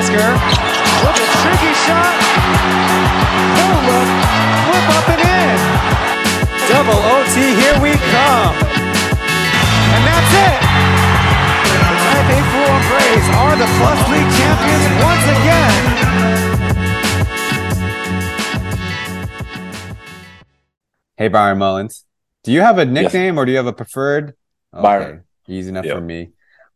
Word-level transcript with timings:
Tasker 0.00 0.32
with 0.32 1.12
a 1.12 1.28
tricky 1.44 1.72
shot. 1.84 2.16
No 3.52 3.68
look, 3.84 4.08
flip 4.64 4.86
up 4.96 5.06
and 5.12 5.20
in. 5.20 5.60
Double 6.72 6.96
OT, 7.04 7.36
here 7.52 7.76
we 7.84 7.92
come. 8.08 8.56
And 9.92 10.02
that's 10.08 10.32
it. 10.40 10.56
The 11.68 11.96
Taipei 12.00 12.40
Fubon 12.48 12.80
Braves 12.88 13.28
are 13.44 13.56
the 13.60 13.68
Plus 13.76 14.00
League 14.08 14.32
champions 14.40 14.88
once 15.04 15.26
again. 15.36 16.80
Hey, 21.18 21.28
Byron 21.28 21.58
Mullens. 21.58 22.06
Do 22.42 22.52
you 22.52 22.62
have 22.62 22.78
a 22.78 22.86
nickname 22.86 23.36
or 23.38 23.44
do 23.44 23.50
you 23.52 23.58
have 23.58 23.66
a 23.66 23.72
preferred? 23.74 24.34
Okay, 24.72 24.82
Byron. 24.82 25.24
Easy 25.46 25.68
enough 25.68 25.84
Yep. 25.84 25.94
for 25.94 26.00
me. 26.00 26.30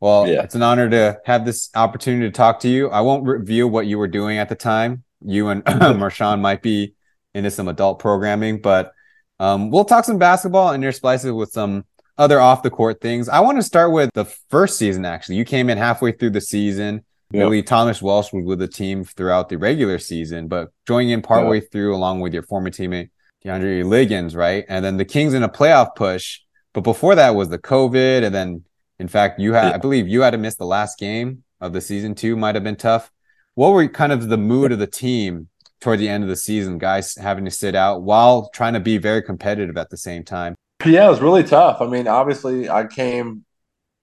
Well, 0.05 0.29
Yeah. 0.29 0.43
it's 0.43 0.55
an 0.55 0.63
honor 0.63 0.91
to 0.91 1.19
have 1.25 1.47
this 1.47 1.71
opportunity 1.75 2.27
to 2.27 2.31
talk 2.31 2.61
to 2.61 2.69
you. 2.69 2.91
I 2.91 3.01
won't 3.01 3.25
review 3.25 3.67
what 3.67 3.87
you 3.87 3.97
were 3.97 4.07
doing 4.07 4.37
at 4.37 4.51
the 4.51 4.55
time. 4.55 5.03
You 5.25 5.49
and 5.49 5.65
Marshawn 5.65 6.43
might 6.43 6.61
be 6.61 6.93
into 7.35 7.51
some 7.51 7.69
adult 7.69 8.01
programming, 8.01 8.61
but 8.61 8.93
um, 9.41 9.71
we'll 9.71 9.87
talk 9.87 10.05
some 10.05 10.19
basketball 10.19 10.73
and 10.73 10.85
intersplice 10.85 11.25
it 11.25 11.33
with 11.33 11.53
some 11.53 11.87
other 12.19 12.39
off 12.39 12.63
the 12.63 12.69
court 12.69 13.01
things. 13.01 13.31
I 13.31 13.41
want 13.41 13.57
to 13.57 13.63
start 13.63 13.93
with 13.93 14.11
the 14.13 14.27
first 14.51 14.77
season, 14.77 15.07
actually. 15.07 15.37
You 15.37 15.47
came 15.47 15.71
in 15.71 15.79
halfway 15.79 16.13
through 16.13 16.31
the 16.31 16.41
season. 16.43 17.03
Yep. 17.33 17.65
Thomas 17.65 18.03
Welsh 18.03 18.31
was 18.31 18.45
with 18.45 18.59
the 18.59 18.69
team 18.69 19.05
throughout 19.05 19.49
the 19.49 19.57
regular 19.57 19.99
season, 19.99 20.49
but 20.49 20.69
joining 20.87 21.11
in 21.13 21.23
partway 21.23 21.61
through 21.61 21.97
along 21.97 22.21
with 22.21 22.35
your 22.35 22.43
former 22.43 22.69
teammate 22.69 23.09
DeAndre 23.43 23.87
Liggins, 23.87 24.37
right? 24.37 24.67
And 24.69 24.85
then 24.85 24.99
the 24.99 25.07
Kings 25.07 25.33
in 25.33 25.43
a 25.43 25.49
playoff 25.49 25.97
push. 25.97 26.41
But 26.75 26.83
before 26.83 27.15
that 27.15 27.35
was 27.35 27.49
the 27.49 27.59
COVID, 27.59 28.23
and 28.23 28.35
then 28.35 28.65
in 28.99 29.09
fact, 29.09 29.41
you 29.41 29.53
had 29.55 29.73
I 29.75 29.79
believe 29.79 30.09
you 30.09 30.23
had 30.23 30.31
to 30.31 30.39
miss 30.39 30.57
the 30.57 30.67
last 30.67 30.99
game 30.99 31.45
of 31.61 31.73
the 31.73 31.81
season 31.81 32.15
too. 32.15 32.37
Might 32.37 32.55
have 32.55 32.65
been 32.65 32.77
tough. 32.77 33.11
What 33.55 33.73
were 33.73 33.87
kind 33.89 34.13
of 34.13 34.29
the 34.29 34.37
mood 34.37 34.73
of 34.73 34.79
the 34.79 34.87
team 34.87 35.49
toward 35.81 35.99
the 35.99 36.09
end 36.09 36.25
of 36.25 36.29
the 36.29 36.37
season? 36.37 36.79
Guys 36.79 37.15
having 37.17 37.45
to 37.45 37.51
sit 37.51 37.75
out 37.75 38.03
while 38.03 38.51
trying 38.51 38.75
to 38.75 38.81
be 38.81 38.99
very 38.99 39.23
competitive 39.23 39.77
at 39.77 39.91
the 39.91 39.97
same 39.97 40.25
time. 40.25 40.55
Yeah, 40.85 41.07
it 41.07 41.11
was 41.11 41.21
really 41.21 41.45
tough. 41.45 41.81
I 41.81 41.87
mean, 41.87 42.09
obviously, 42.09 42.69
I 42.69 42.87
came, 42.87 43.45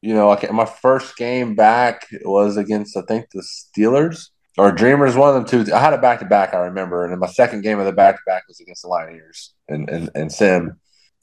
you 0.02 0.14
know, 0.14 0.32
I 0.32 0.36
came, 0.38 0.56
my 0.56 0.66
first 0.66 1.16
game 1.16 1.54
back 1.54 2.08
was 2.24 2.58
against, 2.58 2.98
I 2.98 3.02
think, 3.02 3.28
the 3.32 3.44
Steelers 3.44 4.30
or 4.58 4.72
Dreamers, 4.72 5.16
one 5.16 5.30
of 5.30 5.36
them 5.36 5.66
two. 5.66 5.74
I 5.74 5.80
had 5.80 5.94
it 5.94 6.02
back 6.02 6.20
to 6.20 6.26
back, 6.26 6.54
I 6.54 6.60
remember. 6.60 7.04
And 7.04 7.12
then 7.12 7.20
my 7.20 7.28
second 7.28 7.62
game 7.62 7.80
of 7.80 7.86
the 7.86 7.92
back 7.92 8.16
to 8.16 8.22
back 8.26 8.48
was 8.48 8.60
against 8.60 8.82
the 8.82 8.88
Lioneers 8.88 9.50
and, 9.68 9.90
and, 9.90 10.10
and 10.16 10.32
Sim. 10.32 10.80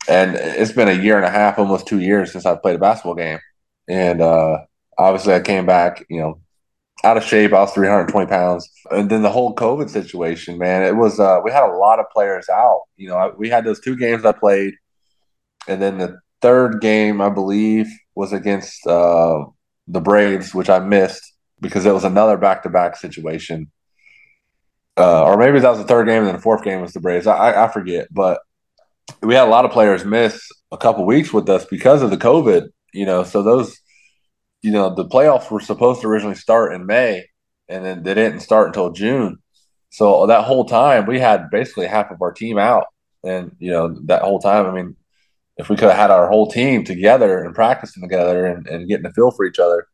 And 0.08 0.36
it's 0.36 0.72
been 0.72 0.88
a 0.88 0.92
year 0.92 1.16
and 1.16 1.26
a 1.26 1.30
half, 1.30 1.58
almost 1.58 1.86
two 1.86 2.00
years 2.00 2.32
since 2.32 2.46
I 2.46 2.54
played 2.56 2.76
a 2.76 2.78
basketball 2.78 3.14
game. 3.14 3.40
And 3.88 4.20
uh, 4.20 4.58
obviously, 4.98 5.34
I 5.34 5.40
came 5.40 5.66
back, 5.66 6.04
you 6.08 6.20
know, 6.20 6.40
out 7.04 7.16
of 7.16 7.24
shape. 7.24 7.52
I 7.52 7.60
was 7.60 7.72
320 7.72 8.26
pounds. 8.26 8.68
And 8.90 9.10
then 9.10 9.22
the 9.22 9.30
whole 9.30 9.54
COVID 9.54 9.88
situation, 9.88 10.58
man, 10.58 10.82
it 10.82 10.96
was, 10.96 11.18
uh, 11.18 11.40
we 11.42 11.50
had 11.50 11.64
a 11.64 11.76
lot 11.76 11.98
of 11.98 12.06
players 12.12 12.48
out. 12.48 12.82
You 12.96 13.08
know, 13.08 13.16
I, 13.16 13.28
we 13.30 13.48
had 13.48 13.64
those 13.64 13.80
two 13.80 13.96
games 13.96 14.24
I 14.24 14.32
played. 14.32 14.74
And 15.66 15.80
then 15.80 15.98
the 15.98 16.18
third 16.40 16.80
game, 16.80 17.20
I 17.20 17.30
believe, 17.30 17.86
was 18.14 18.32
against 18.32 18.86
uh, 18.86 19.44
the 19.86 20.00
Braves, 20.00 20.54
which 20.54 20.70
I 20.70 20.78
missed 20.80 21.32
because 21.60 21.86
it 21.86 21.92
was 21.94 22.04
another 22.04 22.36
back 22.36 22.62
to 22.62 22.70
back 22.70 22.96
situation. 22.96 23.70
Uh, 24.96 25.24
or 25.24 25.36
maybe 25.36 25.60
that 25.60 25.70
was 25.70 25.78
the 25.78 25.84
third 25.84 26.06
game, 26.06 26.18
and 26.18 26.26
then 26.26 26.34
the 26.34 26.42
fourth 26.42 26.64
game 26.64 26.80
was 26.80 26.92
the 26.92 27.00
Braves. 27.00 27.26
I, 27.26 27.36
I, 27.36 27.64
I 27.64 27.68
forget. 27.68 28.08
But 28.10 28.40
we 29.22 29.34
had 29.34 29.46
a 29.46 29.50
lot 29.50 29.64
of 29.64 29.70
players 29.70 30.04
miss 30.04 30.48
a 30.72 30.76
couple 30.76 31.06
weeks 31.06 31.32
with 31.32 31.48
us 31.48 31.64
because 31.64 32.02
of 32.02 32.10
the 32.10 32.16
COVID, 32.16 32.68
you 32.92 33.06
know. 33.06 33.24
So 33.24 33.42
those, 33.42 33.78
you 34.62 34.70
know, 34.70 34.94
the 34.94 35.04
playoffs 35.04 35.50
were 35.50 35.60
supposed 35.60 36.02
to 36.02 36.08
originally 36.08 36.34
start 36.34 36.72
in 36.74 36.86
May, 36.86 37.26
and 37.68 37.84
then 37.84 38.02
they 38.02 38.14
didn't 38.14 38.40
start 38.40 38.68
until 38.68 38.92
June. 38.92 39.38
So 39.90 40.26
that 40.26 40.44
whole 40.44 40.64
time, 40.64 41.06
we 41.06 41.18
had 41.18 41.50
basically 41.50 41.86
half 41.86 42.10
of 42.10 42.20
our 42.20 42.32
team 42.32 42.58
out. 42.58 42.86
And, 43.24 43.56
you 43.58 43.70
know, 43.70 43.98
that 44.04 44.22
whole 44.22 44.38
time, 44.38 44.66
I 44.66 44.70
mean, 44.70 44.96
if 45.56 45.68
we 45.68 45.76
could 45.76 45.88
have 45.88 45.98
had 45.98 46.10
our 46.10 46.28
whole 46.28 46.48
team 46.48 46.84
together 46.84 47.42
and 47.42 47.54
practicing 47.54 48.02
together 48.02 48.46
and, 48.46 48.66
and 48.68 48.88
getting 48.88 49.06
a 49.06 49.12
feel 49.12 49.30
for 49.30 49.44
each 49.44 49.58
other, 49.58 49.88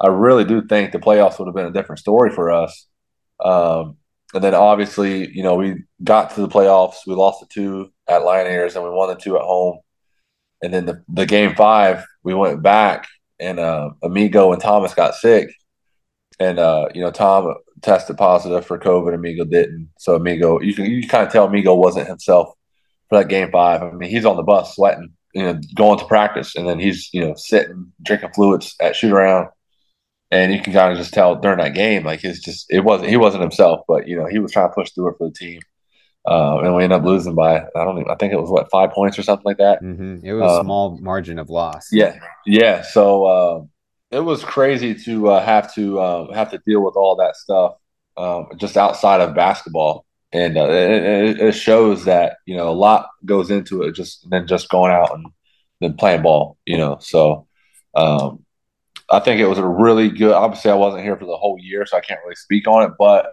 I 0.00 0.08
really 0.08 0.44
do 0.44 0.66
think 0.66 0.92
the 0.92 0.98
playoffs 0.98 1.38
would 1.38 1.46
have 1.46 1.54
been 1.54 1.66
a 1.66 1.72
different 1.72 1.98
story 1.98 2.30
for 2.30 2.50
us. 2.50 2.86
Um, 3.44 3.98
and 4.32 4.42
then 4.42 4.54
obviously, 4.54 5.30
you 5.30 5.42
know, 5.42 5.56
we 5.56 5.82
got 6.02 6.30
to 6.34 6.40
the 6.40 6.48
playoffs. 6.48 7.06
We 7.06 7.14
lost 7.14 7.40
the 7.40 7.46
two 7.46 7.92
at 8.08 8.22
Lioneers 8.22 8.76
and 8.76 8.84
we 8.84 8.90
won 8.90 9.08
the 9.08 9.16
two 9.16 9.36
at 9.36 9.42
home. 9.42 9.80
And 10.62 10.72
then 10.72 10.86
the, 10.86 11.02
the 11.08 11.26
game 11.26 11.54
five, 11.54 12.04
we 12.22 12.34
went 12.34 12.62
back 12.62 13.06
and 13.38 13.58
uh, 13.58 13.90
Amigo 14.02 14.52
and 14.52 14.60
Thomas 14.60 14.94
got 14.94 15.14
sick. 15.14 15.50
And, 16.38 16.58
uh, 16.58 16.88
you 16.94 17.02
know, 17.02 17.10
Tom 17.10 17.54
tested 17.82 18.16
positive 18.16 18.64
for 18.64 18.78
COVID. 18.78 19.14
Amigo 19.14 19.44
didn't. 19.44 19.90
So 19.98 20.14
Amigo, 20.14 20.60
you 20.60 20.74
can, 20.74 20.86
you 20.86 21.06
kind 21.06 21.26
of 21.26 21.32
tell 21.32 21.46
Amigo 21.46 21.74
wasn't 21.74 22.08
himself 22.08 22.54
for 23.10 23.18
that 23.18 23.28
game 23.28 23.50
five. 23.50 23.82
I 23.82 23.90
mean, 23.90 24.08
he's 24.08 24.24
on 24.24 24.36
the 24.36 24.42
bus 24.42 24.74
sweating, 24.74 25.12
you 25.34 25.42
know, 25.42 25.60
going 25.74 25.98
to 25.98 26.06
practice, 26.06 26.56
and 26.56 26.66
then 26.66 26.78
he's 26.78 27.12
you 27.12 27.20
know 27.20 27.34
sitting 27.34 27.92
drinking 28.02 28.32
fluids 28.34 28.74
at 28.80 28.96
shoot 28.96 29.12
around, 29.12 29.48
and 30.30 30.52
you 30.52 30.60
can 30.60 30.72
kind 30.72 30.92
of 30.92 30.98
just 30.98 31.12
tell 31.12 31.36
during 31.36 31.58
that 31.58 31.74
game, 31.74 32.04
like 32.04 32.24
it's 32.24 32.40
just 32.40 32.66
it 32.70 32.80
wasn't 32.80 33.10
he 33.10 33.16
wasn't 33.16 33.42
himself, 33.42 33.80
but 33.86 34.08
you 34.08 34.16
know 34.16 34.26
he 34.26 34.38
was 34.38 34.52
trying 34.52 34.68
to 34.68 34.74
push 34.74 34.92
through 34.92 35.10
it 35.10 35.16
for 35.18 35.28
the 35.28 35.34
team, 35.34 35.60
uh, 36.26 36.58
and 36.60 36.74
we 36.76 36.84
ended 36.84 36.98
up 36.98 37.04
losing 37.04 37.34
by 37.34 37.58
I 37.60 37.84
don't 37.84 37.98
even 37.98 38.10
I 38.10 38.14
think 38.16 38.32
it 38.32 38.40
was 38.40 38.50
what 38.50 38.70
five 38.70 38.90
points 38.92 39.18
or 39.18 39.22
something 39.22 39.44
like 39.44 39.58
that. 39.58 39.82
Mhm. 39.82 40.22
It 40.22 40.32
was 40.34 40.42
a 40.52 40.56
Um, 40.60 40.64
small 40.66 40.98
margin 40.98 41.38
of 41.38 41.48
loss. 41.50 41.88
Yeah, 41.92 42.16
yeah. 42.46 42.82
So 42.82 43.24
uh, 43.26 43.62
it 44.10 44.20
was 44.20 44.44
crazy 44.44 44.94
to 44.94 45.30
uh, 45.30 45.42
have 45.44 45.72
to 45.74 46.00
um, 46.00 46.32
have 46.32 46.50
to 46.50 46.58
deal 46.66 46.82
with 46.84 46.96
all 46.96 47.16
that 47.16 47.36
stuff 47.36 47.74
um, 48.16 48.48
just 48.56 48.76
outside 48.76 49.20
of 49.20 49.34
basketball, 49.34 50.04
and 50.32 50.58
uh, 50.58 50.68
it, 50.68 51.02
it- 51.02 51.40
it 51.40 51.52
shows 51.52 52.04
that 52.04 52.36
you 52.46 52.56
know 52.56 52.68
a 52.68 52.78
lot 52.86 53.08
goes 53.24 53.50
into 53.50 53.82
it 53.82 53.94
just 53.94 54.28
than 54.30 54.46
just 54.46 54.68
going 54.68 54.92
out 54.92 55.14
and 55.14 55.26
then 55.80 55.94
playing 55.94 56.22
ball. 56.22 56.58
You 56.66 56.76
know, 56.76 56.98
so 57.00 57.46
um, 57.94 58.44
I 59.10 59.20
think 59.20 59.40
it 59.40 59.46
was 59.46 59.58
a 59.58 59.66
really 59.66 60.10
good. 60.10 60.32
Obviously, 60.32 60.70
I 60.70 60.74
wasn't 60.74 61.02
here 61.04 61.16
for 61.16 61.24
the 61.24 61.36
whole 61.36 61.56
year, 61.58 61.86
so 61.86 61.96
I 61.96 62.00
can't 62.00 62.20
really 62.22 62.36
speak 62.36 62.68
on 62.68 62.82
it, 62.84 62.92
but 62.98 63.32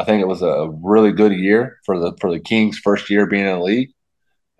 I 0.00 0.04
think 0.04 0.22
it 0.22 0.28
was 0.28 0.42
a 0.42 0.70
really 0.82 1.12
good 1.12 1.32
year 1.32 1.78
for 1.84 1.98
the 1.98 2.16
for 2.20 2.30
the 2.30 2.40
Kings' 2.40 2.78
first 2.78 3.10
year 3.10 3.26
being 3.26 3.44
in 3.44 3.58
the 3.58 3.62
league. 3.62 3.90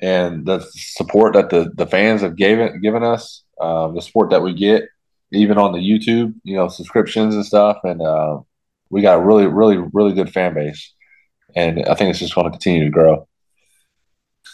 And 0.02 0.46
the 0.46 0.66
support 0.74 1.34
that 1.34 1.50
the, 1.50 1.70
the 1.74 1.86
fans 1.86 2.22
have 2.22 2.36
given 2.36 2.80
given 2.80 3.02
us, 3.02 3.42
um, 3.60 3.94
the 3.94 4.02
support 4.02 4.30
that 4.30 4.42
we 4.42 4.54
get, 4.54 4.84
even 5.32 5.58
on 5.58 5.72
the 5.72 5.78
YouTube, 5.78 6.34
you 6.42 6.56
know, 6.56 6.68
subscriptions 6.68 7.34
and 7.34 7.44
stuff, 7.44 7.78
and 7.84 8.02
uh, 8.02 8.38
we 8.90 9.02
got 9.02 9.18
a 9.18 9.24
really, 9.24 9.46
really, 9.46 9.78
really 9.92 10.12
good 10.12 10.32
fan 10.32 10.54
base, 10.54 10.94
and 11.54 11.84
I 11.86 11.94
think 11.94 12.10
it's 12.10 12.18
just 12.18 12.34
going 12.34 12.46
to 12.46 12.50
continue 12.50 12.84
to 12.84 12.90
grow. 12.90 13.28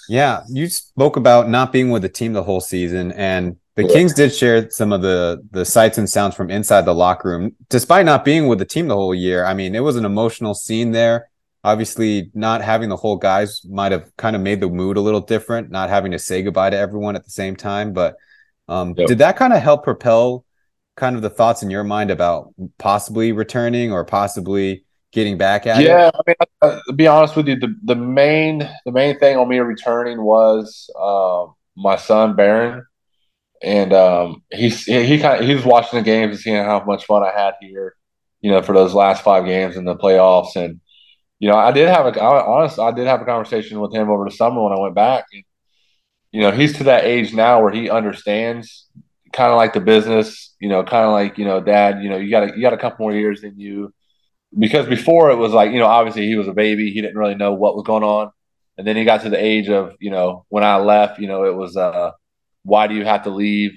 Yeah, 0.09 0.43
you 0.49 0.69
spoke 0.69 1.17
about 1.17 1.49
not 1.49 1.73
being 1.73 1.91
with 1.91 2.03
the 2.03 2.09
team 2.09 2.33
the 2.33 2.43
whole 2.43 2.61
season, 2.61 3.13
and 3.13 3.57
the 3.77 3.85
Yeah. 3.85 3.93
Kings 3.93 4.15
did 4.15 4.35
share 4.35 4.71
some 4.71 4.93
of 4.93 5.03
the 5.03 5.43
the 5.51 5.65
sights 5.65 5.99
and 5.99 6.09
sounds 6.09 6.35
from 6.35 6.51
inside 6.51 6.83
the 6.83 6.95
locker 6.95 7.29
room. 7.29 7.55
Despite 7.69 8.07
not 8.07 8.25
being 8.25 8.47
with 8.49 8.59
the 8.59 8.65
team 8.65 8.89
the 8.89 8.97
whole 8.97 9.15
year, 9.15 9.45
I 9.45 9.55
mean, 9.55 9.75
it 9.75 9.81
was 9.81 9.97
an 9.97 10.05
emotional 10.05 10.55
scene 10.55 10.93
there. 10.93 11.29
Obviously, 11.63 12.31
not 12.33 12.63
having 12.63 12.89
the 12.89 12.97
whole 12.97 13.17
guys 13.17 13.65
might 13.65 13.93
have 13.93 14.11
kind 14.17 14.37
of 14.37 14.43
made 14.43 14.61
the 14.61 14.69
mood 14.69 14.97
a 14.97 15.01
little 15.01 15.21
different, 15.21 15.71
not 15.71 15.89
having 15.91 16.13
to 16.13 16.19
say 16.19 16.43
goodbye 16.43 16.71
to 16.71 16.77
everyone 16.77 17.17
at 17.17 17.25
the 17.25 17.31
same 17.31 17.57
time. 17.57 17.93
But 17.93 18.17
um, 18.69 18.95
Yep. 18.97 19.09
did 19.09 19.19
that 19.19 19.37
kind 19.37 19.53
of 19.53 19.63
help 19.63 19.85
propel 19.85 20.45
kind 20.97 21.17
of 21.17 21.23
the 21.23 21.31
thoughts 21.31 21.63
in 21.63 21.71
your 21.71 21.85
mind 21.85 22.11
about 22.11 22.55
possibly 22.79 23.33
returning 23.33 23.93
or 23.93 24.05
possibly 24.05 24.85
getting 25.13 25.37
back 25.39 25.67
at 25.67 25.81
it? 25.81 25.89
Yeah, 25.89 26.11
I 26.15 26.21
mean, 26.27 26.37
uh, 26.63 26.81
to 26.87 26.93
be 26.93 27.07
honest 27.07 27.37
with 27.37 27.49
you, 27.49 27.57
the, 27.59 27.75
the 27.85 27.97
main 27.97 28.59
the 28.85 28.93
main 28.93 29.19
thing 29.19 29.37
on 29.37 29.49
me 29.49 29.59
returning 29.59 30.23
was 30.23 30.89
uh, 30.99 31.47
my 31.77 31.97
son 31.97 32.35
Baron, 32.37 32.85
and 33.63 33.93
um, 33.93 34.43
he's 34.51 34.85
he, 34.85 35.19
kind 35.19 35.41
of 35.41 35.49
he 35.49 35.55
was 35.55 35.65
watching 35.65 35.99
the 35.99 36.05
games 36.05 36.33
and 36.33 36.41
seeing 36.41 36.65
how 36.65 36.83
much 36.85 37.05
fun 37.05 37.23
I 37.23 37.33
had 37.39 37.55
here, 37.61 37.95
you 38.41 38.51
know, 38.51 38.63
for 38.63 38.75
those 38.75 38.95
last 38.95 39.23
five 39.23 39.45
games 39.45 39.77
in 39.77 39.85
the 39.85 39.97
playoffs, 39.97 40.57
and 40.57 40.81
you 41.39 41.49
know, 41.49 41.57
I 41.57 41.73
did 41.73 41.89
have 41.89 42.07
a 42.07 42.21
I, 42.21 42.45
honest 42.45 42.79
I 42.79 42.93
did 42.93 43.07
have 43.07 43.23
a 43.23 43.25
conversation 43.25 43.81
with 43.81 43.95
him 43.95 44.11
over 44.11 44.25
the 44.25 44.31
summer 44.31 44.63
when 44.63 44.73
I 44.73 44.81
went 44.81 44.95
back, 44.95 45.27
and 45.33 45.45
you 46.33 46.43
know, 46.43 46.51
he's 46.51 46.77
to 46.79 46.85
that 46.85 47.05
age 47.05 47.33
now 47.33 47.63
where 47.63 47.73
he 47.73 47.91
understands 47.91 48.87
kind 49.33 49.51
of 49.51 49.57
like 49.57 49.73
the 49.73 49.81
business, 49.81 50.55
you 50.61 50.69
know, 50.69 50.83
kind 50.83 51.05
of 51.05 51.13
like 51.13 51.39
you 51.39 51.45
know, 51.45 51.61
Dad, 51.61 52.03
you 52.03 52.09
know, 52.11 52.17
you 52.17 52.31
got 52.31 52.57
you 52.57 52.63
got 52.63 52.75
a 52.75 52.79
couple 52.79 53.05
more 53.05 53.15
years 53.15 53.41
than 53.41 53.59
you. 53.59 53.93
Because 54.57 54.87
before 54.87 55.31
it 55.31 55.37
was 55.37 55.53
like 55.53 55.73
you 55.73 55.79
know 55.79 55.87
obviously 55.87 56.27
he 56.27 56.37
was 56.37 56.49
a 56.49 56.53
baby. 56.53 56.91
He 56.91 57.01
didn't 57.01 57.19
really 57.19 57.35
know 57.35 57.53
what 57.53 57.75
was 57.75 57.85
going 57.85 58.05
on. 58.05 58.31
And 58.79 58.87
then 58.87 58.97
he 58.97 59.05
got 59.05 59.23
to 59.23 59.31
the 59.31 59.43
age 59.43 59.69
of 59.69 59.95
you 60.01 60.11
know 60.11 60.45
when 60.49 60.63
i 60.63 60.77
left 60.77 61.19
you 61.19 61.27
know 61.27 61.45
it 61.45 61.55
was 61.55 61.77
uh 61.77 62.11
why 62.67 62.87
do 62.87 62.95
you 62.95 63.05
have 63.05 63.25
to 63.25 63.31
leave? 63.31 63.73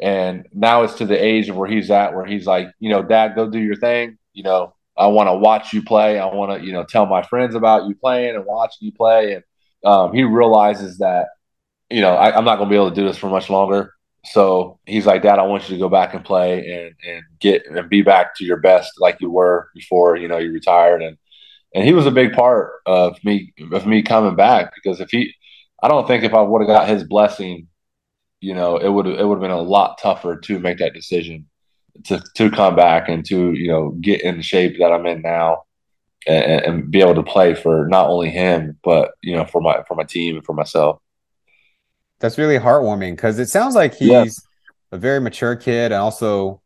And 0.00 0.46
now 0.52 0.82
it's 0.82 0.94
to 0.94 1.06
the 1.06 1.22
age 1.22 1.50
where 1.50 1.68
he's 1.68 1.90
at 1.90 2.14
where 2.14 2.26
he's 2.26 2.46
like 2.46 2.68
you 2.80 2.90
know 2.90 3.02
dad 3.02 3.34
go 3.34 3.48
do 3.48 3.60
your 3.60 3.76
thing. 3.76 4.18
You 4.32 4.42
know 4.42 4.74
i 4.98 5.06
want 5.06 5.28
to 5.28 5.34
watch 5.34 5.72
you 5.72 5.82
play. 5.82 6.18
I 6.18 6.26
want 6.26 6.60
to 6.60 6.66
you 6.66 6.72
know 6.72 6.84
tell 6.84 7.06
my 7.06 7.22
friends 7.22 7.54
about 7.54 7.86
you 7.88 7.94
playing 7.94 8.34
and 8.34 8.44
watching 8.44 8.86
you 8.86 8.92
play. 8.92 9.34
And 9.34 9.44
um, 9.84 10.12
he 10.12 10.22
realizes 10.24 10.98
that 10.98 11.28
you 11.90 12.00
know 12.00 12.14
I, 12.14 12.36
i'm 12.36 12.44
not 12.44 12.56
going 12.56 12.68
to 12.68 12.72
be 12.72 12.76
able 12.76 12.90
to 12.90 12.94
do 12.94 13.06
this 13.06 13.18
for 13.18 13.28
much 13.28 13.50
longer. 13.50 13.92
So 14.32 14.80
he's 14.86 15.06
like, 15.06 15.22
Dad, 15.22 15.38
I 15.38 15.44
want 15.44 15.68
you 15.68 15.76
to 15.76 15.80
go 15.80 15.88
back 15.88 16.12
and 16.14 16.24
play 16.24 16.58
and 16.58 16.94
and 17.08 17.22
get 17.40 17.66
and 17.66 17.88
be 17.88 18.02
back 18.02 18.34
to 18.36 18.44
your 18.44 18.58
best 18.58 18.92
like 18.98 19.20
you 19.20 19.30
were 19.30 19.68
before 19.74 20.16
you 20.16 20.28
know 20.28 20.38
you 20.38 20.52
retired. 20.52 21.02
And 21.02 21.16
and 21.74 21.84
he 21.84 21.92
was 21.92 22.06
a 22.06 22.10
big 22.10 22.32
part 22.32 22.72
of 22.86 23.22
me 23.22 23.52
of 23.72 23.86
me 23.86 24.02
coming 24.02 24.34
back 24.34 24.72
because 24.74 25.00
if 25.00 25.10
he, 25.10 25.32
I 25.82 25.88
don't 25.88 26.06
think 26.06 26.24
if 26.24 26.34
I 26.34 26.40
would 26.40 26.62
have 26.62 26.68
got 26.68 26.88
his 26.88 27.04
blessing, 27.04 27.68
you 28.46 28.54
know, 28.54 28.76
it 28.76 28.88
would 28.88 29.08
it 29.08 29.26
would 29.26 29.36
have 29.36 29.40
been 29.40 29.50
a 29.50 29.60
lot 29.60 29.98
tougher 30.00 30.36
to 30.36 30.60
make 30.60 30.78
that 30.78 30.94
decision 30.94 31.46
to 32.04 32.22
to 32.36 32.48
come 32.48 32.76
back 32.76 33.08
and 33.08 33.24
to 33.26 33.52
you 33.54 33.68
know 33.68 33.90
get 34.00 34.22
in 34.22 34.36
the 34.36 34.42
shape 34.42 34.78
that 34.78 34.92
I'm 34.92 35.04
in 35.06 35.22
now 35.22 35.64
and, 36.28 36.62
and 36.62 36.90
be 36.90 37.00
able 37.00 37.16
to 37.16 37.24
play 37.24 37.54
for 37.54 37.88
not 37.88 38.08
only 38.08 38.30
him 38.30 38.78
but 38.84 39.12
you 39.20 39.34
know 39.34 39.44
for 39.46 39.60
my 39.60 39.82
for 39.88 39.96
my 39.96 40.04
team 40.04 40.36
and 40.36 40.44
for 40.44 40.52
myself. 40.52 41.00
That's 42.20 42.38
really 42.38 42.58
heartwarming 42.58 43.16
because 43.16 43.40
it 43.40 43.48
sounds 43.48 43.74
like 43.74 43.94
he's 43.96 44.08
yeah. 44.08 44.24
a 44.92 44.96
very 44.96 45.20
mature 45.20 45.56
kid 45.56 45.90
and 45.90 46.00
also 46.00 46.62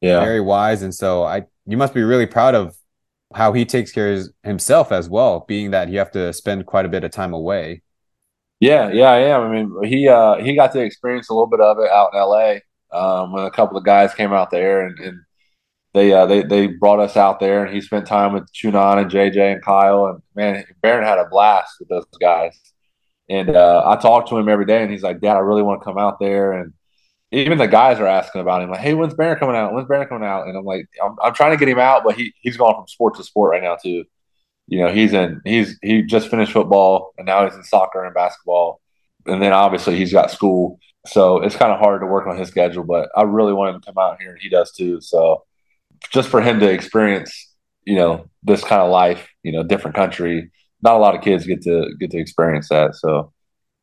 yeah. 0.00 0.20
very 0.20 0.40
wise. 0.40 0.82
And 0.82 0.94
so 0.94 1.24
I, 1.24 1.46
you 1.66 1.76
must 1.76 1.94
be 1.94 2.02
really 2.02 2.26
proud 2.26 2.54
of 2.54 2.76
how 3.34 3.52
he 3.52 3.64
takes 3.64 3.92
care 3.92 4.14
of 4.14 4.28
himself 4.42 4.90
as 4.92 5.10
well, 5.10 5.44
being 5.46 5.72
that 5.72 5.90
you 5.90 5.98
have 5.98 6.12
to 6.12 6.32
spend 6.32 6.64
quite 6.64 6.86
a 6.86 6.88
bit 6.88 7.04
of 7.04 7.10
time 7.10 7.34
away. 7.34 7.82
Yeah, 8.60 8.90
yeah, 8.90 9.10
I 9.10 9.18
am. 9.20 9.42
I 9.42 9.48
mean, 9.50 9.84
he 9.84 10.08
uh, 10.08 10.36
he 10.42 10.54
got 10.56 10.72
to 10.72 10.80
experience 10.80 11.28
a 11.28 11.32
little 11.34 11.46
bit 11.46 11.60
of 11.60 11.78
it 11.78 11.90
out 11.90 12.10
in 12.12 12.18
L.A. 12.18 12.62
Um, 12.92 13.32
when 13.32 13.44
a 13.44 13.50
couple 13.50 13.76
of 13.76 13.84
guys 13.84 14.14
came 14.14 14.32
out 14.32 14.50
there 14.50 14.86
and, 14.86 14.98
and 14.98 15.20
they 15.94 16.12
uh, 16.12 16.26
they 16.26 16.42
they 16.42 16.66
brought 16.68 17.00
us 17.00 17.16
out 17.16 17.40
there, 17.40 17.64
and 17.64 17.74
he 17.74 17.80
spent 17.80 18.06
time 18.06 18.32
with 18.32 18.52
Chunan 18.52 19.00
and 19.02 19.10
JJ 19.10 19.54
and 19.54 19.62
Kyle, 19.64 20.06
and 20.06 20.22
man, 20.34 20.64
Barron 20.82 21.06
had 21.06 21.18
a 21.18 21.26
blast 21.28 21.76
with 21.80 21.88
those 21.88 22.06
guys. 22.20 22.58
And 23.28 23.50
uh, 23.50 23.82
I 23.86 23.96
talk 23.96 24.28
to 24.30 24.38
him 24.38 24.48
every 24.48 24.66
day, 24.66 24.82
and 24.82 24.90
he's 24.90 25.02
like, 25.02 25.20
"Dad, 25.20 25.36
I 25.36 25.40
really 25.40 25.62
want 25.62 25.80
to 25.80 25.84
come 25.84 25.98
out 25.98 26.18
there." 26.20 26.52
And 26.54 26.72
even 27.32 27.58
the 27.58 27.68
guys 27.68 28.00
are 28.00 28.06
asking 28.06 28.40
about 28.42 28.62
him, 28.62 28.70
like, 28.70 28.80
"Hey, 28.80 28.94
when's 28.94 29.14
Barron 29.14 29.38
coming 29.38 29.56
out? 29.56 29.72
When's 29.74 29.88
Barron 29.88 30.08
coming 30.08 30.28
out?" 30.28 30.46
And 30.48 30.56
I'm 30.56 30.64
like, 30.64 30.86
"I'm, 31.04 31.16
I'm 31.22 31.34
trying 31.34 31.52
to 31.52 31.58
get 31.58 31.68
him 31.68 31.78
out, 31.80 32.04
but 32.04 32.16
he 32.16 32.34
he's 32.42 32.56
going 32.56 32.74
from 32.74 32.88
sport 32.88 33.16
to 33.16 33.24
sport 33.24 33.52
right 33.52 33.62
now 33.62 33.76
too. 33.76 34.04
You 34.68 34.80
know, 34.80 34.92
he's 34.92 35.12
in 35.12 35.40
he's 35.44 35.78
he 35.82 36.02
just 36.02 36.28
finished 36.28 36.52
football, 36.52 37.12
and 37.18 37.26
now 37.26 37.44
he's 37.44 37.54
in 37.54 37.64
soccer 37.64 38.04
and 38.04 38.14
basketball, 38.14 38.80
and 39.26 39.42
then 39.42 39.52
obviously 39.52 39.96
he's 39.96 40.12
got 40.12 40.30
school, 40.30 40.78
so 41.06 41.42
it's 41.42 41.56
kind 41.56 41.72
of 41.72 41.80
hard 41.80 42.02
to 42.02 42.06
work 42.06 42.26
on 42.26 42.36
his 42.36 42.48
schedule. 42.48 42.84
But 42.84 43.08
I 43.16 43.22
really 43.22 43.52
want 43.52 43.74
him 43.74 43.80
to 43.80 43.86
come 43.86 43.98
out 43.98 44.20
here, 44.20 44.30
and 44.30 44.40
he 44.40 44.48
does 44.48 44.72
too. 44.72 45.00
So 45.00 45.44
just 46.10 46.28
for 46.28 46.40
him 46.40 46.60
to 46.60 46.70
experience, 46.70 47.54
you 47.84 47.96
know, 47.96 48.28
this 48.42 48.62
kind 48.62 48.82
of 48.82 48.90
life, 48.90 49.28
you 49.42 49.52
know, 49.52 49.62
different 49.62 49.96
country 49.96 50.50
not 50.82 50.94
a 50.94 50.98
lot 50.98 51.14
of 51.14 51.22
kids 51.22 51.46
get 51.46 51.62
to 51.62 51.94
get 51.98 52.10
to 52.12 52.18
experience 52.18 52.68
that. 52.68 52.94
So, 52.94 53.32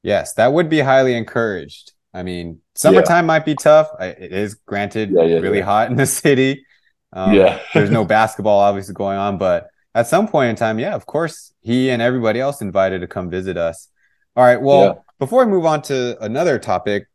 yes, 0.03 0.33
that 0.33 0.53
would 0.53 0.69
be 0.69 0.79
highly 0.79 1.15
encouraged. 1.15 1.91
I 2.13 2.23
mean, 2.23 2.61
summertime 2.75 3.25
yeah. 3.25 3.27
might 3.27 3.45
be 3.45 3.55
tough. 3.55 3.89
It 3.99 4.31
is 4.31 4.55
granted 4.55 5.11
yeah, 5.11 5.23
yeah, 5.23 5.37
really 5.39 5.61
hot 5.61 5.89
in 5.89 5.97
the 5.97 6.05
city. 6.05 6.65
Um, 7.11 7.33
yeah, 7.33 7.59
there's 7.73 7.89
no 7.89 8.05
basketball 8.05 8.59
obviously 8.59 8.93
going 8.93 9.17
on, 9.17 9.37
but 9.37 9.67
at 9.95 10.07
some 10.07 10.27
point 10.27 10.49
in 10.49 10.55
time, 10.57 10.77
yeah, 10.77 10.93
of 10.93 11.05
course, 11.05 11.53
he 11.61 11.89
and 11.89 12.01
everybody 12.01 12.39
else 12.39 12.61
invited 12.61 12.99
to 12.99 13.07
come 13.07 13.29
visit 13.29 13.57
us. 13.57 13.87
All 14.35 14.43
right. 14.43 14.61
Well, 14.61 15.05
before 15.17 15.45
we 15.45 15.51
move 15.51 15.65
on 15.65 15.81
to 15.83 16.21
another 16.21 16.59
topic, 16.59 17.07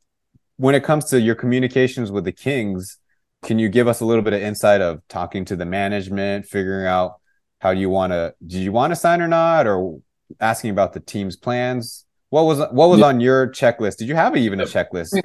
when 0.57 0.75
it 0.75 0.83
comes 0.83 1.05
to 1.07 1.21
your 1.21 1.35
communications 1.35 2.11
with 2.11 2.25
the 2.25 2.33
Kings, 2.33 2.99
can 3.43 3.59
you 3.59 3.69
give 3.69 3.87
us 3.87 4.01
a 4.01 4.07
little 4.07 4.23
bit 4.23 4.33
of 4.33 4.41
insight 4.41 4.81
of 4.81 5.07
talking 5.09 5.45
to 5.47 5.57
the 5.57 5.67
management, 5.67 6.47
figuring 6.47 6.87
out 6.87 7.21
how 7.59 7.75
do 7.75 7.81
you 7.81 7.91
want 7.91 8.13
to? 8.13 8.35
Did 8.47 8.61
you 8.61 8.73
want 8.73 8.93
to 8.93 8.97
sign 8.97 9.21
or 9.21 9.29
not, 9.29 9.67
or 9.67 10.01
asking 10.41 10.71
about 10.71 10.95
the 10.95 11.01
team's 11.01 11.37
plans? 11.37 12.07
What 12.31 12.45
was 12.45 12.59
what 12.59 12.89
was 12.89 13.01
yeah. 13.01 13.07
on 13.07 13.21
your 13.21 13.49
checklist? 13.49 13.97
Did 13.97 14.09
you 14.09 14.15
have 14.15 14.37
even 14.37 14.61
a 14.61 14.65
checklist? 14.65 15.21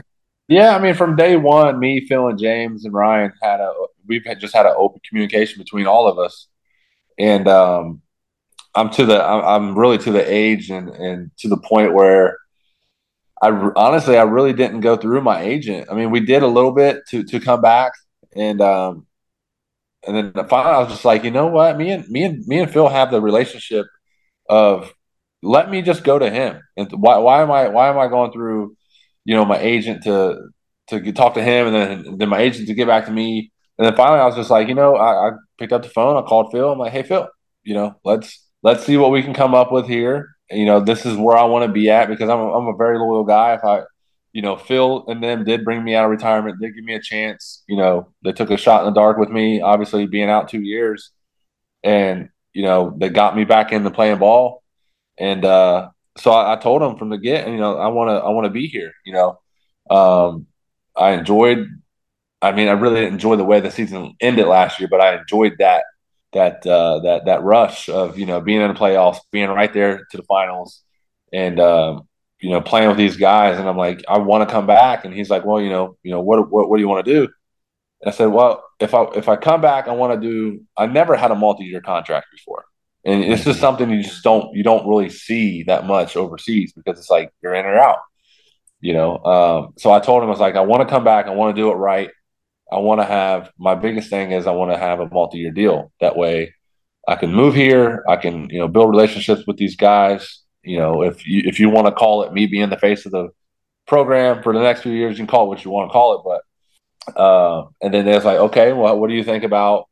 Yeah, 0.47 0.75
I 0.75 0.79
mean, 0.79 0.93
from 0.93 1.15
day 1.15 1.37
one, 1.37 1.79
me, 1.79 2.05
Phil, 2.07 2.27
and 2.27 2.37
James 2.37 2.85
and 2.85 2.93
Ryan 2.93 3.31
had 3.41 3.61
a 3.61 3.73
we've 4.07 4.25
had 4.25 4.39
just 4.39 4.53
had 4.53 4.65
an 4.65 4.73
open 4.77 4.99
communication 5.07 5.61
between 5.61 5.87
all 5.87 6.07
of 6.07 6.19
us, 6.19 6.47
and 7.17 7.47
um, 7.47 8.01
I'm 8.75 8.89
to 8.91 9.05
the 9.05 9.23
I'm 9.23 9.77
really 9.77 9.97
to 9.99 10.11
the 10.11 10.31
age 10.31 10.69
and 10.69 10.89
and 10.89 11.31
to 11.39 11.47
the 11.47 11.57
point 11.57 11.93
where 11.93 12.37
I 13.41 13.49
honestly 13.75 14.17
I 14.17 14.23
really 14.23 14.53
didn't 14.53 14.81
go 14.81 14.97
through 14.97 15.21
my 15.21 15.41
agent. 15.41 15.87
I 15.91 15.95
mean, 15.95 16.11
we 16.11 16.19
did 16.21 16.43
a 16.43 16.47
little 16.47 16.71
bit 16.71 17.03
to 17.09 17.23
to 17.23 17.39
come 17.39 17.61
back, 17.61 17.93
and 18.35 18.61
um, 18.61 19.07
and 20.07 20.15
then 20.15 20.47
finally 20.47 20.75
I 20.75 20.79
was 20.79 20.89
just 20.89 21.05
like, 21.05 21.23
you 21.23 21.31
know 21.31 21.47
what, 21.47 21.77
me 21.77 21.91
and 21.91 22.07
me 22.09 22.23
and 22.23 22.45
me 22.47 22.59
and 22.59 22.71
Phil 22.71 22.89
have 22.89 23.11
the 23.11 23.21
relationship 23.21 23.85
of 24.49 24.93
let 25.41 25.69
me 25.69 25.81
just 25.81 26.03
go 26.03 26.19
to 26.19 26.29
him. 26.29 26.61
And 26.77 26.91
why 26.91 27.17
why 27.19 27.41
am 27.41 27.51
I 27.51 27.69
why 27.69 27.89
am 27.89 27.97
I 27.97 28.07
going 28.07 28.31
through, 28.31 28.75
you 29.25 29.35
know, 29.35 29.45
my 29.45 29.57
agent 29.59 30.03
to 30.03 30.49
to 30.87 31.11
talk 31.13 31.35
to 31.35 31.43
him 31.43 31.67
and 31.67 31.75
then 31.75 32.17
then 32.17 32.29
my 32.29 32.39
agent 32.39 32.67
to 32.67 32.73
get 32.73 32.87
back 32.87 33.05
to 33.05 33.11
me. 33.11 33.51
And 33.77 33.85
then 33.85 33.95
finally 33.95 34.19
I 34.19 34.25
was 34.25 34.35
just 34.35 34.49
like, 34.49 34.67
you 34.67 34.75
know, 34.75 34.95
I, 34.95 35.29
I 35.29 35.31
picked 35.59 35.73
up 35.73 35.83
the 35.83 35.89
phone, 35.89 36.21
I 36.21 36.25
called 36.27 36.51
Phil, 36.51 36.71
I'm 36.71 36.79
like, 36.79 36.93
hey 36.93 37.03
Phil, 37.03 37.27
you 37.63 37.73
know, 37.73 37.95
let's 38.03 38.43
let's 38.63 38.85
see 38.85 38.97
what 38.97 39.11
we 39.11 39.21
can 39.21 39.33
come 39.33 39.53
up 39.53 39.71
with 39.71 39.87
here. 39.87 40.29
You 40.49 40.65
know, 40.65 40.79
this 40.79 41.05
is 41.05 41.17
where 41.17 41.37
I 41.37 41.43
want 41.43 41.65
to 41.65 41.71
be 41.71 41.89
at 41.89 42.07
because 42.07 42.29
I'm 42.29 42.39
a, 42.39 42.57
I'm 42.57 42.67
a 42.67 42.77
very 42.77 42.97
loyal 42.99 43.23
guy. 43.23 43.55
If 43.55 43.63
I 43.63 43.83
you 44.35 44.41
know, 44.41 44.57
Phil 44.57 45.05
and 45.07 45.23
them 45.23 45.45
did 45.45 45.63
bring 45.63 45.81
me 45.81 45.95
out 45.95 46.03
of 46.03 46.11
retirement, 46.11 46.59
did 46.59 46.75
give 46.75 46.83
me 46.83 46.93
a 46.93 47.01
chance. 47.01 47.63
You 47.69 47.77
know, 47.77 48.09
they 48.21 48.33
took 48.33 48.51
a 48.51 48.57
shot 48.57 48.81
in 48.81 48.93
the 48.93 48.99
dark 48.99 49.17
with 49.17 49.29
me, 49.29 49.61
obviously 49.61 50.07
being 50.07 50.29
out 50.29 50.49
two 50.49 50.59
years. 50.61 51.11
And, 51.85 52.27
you 52.51 52.63
know, 52.63 52.93
they 52.97 53.07
got 53.07 53.37
me 53.37 53.45
back 53.45 53.71
into 53.71 53.89
playing 53.91 54.17
ball. 54.17 54.61
And 55.17 55.45
uh, 55.45 55.87
so 56.17 56.31
I, 56.31 56.51
I 56.51 56.55
told 56.57 56.81
them 56.81 56.97
from 56.97 57.07
the 57.11 57.17
get, 57.17 57.47
you 57.47 57.55
know, 57.55 57.77
I 57.77 57.87
want 57.87 58.09
to, 58.09 58.15
I 58.15 58.29
want 58.31 58.43
to 58.43 58.49
be 58.49 58.67
here. 58.67 58.91
You 59.05 59.13
know, 59.13 59.39
um, 59.89 60.47
I 60.97 61.11
enjoyed. 61.11 61.69
I 62.41 62.51
mean, 62.51 62.67
I 62.67 62.73
really 62.73 63.01
didn't 63.01 63.13
enjoy 63.13 63.35
the 63.37 63.45
way 63.45 63.59
the 63.59 63.71
season 63.71 64.15
ended 64.19 64.47
last 64.47 64.79
year, 64.79 64.89
but 64.89 65.01
I 65.01 65.17
enjoyed 65.17 65.55
that 65.59 65.83
that 66.33 66.65
uh, 66.67 66.99
that 66.99 67.25
that 67.25 67.43
rush 67.43 67.89
of 67.89 68.19
you 68.19 68.25
know 68.25 68.41
being 68.41 68.61
in 68.61 68.67
the 68.67 68.79
playoffs, 68.79 69.19
being 69.31 69.49
right 69.49 69.73
there 69.73 70.05
to 70.11 70.17
the 70.17 70.23
finals, 70.23 70.83
and 71.33 71.59
um, 71.59 72.07
you 72.39 72.51
know, 72.51 72.61
playing 72.61 72.89
with 72.89 72.97
these 72.97 73.17
guys, 73.17 73.57
and 73.57 73.67
I'm 73.67 73.77
like, 73.77 74.03
I 74.07 74.19
want 74.19 74.47
to 74.47 74.53
come 74.53 74.67
back, 74.67 75.05
and 75.05 75.13
he's 75.13 75.29
like, 75.29 75.45
well, 75.45 75.61
you 75.61 75.69
know, 75.69 75.97
you 76.03 76.11
know, 76.11 76.21
what 76.21 76.51
what, 76.51 76.69
what 76.69 76.77
do 76.77 76.81
you 76.81 76.87
want 76.87 77.05
to 77.05 77.11
do? 77.11 77.23
And 78.01 78.09
I 78.09 78.11
said, 78.11 78.27
well, 78.27 78.63
if 78.79 78.93
I 78.93 79.05
if 79.15 79.29
I 79.29 79.35
come 79.35 79.61
back, 79.61 79.87
I 79.87 79.93
want 79.93 80.21
to 80.21 80.27
do. 80.27 80.61
I 80.77 80.85
never 80.85 81.15
had 81.15 81.31
a 81.31 81.35
multi-year 81.35 81.81
contract 81.81 82.27
before, 82.31 82.65
and 83.03 83.23
it's 83.23 83.45
just 83.45 83.59
something 83.59 83.89
you 83.89 84.03
just 84.03 84.23
don't 84.23 84.53
you 84.55 84.63
don't 84.63 84.87
really 84.87 85.09
see 85.09 85.63
that 85.63 85.87
much 85.87 86.15
overseas 86.15 86.73
because 86.73 86.99
it's 86.99 87.09
like 87.09 87.31
you're 87.41 87.55
in 87.55 87.65
or 87.65 87.79
out, 87.79 87.99
you 88.81 88.93
know. 88.93 89.17
Um, 89.23 89.73
so 89.77 89.91
I 89.91 89.99
told 89.99 90.21
him 90.21 90.27
I 90.27 90.31
was 90.31 90.39
like, 90.39 90.55
I 90.55 90.61
want 90.61 90.87
to 90.87 90.93
come 90.93 91.03
back, 91.03 91.27
I 91.27 91.31
want 91.31 91.55
to 91.55 91.61
do 91.61 91.71
it 91.71 91.75
right. 91.75 92.11
I 92.71 92.77
want 92.77 93.01
to 93.01 93.05
have 93.05 93.51
my 93.57 93.75
biggest 93.75 94.09
thing 94.09 94.31
is 94.31 94.47
I 94.47 94.51
want 94.51 94.71
to 94.71 94.77
have 94.77 94.99
a 94.99 95.07
multi-year 95.07 95.51
deal. 95.51 95.91
That 96.01 96.17
way, 96.17 96.53
I 97.07 97.15
can 97.15 97.33
move 97.33 97.55
here. 97.55 98.03
I 98.07 98.15
can 98.15 98.49
you 98.49 98.59
know 98.59 98.67
build 98.67 98.89
relationships 98.89 99.45
with 99.47 99.57
these 99.57 99.75
guys 99.75 100.43
you 100.65 100.79
know, 100.79 101.03
if 101.03 101.25
you 101.27 101.43
if 101.45 101.59
you 101.59 101.69
want 101.69 101.87
to 101.87 101.93
call 101.93 102.23
it 102.23 102.33
me 102.33 102.47
being 102.47 102.69
the 102.69 102.77
face 102.77 103.05
of 103.05 103.11
the 103.11 103.29
program 103.85 104.41
for 104.41 104.51
the 104.51 104.61
next 104.61 104.81
few 104.81 104.91
years, 104.91 105.11
you 105.11 105.25
can 105.25 105.27
call 105.27 105.45
it 105.45 105.49
what 105.49 105.63
you 105.63 105.71
want 105.71 105.89
to 105.89 105.93
call 105.93 106.17
it. 106.17 106.41
But 107.05 107.19
uh, 107.19 107.67
and 107.81 107.93
then 107.93 108.05
there's 108.05 108.25
like, 108.25 108.39
okay, 108.39 108.73
well, 108.73 108.99
what 108.99 109.09
do 109.09 109.15
you 109.15 109.23
think 109.23 109.43
about? 109.43 109.87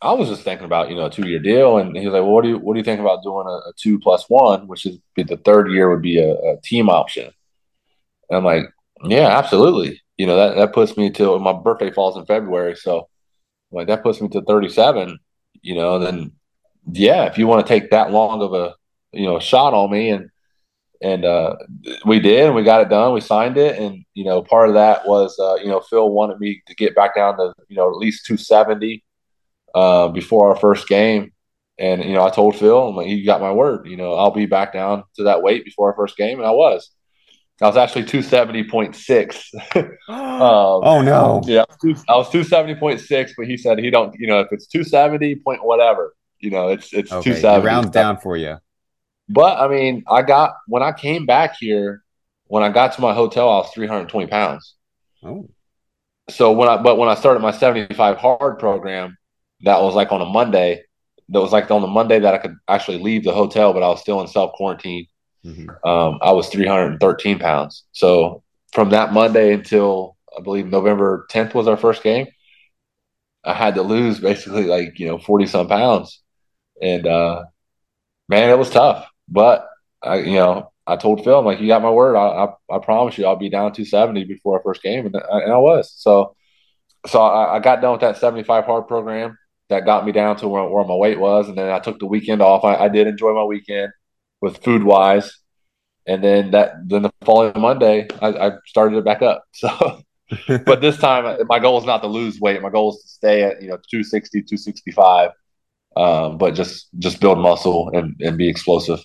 I 0.00 0.12
was 0.12 0.28
just 0.28 0.42
thinking 0.42 0.64
about 0.64 0.88
you 0.88 0.96
know 0.96 1.06
a 1.06 1.10
two 1.10 1.28
year 1.28 1.38
deal, 1.38 1.76
and 1.76 1.94
he 1.94 2.06
was 2.06 2.14
like, 2.14 2.22
well, 2.22 2.32
what 2.32 2.42
do 2.42 2.48
you 2.48 2.58
what 2.58 2.72
do 2.72 2.78
you 2.78 2.84
think 2.84 3.00
about 3.00 3.22
doing 3.22 3.46
a, 3.46 3.68
a 3.68 3.72
two 3.76 3.98
plus 4.00 4.24
one, 4.28 4.66
which 4.66 4.86
is 4.86 4.98
the 5.14 5.36
third 5.44 5.70
year 5.70 5.90
would 5.90 6.02
be 6.02 6.18
a, 6.18 6.32
a 6.32 6.56
team 6.62 6.88
option? 6.88 7.30
And 8.30 8.38
I'm 8.38 8.44
like, 8.44 8.64
yeah, 9.04 9.28
absolutely. 9.28 10.00
You 10.16 10.26
know 10.26 10.36
that 10.36 10.56
that 10.56 10.72
puts 10.72 10.96
me 10.96 11.10
to 11.10 11.38
my 11.38 11.52
birthday 11.52 11.90
falls 11.90 12.16
in 12.16 12.26
February, 12.26 12.76
so 12.76 13.08
like 13.72 13.88
that 13.88 14.02
puts 14.02 14.20
me 14.20 14.28
to 14.28 14.42
37. 14.42 15.18
You 15.62 15.74
know, 15.74 15.98
then 15.98 16.32
yeah, 16.92 17.24
if 17.24 17.38
you 17.38 17.46
want 17.46 17.66
to 17.66 17.68
take 17.68 17.90
that 17.90 18.12
long 18.12 18.42
of 18.42 18.52
a 18.52 18.74
you 19.14 19.26
know, 19.26 19.38
shot 19.38 19.74
on 19.74 19.90
me 19.90 20.10
and 20.10 20.30
and 21.02 21.24
uh, 21.24 21.56
we 22.06 22.18
did, 22.18 22.46
and 22.46 22.54
we 22.54 22.62
got 22.62 22.80
it 22.80 22.88
done. 22.88 23.12
We 23.12 23.20
signed 23.20 23.58
it, 23.58 23.78
and 23.78 24.04
you 24.14 24.24
know, 24.24 24.42
part 24.42 24.68
of 24.68 24.74
that 24.74 25.06
was 25.06 25.38
uh, 25.38 25.56
you 25.56 25.66
know 25.66 25.80
Phil 25.80 26.08
wanted 26.08 26.38
me 26.38 26.62
to 26.66 26.74
get 26.74 26.94
back 26.94 27.14
down 27.14 27.36
to 27.36 27.52
you 27.68 27.76
know 27.76 27.90
at 27.90 27.96
least 27.98 28.24
270 28.26 29.04
uh, 29.74 30.08
before 30.08 30.48
our 30.48 30.56
first 30.56 30.88
game, 30.88 31.32
and 31.78 32.02
you 32.02 32.14
know 32.14 32.24
I 32.24 32.30
told 32.30 32.56
Phil, 32.56 32.94
like, 32.94 33.06
he 33.06 33.22
got 33.22 33.42
my 33.42 33.52
word. 33.52 33.86
You 33.86 33.98
know, 33.98 34.14
I'll 34.14 34.30
be 34.30 34.46
back 34.46 34.72
down 34.72 35.04
to 35.16 35.24
that 35.24 35.42
weight 35.42 35.64
before 35.66 35.90
our 35.90 35.96
first 35.96 36.16
game, 36.16 36.38
and 36.38 36.46
I 36.46 36.52
was. 36.52 36.90
I 37.62 37.66
was 37.66 37.76
actually 37.76 38.04
270.6. 38.04 39.54
um, 39.76 39.94
oh 40.08 41.02
no. 41.02 41.40
Yeah, 41.44 41.64
I 42.08 42.16
was 42.16 42.28
270.6, 42.28 43.32
but 43.36 43.46
he 43.46 43.56
said 43.56 43.78
he 43.78 43.90
don't, 43.90 44.14
you 44.18 44.26
know, 44.26 44.40
if 44.40 44.48
it's 44.50 44.66
270 44.66 45.36
point 45.36 45.64
whatever, 45.64 46.14
you 46.40 46.50
know, 46.50 46.68
it's 46.68 46.92
it's 46.92 47.12
okay, 47.12 47.30
270. 47.30 47.66
Rounds 47.66 47.90
down 47.90 48.18
for 48.18 48.36
you. 48.36 48.58
But 49.28 49.58
I 49.58 49.68
mean, 49.68 50.04
I 50.10 50.22
got 50.22 50.54
when 50.66 50.82
I 50.82 50.92
came 50.92 51.26
back 51.26 51.56
here, 51.58 52.02
when 52.46 52.62
I 52.62 52.70
got 52.70 52.94
to 52.94 53.00
my 53.00 53.14
hotel, 53.14 53.48
I 53.48 53.58
was 53.58 53.70
320 53.72 54.26
pounds. 54.26 54.74
Oh. 55.22 55.48
So 56.28 56.52
when 56.52 56.68
I 56.68 56.76
but 56.76 56.98
when 56.98 57.08
I 57.08 57.14
started 57.14 57.40
my 57.40 57.52
75 57.52 58.16
hard 58.16 58.58
program, 58.58 59.16
that 59.62 59.80
was 59.80 59.94
like 59.94 60.10
on 60.12 60.20
a 60.20 60.26
Monday. 60.26 60.82
That 61.30 61.40
was 61.40 61.52
like 61.52 61.70
on 61.70 61.80
the 61.80 61.86
Monday 61.86 62.18
that 62.18 62.34
I 62.34 62.38
could 62.38 62.56
actually 62.68 62.98
leave 62.98 63.24
the 63.24 63.32
hotel, 63.32 63.72
but 63.72 63.82
I 63.82 63.88
was 63.88 64.00
still 64.00 64.20
in 64.20 64.26
self 64.26 64.52
quarantine. 64.52 65.06
Mm-hmm. 65.44 65.88
Um, 65.88 66.18
I 66.22 66.32
was 66.32 66.48
313 66.48 67.38
pounds. 67.38 67.84
So 67.92 68.42
from 68.72 68.90
that 68.90 69.12
Monday 69.12 69.52
until 69.52 70.16
I 70.36 70.40
believe 70.40 70.66
November 70.66 71.26
10th 71.30 71.54
was 71.54 71.68
our 71.68 71.76
first 71.76 72.02
game. 72.02 72.26
I 73.44 73.52
had 73.52 73.74
to 73.74 73.82
lose 73.82 74.20
basically 74.20 74.64
like, 74.64 74.98
you 74.98 75.06
know, 75.06 75.18
40 75.18 75.46
some 75.46 75.68
pounds. 75.68 76.22
And 76.80 77.06
uh 77.06 77.44
man, 78.28 78.50
it 78.50 78.58
was 78.58 78.70
tough. 78.70 79.06
But 79.28 79.68
I, 80.02 80.18
you 80.18 80.34
know, 80.34 80.72
I 80.86 80.96
told 80.96 81.24
Phil, 81.24 81.38
I'm 81.38 81.44
like, 81.44 81.60
you 81.60 81.66
got 81.66 81.82
my 81.82 81.90
word. 81.90 82.16
I, 82.16 82.44
I, 82.44 82.76
I 82.76 82.78
promise 82.78 83.16
you, 83.16 83.26
I'll 83.26 83.36
be 83.36 83.48
down 83.48 83.72
270 83.72 84.24
before 84.24 84.58
our 84.58 84.62
first 84.62 84.82
game, 84.82 85.06
and, 85.06 85.14
and 85.14 85.52
I 85.52 85.56
was. 85.56 85.94
So, 85.96 86.36
so 87.06 87.22
I, 87.22 87.56
I, 87.56 87.58
got 87.60 87.80
done 87.80 87.92
with 87.92 88.02
that 88.02 88.18
75 88.18 88.64
hard 88.64 88.86
program. 88.86 89.38
That 89.70 89.86
got 89.86 90.04
me 90.04 90.12
down 90.12 90.36
to 90.36 90.48
where, 90.48 90.68
where 90.68 90.84
my 90.84 90.94
weight 90.94 91.18
was, 91.18 91.48
and 91.48 91.56
then 91.56 91.70
I 91.70 91.78
took 91.78 91.98
the 91.98 92.06
weekend 92.06 92.42
off. 92.42 92.64
I, 92.64 92.76
I 92.76 92.88
did 92.88 93.06
enjoy 93.06 93.34
my 93.34 93.44
weekend 93.44 93.92
with 94.44 94.62
food 94.62 94.84
wise, 94.84 95.38
and 96.06 96.22
then 96.22 96.52
that 96.52 96.74
then 96.86 97.02
the 97.02 97.12
following 97.22 97.60
Monday, 97.60 98.06
I, 98.20 98.28
I 98.28 98.50
started 98.66 98.98
it 98.98 99.04
back 99.04 99.22
up. 99.22 99.44
So, 100.46 100.58
but 100.64 100.80
this 100.80 100.96
time, 100.96 101.38
my 101.48 101.58
goal 101.58 101.78
is 101.78 101.84
not 101.84 102.00
to 102.00 102.08
lose 102.08 102.40
weight. 102.40 102.60
My 102.62 102.70
goal 102.70 102.94
is 102.94 103.02
to 103.02 103.08
stay 103.08 103.42
at 103.42 103.60
you 103.60 103.68
know 103.68 103.76
260, 103.76 104.40
265, 104.40 105.30
um, 105.96 106.38
but 106.38 106.54
just 106.54 106.88
just 106.98 107.20
build 107.20 107.38
muscle 107.38 107.90
and, 107.92 108.16
and 108.20 108.38
be 108.38 108.48
explosive. 108.48 109.04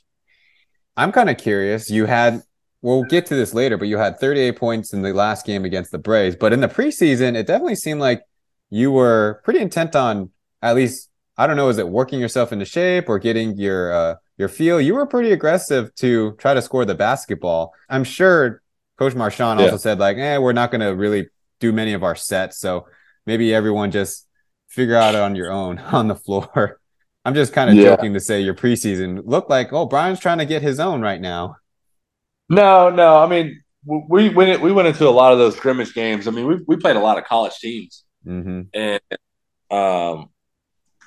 I'm 0.95 1.11
kind 1.11 1.29
of 1.29 1.37
curious. 1.37 1.89
You 1.89 2.05
had, 2.05 2.41
we'll 2.81 3.03
get 3.03 3.25
to 3.27 3.35
this 3.35 3.53
later, 3.53 3.77
but 3.77 3.87
you 3.87 3.97
had 3.97 4.19
38 4.19 4.57
points 4.57 4.93
in 4.93 5.01
the 5.01 5.13
last 5.13 5.45
game 5.45 5.65
against 5.65 5.91
the 5.91 5.97
Braves. 5.97 6.35
But 6.35 6.51
in 6.51 6.61
the 6.61 6.67
preseason, 6.67 7.35
it 7.35 7.47
definitely 7.47 7.75
seemed 7.75 8.01
like 8.01 8.21
you 8.69 8.91
were 8.91 9.41
pretty 9.43 9.59
intent 9.59 9.95
on 9.95 10.31
at 10.61 10.75
least, 10.75 11.08
I 11.39 11.47
don't 11.47 11.55
know, 11.55 11.69
is 11.69 11.77
it 11.77 11.87
working 11.87 12.19
yourself 12.19 12.51
into 12.51 12.65
shape 12.65 13.07
or 13.07 13.17
getting 13.17 13.55
your 13.55 13.93
uh, 13.93 14.15
your 14.37 14.49
feel? 14.49 14.81
You 14.81 14.93
were 14.93 15.05
pretty 15.05 15.31
aggressive 15.31 15.95
to 15.95 16.33
try 16.33 16.53
to 16.53 16.61
score 16.61 16.83
the 16.83 16.95
basketball. 16.95 17.73
I'm 17.89 18.03
sure 18.03 18.61
Coach 18.97 19.15
Marchand 19.15 19.57
yeah. 19.57 19.67
also 19.67 19.77
said 19.77 19.99
like, 19.99 20.17
eh, 20.17 20.37
we're 20.37 20.51
not 20.51 20.69
going 20.69 20.81
to 20.81 20.93
really 20.93 21.29
do 21.61 21.71
many 21.71 21.93
of 21.93 22.03
our 22.03 22.15
sets, 22.15 22.59
so 22.59 22.87
maybe 23.25 23.53
everyone 23.53 23.89
just 23.89 24.27
figure 24.67 24.97
out 24.97 25.15
it 25.15 25.21
on 25.21 25.33
your 25.33 25.49
own 25.49 25.79
on 25.93 26.09
the 26.09 26.15
floor. 26.15 26.81
I'm 27.25 27.33
just 27.33 27.53
kind 27.53 27.69
of 27.69 27.77
yeah. 27.77 27.95
joking 27.95 28.13
to 28.15 28.19
say 28.19 28.41
your 28.41 28.53
preseason 28.53 29.21
looked 29.23 29.49
like, 29.49 29.71
oh, 29.71 29.85
Brian's 29.85 30.19
trying 30.19 30.39
to 30.39 30.45
get 30.45 30.61
his 30.61 30.77
own 30.77 31.01
right 31.01 31.21
now. 31.21 31.55
No, 32.49 32.89
no. 32.89 33.15
I 33.15 33.27
mean, 33.27 33.61
we 33.85 34.27
went 34.27 34.61
we 34.61 34.73
went 34.73 34.89
into 34.89 35.07
a 35.07 35.09
lot 35.09 35.31
of 35.31 35.39
those 35.39 35.55
scrimmage 35.55 35.93
games. 35.93 36.27
I 36.27 36.31
mean, 36.31 36.45
we 36.45 36.59
we 36.67 36.75
played 36.75 36.97
a 36.97 37.01
lot 37.01 37.17
of 37.17 37.23
college 37.23 37.55
teams, 37.59 38.03
mm-hmm. 38.27 38.63
and 38.73 39.01
um, 39.71 40.29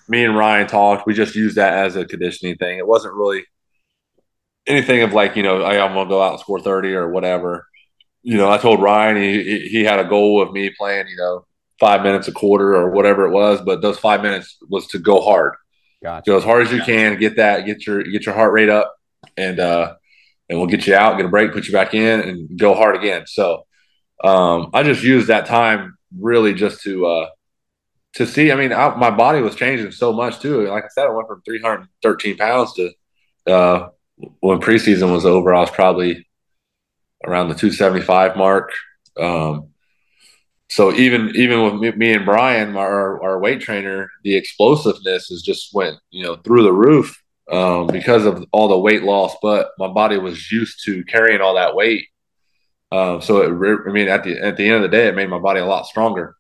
me 0.09 0.25
and 0.25 0.37
Ryan 0.37 0.67
talked. 0.67 1.07
We 1.07 1.15
just 1.15 1.35
used 1.35 1.57
that 1.57 1.75
as 1.75 1.97
a 1.97 2.05
conditioning 2.05 2.57
thing. 2.57 2.79
It 2.79 2.87
wasn't 2.87 3.15
really 3.15 3.45
anything 4.67 5.03
of 5.03 5.13
like 5.13 5.37
you 5.37 5.43
know 5.43 5.63
I, 5.63 5.85
am 5.85 5.95
gonna 5.95 6.09
go 6.09 6.23
out 6.23 6.33
and 6.33 6.41
score 6.41 6.61
thirty 6.61 6.95
or 6.95 7.09
whatever. 7.09 7.67
You 8.23 8.37
know, 8.37 8.51
I 8.51 8.59
told 8.59 8.83
Ryan 8.83 9.17
he 9.17 9.69
he 9.69 9.85
had 9.85 10.01
a 10.01 10.09
goal 10.09 10.41
of 10.41 10.53
me 10.53 10.71
playing 10.71 11.09
you 11.09 11.17
know 11.17 11.47
five 11.81 12.03
minutes 12.03 12.29
a 12.29 12.33
quarter 12.33 12.75
or 12.75 12.91
whatever 12.91 13.27
it 13.27 13.33
was, 13.33 13.61
but 13.61 13.83
those 13.83 13.99
five 13.99 14.23
minutes 14.23 14.57
was 14.69 14.87
to 14.89 14.99
go 14.99 15.21
hard. 15.21 15.55
Gotcha. 16.03 16.31
Go 16.31 16.37
as 16.37 16.45
hard 16.45 16.67
as 16.67 16.73
you 16.73 16.83
can, 16.83 17.19
get 17.19 17.37
that, 17.37 17.67
get 17.67 17.87
your 17.87 18.03
get 18.03 18.27
your 18.27 18.35
heart 18.35 18.53
rate 18.53 18.69
up, 18.69 18.95
and 19.37 19.59
uh, 19.59 19.95
and 20.49 20.59
we'll 20.59 20.69
get 20.69 20.87
you 20.87 20.95
out, 20.95 21.17
get 21.17 21.27
a 21.27 21.29
break, 21.29 21.53
put 21.53 21.67
you 21.67 21.73
back 21.73 21.95
in, 21.95 22.21
and 22.21 22.59
go 22.59 22.75
hard 22.75 22.97
again. 22.97 23.25
So 23.27 23.67
um, 24.23 24.71
I 24.75 24.83
just 24.83 25.03
used 25.03 25.29
that 25.29 25.47
time 25.47 25.97
really 26.19 26.55
just 26.55 26.83
to 26.83 27.07
uh, 27.07 27.29
to 28.15 28.27
see. 28.27 28.53
I 28.53 28.55
mean, 28.55 28.73
I, 28.73 28.95
my 28.97 29.11
body 29.11 29.41
was 29.41 29.57
changing 29.57 29.93
so 29.93 30.13
much 30.13 30.41
too. 30.41 30.69
Like 30.69 30.85
I 30.85 30.89
said, 30.89 31.07
I 31.07 31.11
went 31.11 31.29
from 31.29 31.43
313 31.43 32.37
pounds 32.37 32.75
to 32.75 32.91
uh, 33.47 33.89
when 34.41 34.61
preseason 34.61 35.13
was 35.13 35.27
over, 35.27 35.55
I 35.55 35.61
was 35.61 35.71
probably 35.71 36.27
around 37.27 37.49
the 37.49 37.55
275 37.55 38.37
mark. 38.37 38.73
Um, 39.19 39.69
so 40.69 40.93
even 40.93 41.33
even 41.37 41.63
with 41.65 41.75
me, 41.75 41.91
me 41.93 42.15
and 42.15 42.25
Brian, 42.25 42.77
our, 42.77 43.23
our 43.23 43.39
weight 43.39 43.61
trainer, 43.61 44.11
the 44.25 44.37
explosiveness 44.37 45.31
is 45.31 45.43
just 45.43 45.75
went 45.75 45.99
you 46.11 46.25
know 46.25 46.37
through 46.37 46.63
the 46.63 46.73
roof 46.73 47.23
um, 47.51 47.89
because 47.89 48.25
of 48.25 48.47
all 48.53 48.69
the 48.69 48.79
weight 48.79 49.03
loss. 49.03 49.37
But 49.43 49.69
my 49.79 49.89
body 49.89 50.17
was 50.17 50.51
used 50.51 50.83
to 50.87 51.05
carrying 51.05 51.43
all 51.43 51.57
that 51.57 51.75
weight, 51.75 52.07
um, 52.91 53.21
so 53.21 53.43
it, 53.43 53.83
I 53.87 53.93
mean 53.93 54.09
at 54.09 54.25
the 54.25 54.39
at 54.41 54.57
the 54.57 54.67
end 54.67 54.77
of 54.77 54.91
the 54.91 54.97
day, 54.97 55.09
it 55.09 55.15
made 55.15 55.29
my 55.29 55.39
body 55.39 55.61
a 55.61 55.67
lot 55.67 55.87
stronger. 55.87 56.37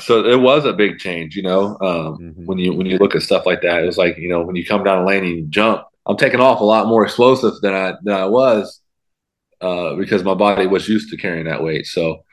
So 0.00 0.24
it 0.24 0.40
was 0.40 0.64
a 0.64 0.72
big 0.72 0.98
change, 0.98 1.36
you 1.36 1.42
know. 1.42 1.78
Um, 1.80 2.18
mm-hmm. 2.18 2.46
When 2.46 2.58
you 2.58 2.74
when 2.74 2.86
you 2.86 2.98
look 2.98 3.14
at 3.14 3.22
stuff 3.22 3.46
like 3.46 3.62
that, 3.62 3.82
it 3.82 3.86
was 3.86 3.98
like 3.98 4.18
you 4.18 4.28
know 4.28 4.42
when 4.42 4.56
you 4.56 4.66
come 4.66 4.84
down 4.84 5.02
a 5.02 5.06
lane 5.06 5.24
and 5.24 5.36
you 5.36 5.46
jump, 5.46 5.84
I'm 6.06 6.16
taking 6.16 6.40
off 6.40 6.60
a 6.60 6.64
lot 6.64 6.86
more 6.86 7.04
explosive 7.04 7.54
than 7.62 7.74
I 7.74 7.94
than 8.02 8.14
I 8.14 8.26
was 8.26 8.80
uh, 9.60 9.94
because 9.94 10.24
my 10.24 10.34
body 10.34 10.66
was 10.66 10.88
used 10.88 11.10
to 11.10 11.16
carrying 11.16 11.46
that 11.46 11.62
weight. 11.62 11.86
So 11.86 12.24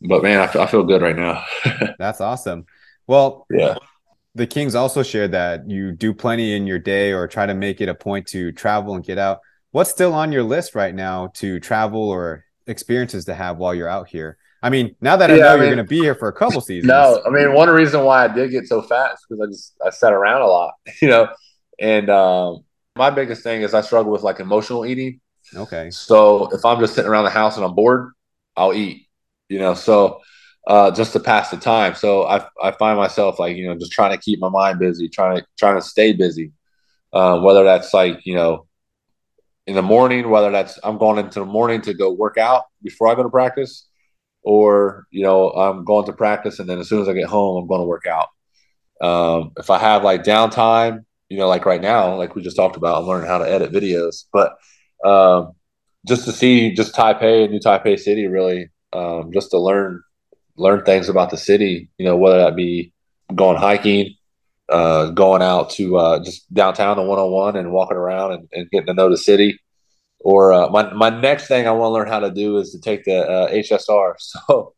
but 0.00 0.22
man, 0.22 0.40
I, 0.40 0.62
I 0.62 0.66
feel 0.66 0.84
good 0.84 1.02
right 1.02 1.16
now. 1.16 1.44
That's 1.98 2.20
awesome. 2.20 2.66
Well, 3.06 3.46
yeah. 3.50 3.76
The 4.34 4.46
Kings 4.46 4.74
also 4.74 5.02
shared 5.02 5.32
that 5.32 5.70
you 5.70 5.92
do 5.92 6.12
plenty 6.12 6.54
in 6.54 6.66
your 6.66 6.78
day 6.78 7.12
or 7.12 7.26
try 7.26 7.46
to 7.46 7.54
make 7.54 7.80
it 7.80 7.88
a 7.88 7.94
point 7.94 8.26
to 8.28 8.52
travel 8.52 8.94
and 8.94 9.02
get 9.02 9.16
out. 9.16 9.40
What's 9.70 9.90
still 9.90 10.12
on 10.12 10.30
your 10.30 10.42
list 10.42 10.74
right 10.74 10.94
now 10.94 11.28
to 11.36 11.58
travel 11.58 12.10
or 12.10 12.44
experiences 12.66 13.24
to 13.26 13.34
have 13.34 13.56
while 13.56 13.74
you're 13.74 13.88
out 13.88 14.08
here? 14.08 14.36
I 14.62 14.70
mean, 14.70 14.96
now 15.00 15.16
that 15.16 15.30
I 15.30 15.36
know 15.36 15.48
I 15.48 15.52
mean, 15.52 15.58
you're 15.66 15.74
going 15.74 15.86
to 15.86 15.88
be 15.88 16.00
here 16.00 16.14
for 16.14 16.28
a 16.28 16.32
couple 16.32 16.60
seasons. 16.62 16.88
No, 16.88 17.22
I 17.26 17.30
mean, 17.30 17.52
one 17.52 17.68
reason 17.68 18.04
why 18.04 18.24
I 18.24 18.28
did 18.28 18.50
get 18.50 18.66
so 18.66 18.82
fat 18.82 19.14
is 19.14 19.20
because 19.28 19.42
I 19.42 19.50
just 19.50 19.74
I 19.86 19.90
sat 19.90 20.12
around 20.12 20.42
a 20.42 20.46
lot, 20.46 20.74
you 21.02 21.08
know. 21.08 21.28
And 21.78 22.08
um, 22.08 22.64
my 22.94 23.10
biggest 23.10 23.42
thing 23.42 23.62
is 23.62 23.74
I 23.74 23.82
struggle 23.82 24.10
with 24.10 24.22
like 24.22 24.40
emotional 24.40 24.86
eating. 24.86 25.20
Okay. 25.54 25.90
So 25.90 26.48
if 26.52 26.64
I'm 26.64 26.80
just 26.80 26.94
sitting 26.94 27.10
around 27.10 27.24
the 27.24 27.30
house 27.30 27.56
and 27.56 27.64
I'm 27.64 27.74
bored, 27.74 28.12
I'll 28.56 28.72
eat 28.72 29.06
you 29.48 29.58
know, 29.58 29.74
so 29.74 30.20
uh, 30.66 30.90
just 30.90 31.12
to 31.12 31.20
pass 31.20 31.50
the 31.50 31.56
time. 31.56 31.94
So 31.94 32.24
I, 32.24 32.46
I 32.60 32.72
find 32.72 32.98
myself 32.98 33.38
like, 33.38 33.56
you 33.56 33.66
know, 33.66 33.76
just 33.76 33.92
trying 33.92 34.12
to 34.12 34.18
keep 34.18 34.40
my 34.40 34.48
mind 34.48 34.78
busy, 34.78 35.08
trying 35.08 35.38
to, 35.38 35.46
trying 35.58 35.76
to 35.76 35.82
stay 35.82 36.12
busy. 36.12 36.52
Uh, 37.12 37.40
whether 37.40 37.64
that's 37.64 37.94
like, 37.94 38.26
you 38.26 38.34
know, 38.34 38.66
in 39.66 39.74
the 39.74 39.82
morning, 39.82 40.28
whether 40.28 40.50
that's 40.50 40.78
I'm 40.82 40.98
going 40.98 41.18
into 41.18 41.40
the 41.40 41.46
morning 41.46 41.80
to 41.82 41.94
go 41.94 42.12
work 42.12 42.36
out 42.36 42.64
before 42.82 43.08
I 43.08 43.14
go 43.14 43.22
to 43.22 43.28
practice, 43.28 43.88
or, 44.46 45.08
you 45.10 45.24
know, 45.24 45.50
I'm 45.50 45.84
going 45.84 46.06
to 46.06 46.12
practice 46.12 46.60
and 46.60 46.68
then 46.68 46.78
as 46.78 46.88
soon 46.88 47.02
as 47.02 47.08
I 47.08 47.14
get 47.14 47.26
home, 47.26 47.60
I'm 47.60 47.66
going 47.66 47.80
to 47.80 47.86
work 47.86 48.06
out. 48.06 48.28
Um, 49.00 49.50
if 49.58 49.70
I 49.70 49.78
have 49.78 50.04
like 50.04 50.22
downtime, 50.22 51.04
you 51.28 51.36
know, 51.36 51.48
like 51.48 51.66
right 51.66 51.82
now, 51.82 52.14
like 52.14 52.36
we 52.36 52.42
just 52.42 52.56
talked 52.56 52.76
about, 52.76 53.02
I'm 53.02 53.08
learning 53.08 53.26
how 53.26 53.38
to 53.38 53.50
edit 53.50 53.72
videos, 53.72 54.24
but 54.32 54.54
um, 55.04 55.52
just 56.06 56.26
to 56.26 56.32
see 56.32 56.74
just 56.74 56.94
Taipei, 56.94 57.50
New 57.50 57.58
Taipei 57.58 57.98
City 57.98 58.28
really 58.28 58.70
um, 58.92 59.32
just 59.32 59.50
to 59.50 59.58
learn 59.58 60.00
learn 60.56 60.84
things 60.84 61.08
about 61.08 61.30
the 61.30 61.36
city. 61.36 61.90
You 61.98 62.06
know, 62.06 62.16
whether 62.16 62.38
that 62.38 62.54
be 62.54 62.92
going 63.34 63.58
hiking, 63.58 64.14
uh, 64.68 65.10
going 65.10 65.42
out 65.42 65.70
to 65.70 65.96
uh, 65.96 66.24
just 66.24 66.52
downtown 66.54 66.98
to 66.98 67.02
101 67.02 67.56
and 67.56 67.72
walking 67.72 67.96
around 67.96 68.32
and, 68.32 68.48
and 68.52 68.70
getting 68.70 68.86
to 68.86 68.94
know 68.94 69.10
the 69.10 69.18
city. 69.18 69.58
Or 70.26 70.52
uh, 70.52 70.68
my 70.70 70.92
my 70.92 71.08
next 71.08 71.46
thing 71.46 71.68
I 71.68 71.70
want 71.70 71.90
to 71.90 71.92
learn 71.92 72.08
how 72.08 72.18
to 72.18 72.32
do 72.32 72.56
is 72.56 72.72
to 72.72 72.80
take 72.80 73.04
the 73.04 73.48
HSR. 73.52 74.10
Uh, 74.10 74.14
so 74.18 74.74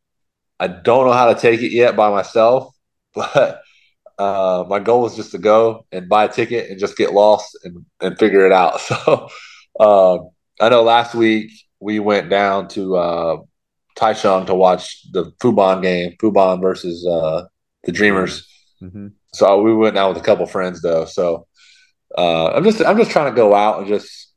I 0.60 0.66
don't 0.66 1.06
know 1.06 1.14
how 1.14 1.32
to 1.32 1.40
take 1.40 1.62
it 1.62 1.72
yet 1.72 1.96
by 1.96 2.10
myself, 2.10 2.74
but 3.14 3.62
uh, 4.18 4.66
my 4.68 4.78
goal 4.78 5.06
is 5.06 5.16
just 5.16 5.30
to 5.30 5.38
go 5.38 5.86
and 5.90 6.06
buy 6.06 6.24
a 6.24 6.28
ticket 6.28 6.68
and 6.68 6.78
just 6.78 6.98
get 6.98 7.14
lost 7.14 7.58
and, 7.64 7.86
and 8.02 8.18
figure 8.18 8.44
it 8.44 8.52
out. 8.52 8.78
So 8.90 9.30
um, 9.80 10.28
I 10.60 10.68
know 10.68 10.82
last 10.82 11.14
week 11.14 11.50
we 11.80 11.98
went 11.98 12.28
down 12.28 12.68
to 12.68 12.96
uh, 12.96 13.36
Taichung 13.96 14.44
to 14.48 14.54
watch 14.54 15.10
the 15.12 15.32
Fubon 15.40 15.80
game, 15.80 16.14
Fubon 16.20 16.60
versus 16.60 17.06
uh, 17.06 17.44
the 17.84 17.92
Dreamers. 17.92 18.46
Mm-hmm. 18.82 19.08
So 19.32 19.62
we 19.62 19.74
went 19.74 19.96
out 19.96 20.12
with 20.12 20.22
a 20.22 20.26
couple 20.26 20.44
friends 20.44 20.82
though. 20.82 21.06
So 21.06 21.46
uh, 22.18 22.48
I'm 22.48 22.64
just 22.64 22.84
I'm 22.84 22.98
just 22.98 23.12
trying 23.12 23.32
to 23.32 23.36
go 23.36 23.54
out 23.54 23.78
and 23.78 23.88
just 23.88 24.27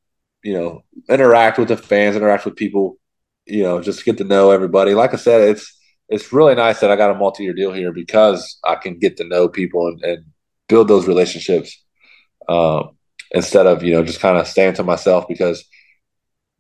you 0.44 0.54
know 0.54 0.84
interact 1.10 1.58
with 1.58 1.70
the 1.70 1.78
fans, 1.78 2.16
interact 2.16 2.46
with 2.46 2.56
people, 2.56 2.98
you 3.46 3.64
know, 3.64 3.82
just 3.82 4.06
get 4.06 4.18
to 4.18 4.24
know 4.24 4.52
everybody. 4.52 4.94
Like 4.94 5.14
I 5.14 5.18
said, 5.18 5.50
it's 5.50 5.78
it's 6.10 6.34
really 6.34 6.56
nice 6.56 6.80
that 6.82 6.92
I 6.92 6.96
got 6.96 7.12
a 7.12 7.16
multi-year 7.16 7.54
deal 7.54 7.72
here 7.72 7.94
because 7.94 8.58
I 8.64 8.76
can 8.76 9.00
get 9.00 9.18
to 9.18 9.24
know 9.24 9.48
people 9.48 9.88
and, 9.88 10.04
and 10.04 10.26
build 10.68 10.88
those 10.88 11.08
relationships 11.08 11.84
um, 12.50 12.98
instead 13.32 13.68
of 13.68 13.84
you 13.84 13.94
know 13.94 14.04
just 14.04 14.20
kind 14.20 14.38
of 14.38 14.48
staying 14.48 14.74
to 14.76 14.84
myself 14.84 15.28
because 15.28 15.64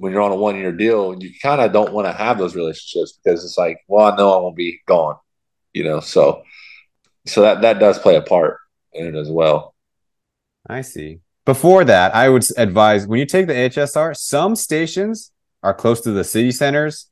when 0.02 0.12
you're 0.12 0.22
on 0.22 0.32
a 0.32 0.36
one 0.36 0.56
year 0.56 0.72
deal, 0.72 1.16
you 1.22 1.32
kind 1.44 1.62
of 1.62 1.72
don't 1.72 1.94
want 1.94 2.08
to 2.08 2.14
have 2.14 2.40
those 2.40 2.56
relationships 2.56 3.20
because 3.24 3.46
it's 3.46 3.58
like, 3.58 3.78
well, 3.88 4.12
I 4.12 4.16
know 4.16 4.34
I 4.34 4.42
won't 4.42 4.56
be 4.56 4.80
gone, 4.88 5.16
you 5.74 5.84
know. 5.84 6.00
So, 6.00 6.42
so 7.28 7.44
that 7.44 7.62
that 7.62 7.80
does 7.80 8.00
play 8.00 8.16
a 8.16 8.22
part 8.22 8.58
in 8.94 9.06
it 9.06 9.16
as 9.16 9.30
well. 9.30 9.76
I 10.68 10.82
see. 10.82 11.20
Before 11.46 11.84
that, 11.86 12.14
I 12.16 12.30
would 12.30 12.46
advise 12.58 13.08
when 13.08 13.20
you 13.20 13.26
take 13.26 13.48
the 13.48 13.54
HSR, 13.54 14.16
some 14.16 14.56
stations 14.56 15.32
are 15.64 15.74
close 15.74 16.02
to 16.02 16.12
the 16.12 16.24
city 16.24 16.52
centers, 16.52 17.10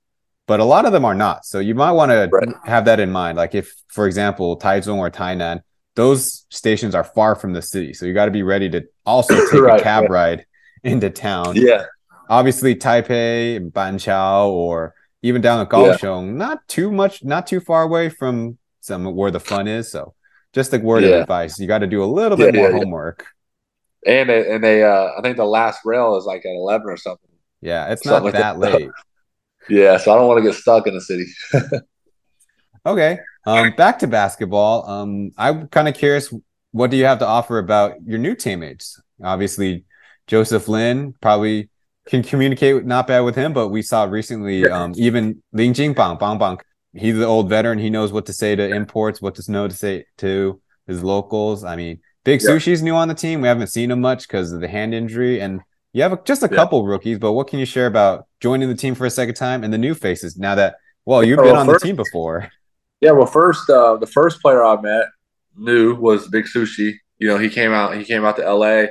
but 0.47 0.59
a 0.59 0.63
lot 0.63 0.85
of 0.85 0.91
them 0.91 1.05
are 1.05 1.15
not. 1.15 1.45
So 1.45 1.59
you 1.59 1.75
might 1.75 1.91
want 1.91 2.11
right. 2.11 2.29
to 2.29 2.59
have 2.65 2.85
that 2.85 2.99
in 2.99 3.11
mind. 3.11 3.37
Like 3.37 3.55
if, 3.55 3.73
for 3.87 4.05
example, 4.05 4.57
Taichung 4.57 4.97
or 4.97 5.09
Tainan, 5.09 5.61
those 5.95 6.45
stations 6.49 6.95
are 6.95 7.03
far 7.03 7.35
from 7.35 7.53
the 7.53 7.61
city, 7.61 7.93
so 7.93 8.05
you 8.05 8.13
got 8.13 8.25
to 8.25 8.31
be 8.31 8.43
ready 8.43 8.69
to 8.69 8.87
also 9.05 9.35
take 9.51 9.61
right, 9.61 9.79
a 9.79 9.83
cab 9.83 10.03
right. 10.03 10.11
ride 10.11 10.45
into 10.83 11.09
town. 11.09 11.55
Yeah 11.55 11.85
obviously 12.29 12.75
Taipei, 12.75 13.71
Banqiao, 13.71 14.47
or 14.47 14.93
even 15.21 15.41
down 15.41 15.59
at 15.59 15.69
Kaohsiung, 15.69 16.27
yeah. 16.27 16.33
not 16.33 16.67
too 16.67 16.91
much, 16.91 17.23
not 17.23 17.47
too 17.47 17.59
far 17.59 17.81
away 17.81 18.09
from 18.09 18.57
some 18.79 19.03
where 19.15 19.31
the 19.31 19.39
fun 19.39 19.67
is. 19.67 19.91
So 19.91 20.13
just 20.53 20.73
a 20.73 20.77
word 20.77 21.03
yeah. 21.03 21.09
of 21.09 21.21
advice: 21.21 21.59
you 21.59 21.67
got 21.67 21.79
to 21.79 21.87
do 21.87 22.03
a 22.03 22.05
little 22.05 22.37
bit 22.37 22.55
yeah, 22.55 22.61
more 22.61 22.71
homework. 22.71 23.25
And 24.05 24.29
they, 24.29 24.51
and 24.51 24.63
they, 24.63 24.83
uh, 24.83 25.09
I 25.17 25.21
think 25.21 25.37
the 25.37 25.45
last 25.45 25.81
rail 25.83 26.15
is 26.15 26.25
like 26.25 26.45
at 26.45 26.51
eleven 26.51 26.89
or 26.89 26.97
something. 26.97 27.29
Yeah, 27.61 27.91
it's 27.91 28.03
something 28.03 28.31
not 28.31 28.39
that, 28.39 28.59
like 28.59 28.71
that 28.71 28.79
late. 28.79 28.91
yeah, 29.69 29.97
so 29.97 30.13
I 30.13 30.15
don't 30.15 30.27
want 30.27 30.43
to 30.43 30.49
get 30.49 30.55
stuck 30.55 30.87
in 30.87 30.93
the 30.93 31.01
city. 31.01 31.25
okay, 32.85 33.19
um, 33.45 33.73
back 33.75 33.99
to 33.99 34.07
basketball. 34.07 34.89
Um, 34.89 35.31
I'm 35.37 35.67
kind 35.67 35.87
of 35.87 35.95
curious, 35.95 36.33
what 36.71 36.91
do 36.91 36.97
you 36.97 37.05
have 37.05 37.19
to 37.19 37.27
offer 37.27 37.57
about 37.57 37.95
your 38.05 38.19
new 38.19 38.35
teammates? 38.35 39.01
Obviously, 39.21 39.83
Joseph 40.27 40.67
Lin 40.69 41.13
probably 41.19 41.69
can 42.07 42.23
communicate 42.23 42.85
not 42.85 43.07
bad 43.07 43.21
with 43.21 43.35
him, 43.35 43.51
but 43.51 43.67
we 43.67 43.81
saw 43.81 44.05
recently 44.05 44.65
um, 44.65 44.93
even 44.95 45.43
Ling 45.51 45.73
Jingbang, 45.73 46.19
Bang 46.19 46.37
Bang, 46.37 46.57
he's 46.93 47.15
the 47.15 47.25
old 47.25 47.49
veteran. 47.49 47.79
He 47.79 47.89
knows 47.89 48.11
what 48.11 48.25
to 48.27 48.33
say 48.33 48.55
to 48.55 48.67
imports, 48.67 49.21
what 49.21 49.35
to 49.35 49.51
know 49.51 49.67
to 49.67 49.75
say 49.75 50.05
to 50.19 50.61
his 50.87 51.03
locals. 51.03 51.63
I 51.63 51.75
mean, 51.75 51.99
Big 52.23 52.41
yeah. 52.41 52.49
Sushi's 52.49 52.81
new 52.81 52.95
on 52.95 53.07
the 53.07 53.13
team. 53.13 53.41
We 53.41 53.47
haven't 53.47 53.67
seen 53.67 53.91
him 53.91 54.01
much 54.01 54.27
because 54.27 54.51
of 54.51 54.61
the 54.61 54.67
hand 54.67 54.93
injury, 54.93 55.41
and 55.41 55.61
you 55.93 56.03
have 56.03 56.23
just 56.25 56.43
a 56.43 56.47
yeah. 56.49 56.55
couple 56.55 56.85
rookies. 56.85 57.19
But 57.19 57.33
what 57.33 57.47
can 57.47 57.59
you 57.59 57.65
share 57.65 57.87
about 57.87 58.27
joining 58.39 58.69
the 58.69 58.75
team 58.75 58.95
for 58.95 59.05
a 59.05 59.09
second 59.09 59.35
time 59.35 59.63
and 59.63 59.73
the 59.73 59.77
new 59.77 59.93
faces 59.93 60.37
now 60.37 60.55
that 60.55 60.75
well 61.05 61.23
you've 61.23 61.39
been 61.39 61.55
on 61.55 61.65
first, 61.65 61.81
the 61.83 61.87
team 61.87 61.95
before? 61.95 62.51
Yeah, 63.01 63.11
well, 63.11 63.27
first 63.27 63.69
uh, 63.69 63.95
the 63.95 64.05
first 64.05 64.41
player 64.41 64.61
I 64.61 64.79
met 64.81 65.05
knew 65.55 65.95
was 65.95 66.27
Big 66.27 66.47
Sushi. 66.47 66.95
You 67.17 67.29
know, 67.29 67.37
he 67.37 67.49
came 67.49 67.71
out. 67.71 67.95
He 67.95 68.03
came 68.03 68.25
out 68.25 68.35
to 68.35 68.45
L.A. 68.45 68.89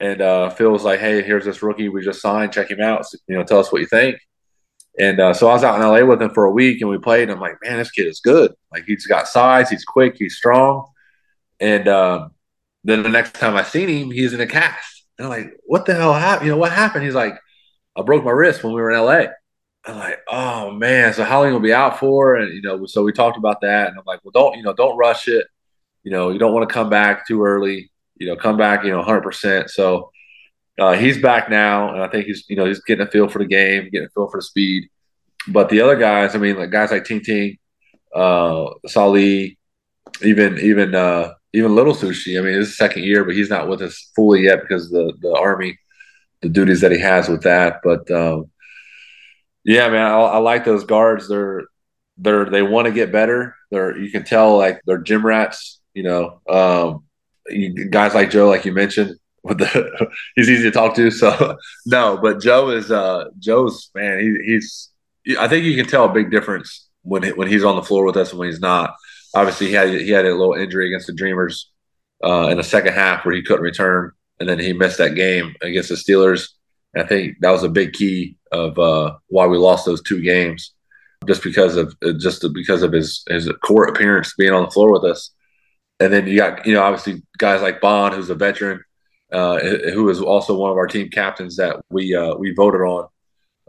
And 0.00 0.20
uh, 0.20 0.50
Phil 0.50 0.70
was 0.70 0.82
like, 0.82 0.98
"Hey, 0.98 1.22
here's 1.22 1.44
this 1.44 1.62
rookie 1.62 1.88
we 1.88 2.02
just 2.02 2.20
signed. 2.20 2.52
Check 2.52 2.70
him 2.70 2.80
out. 2.80 3.06
So, 3.06 3.18
you 3.28 3.36
know, 3.36 3.44
tell 3.44 3.60
us 3.60 3.70
what 3.70 3.82
you 3.82 3.86
think." 3.86 4.18
And 4.98 5.20
uh, 5.20 5.34
so 5.34 5.48
I 5.48 5.52
was 5.52 5.62
out 5.62 5.76
in 5.76 5.86
LA 5.86 6.04
with 6.04 6.20
him 6.20 6.30
for 6.30 6.44
a 6.44 6.50
week, 6.50 6.80
and 6.80 6.90
we 6.90 6.98
played. 6.98 7.24
And 7.24 7.32
I'm 7.32 7.40
like, 7.40 7.56
"Man, 7.62 7.78
this 7.78 7.90
kid 7.90 8.06
is 8.06 8.20
good. 8.20 8.52
Like, 8.72 8.84
he's 8.86 9.06
got 9.06 9.28
size. 9.28 9.70
He's 9.70 9.84
quick. 9.84 10.16
He's 10.18 10.36
strong." 10.36 10.86
And 11.60 11.86
um, 11.86 12.32
then 12.84 13.02
the 13.02 13.08
next 13.08 13.34
time 13.34 13.56
I 13.56 13.62
seen 13.62 13.88
him, 13.88 14.10
he's 14.10 14.32
in 14.32 14.40
a 14.40 14.46
cast. 14.46 15.04
And 15.18 15.26
I'm 15.26 15.30
like, 15.30 15.52
"What 15.66 15.86
the 15.86 15.94
hell 15.94 16.14
happened? 16.14 16.46
You 16.46 16.52
know 16.52 16.58
what 16.58 16.72
happened?" 16.72 17.04
He's 17.04 17.14
like, 17.14 17.34
"I 17.96 18.02
broke 18.02 18.24
my 18.24 18.30
wrist 18.30 18.64
when 18.64 18.72
we 18.72 18.80
were 18.80 18.90
in 18.90 18.98
LA." 18.98 19.26
I'm 19.86 19.98
like, 19.98 20.18
"Oh 20.28 20.70
man, 20.72 21.12
so 21.14 21.24
how 21.24 21.42
long 21.42 21.52
will 21.52 21.60
be 21.60 21.72
out 21.72 21.98
for?" 21.98 22.36
And 22.36 22.54
you 22.54 22.62
know, 22.62 22.86
so 22.86 23.02
we 23.02 23.12
talked 23.12 23.38
about 23.38 23.60
that, 23.62 23.88
and 23.88 23.98
I'm 23.98 24.04
like, 24.06 24.20
"Well, 24.24 24.32
don't 24.32 24.56
you 24.56 24.62
know, 24.62 24.72
don't 24.72 24.96
rush 24.96 25.28
it. 25.28 25.46
You 26.04 26.10
know, 26.10 26.30
you 26.30 26.38
don't 26.38 26.54
want 26.54 26.68
to 26.68 26.72
come 26.72 26.90
back 26.90 27.26
too 27.26 27.44
early 27.44 27.90
you 28.20 28.26
know, 28.26 28.36
come 28.36 28.56
back, 28.56 28.84
you 28.84 28.90
know, 28.90 29.02
100%. 29.02 29.70
So 29.70 30.12
uh, 30.78 30.92
he's 30.92 31.20
back 31.20 31.50
now, 31.50 31.92
and 31.92 32.02
I 32.02 32.08
think 32.08 32.26
he's, 32.26 32.44
you 32.48 32.54
know, 32.54 32.66
he's 32.66 32.80
getting 32.82 33.04
a 33.04 33.10
feel 33.10 33.28
for 33.28 33.38
the 33.38 33.46
game, 33.46 33.84
getting 33.90 34.06
a 34.06 34.10
feel 34.10 34.28
for 34.28 34.38
the 34.38 34.42
speed. 34.42 34.88
But 35.48 35.70
the 35.70 35.80
other 35.80 35.96
guys, 35.96 36.34
I 36.34 36.38
mean, 36.38 36.56
like 36.56 36.70
guys 36.70 36.90
like 36.90 37.04
Ting 37.04 37.22
Ting, 37.22 37.56
uh, 38.14 38.66
Sali, 38.86 39.58
even 40.22 40.58
even 40.58 40.94
uh, 40.94 41.32
even 41.52 41.74
Little 41.74 41.94
Sushi. 41.94 42.38
I 42.38 42.44
mean, 42.44 42.60
it's 42.60 42.76
second 42.76 43.04
year, 43.04 43.24
but 43.24 43.34
he's 43.34 43.50
not 43.50 43.68
with 43.68 43.82
us 43.82 44.10
fully 44.14 44.44
yet 44.44 44.60
because 44.60 44.90
the 44.90 45.12
the 45.20 45.32
army, 45.32 45.78
the 46.42 46.48
duties 46.48 46.80
that 46.80 46.92
he 46.92 46.98
has 47.00 47.28
with 47.28 47.42
that. 47.42 47.80
But 47.82 48.10
um, 48.10 48.50
yeah, 49.64 49.88
man, 49.88 50.06
I, 50.06 50.18
I 50.18 50.38
like 50.38 50.64
those 50.64 50.84
guards. 50.84 51.28
They're 51.28 51.64
they're 52.18 52.44
they 52.46 52.62
want 52.62 52.86
to 52.86 52.92
get 52.92 53.12
better. 53.12 53.56
They're 53.70 53.96
you 53.96 54.10
can 54.10 54.24
tell 54.24 54.56
like 54.56 54.80
they're 54.86 54.98
gym 54.98 55.24
rats. 55.24 55.80
You 55.94 56.04
know, 56.04 56.40
um, 56.48 57.04
guys 57.90 58.14
like 58.14 58.30
Joe, 58.30 58.48
like 58.48 58.64
you 58.64 58.72
mentioned, 58.72 59.16
with 59.42 59.58
the 59.58 60.10
he's 60.36 60.48
easy 60.48 60.64
to 60.64 60.70
talk 60.70 60.94
to. 60.96 61.10
So 61.10 61.56
no, 61.86 62.18
but 62.20 62.40
Joe 62.40 62.70
is 62.70 62.90
uh 62.90 63.26
Joe's 63.38 63.90
man. 63.94 64.20
He, 64.20 64.52
he's 64.52 64.90
I 65.38 65.48
think 65.48 65.64
you 65.64 65.76
can 65.76 65.86
tell 65.86 66.04
a 66.04 66.12
big 66.12 66.30
difference 66.30 66.88
when 67.02 67.24
when 67.30 67.48
he's 67.48 67.64
on 67.64 67.76
the 67.76 67.82
floor 67.82 68.04
with 68.04 68.16
us 68.16 68.30
and 68.30 68.38
when 68.38 68.48
he's 68.48 68.60
not. 68.60 68.94
Obviously, 69.34 69.68
he 69.68 69.72
had 69.74 69.88
he 69.88 70.10
had 70.10 70.24
a 70.24 70.34
little 70.34 70.54
injury 70.54 70.88
against 70.88 71.06
the 71.06 71.14
Dreamers 71.14 71.70
uh, 72.24 72.48
in 72.50 72.56
the 72.56 72.64
second 72.64 72.94
half 72.94 73.24
where 73.24 73.34
he 73.34 73.42
couldn't 73.42 73.62
return, 73.62 74.12
and 74.38 74.48
then 74.48 74.58
he 74.58 74.72
missed 74.72 74.98
that 74.98 75.14
game 75.14 75.54
against 75.62 75.88
the 75.88 75.94
Steelers. 75.94 76.48
And 76.94 77.04
I 77.04 77.06
think 77.06 77.36
that 77.40 77.50
was 77.50 77.62
a 77.62 77.68
big 77.68 77.92
key 77.92 78.36
of 78.50 78.78
uh, 78.78 79.14
why 79.28 79.46
we 79.46 79.58
lost 79.58 79.86
those 79.86 80.02
two 80.02 80.20
games, 80.20 80.74
just 81.26 81.42
because 81.42 81.76
of 81.76 81.94
just 82.18 82.44
because 82.52 82.82
of 82.82 82.92
his 82.92 83.22
his 83.28 83.48
court 83.62 83.90
appearance 83.90 84.34
being 84.36 84.52
on 84.52 84.64
the 84.64 84.70
floor 84.70 84.92
with 84.92 85.04
us 85.04 85.30
and 86.00 86.12
then 86.12 86.26
you 86.26 86.36
got 86.38 86.66
you 86.66 86.74
know 86.74 86.82
obviously 86.82 87.22
guys 87.38 87.62
like 87.62 87.80
Bond, 87.80 88.14
who's 88.14 88.30
a 88.30 88.34
veteran, 88.34 88.82
uh, 89.30 89.60
who 89.60 90.08
is 90.08 90.20
also 90.20 90.56
one 90.56 90.70
of 90.70 90.76
our 90.76 90.86
team 90.86 91.10
captains 91.10 91.56
that 91.56 91.76
we 91.90 92.14
uh, 92.14 92.34
we 92.34 92.52
voted 92.54 92.80
on 92.80 93.06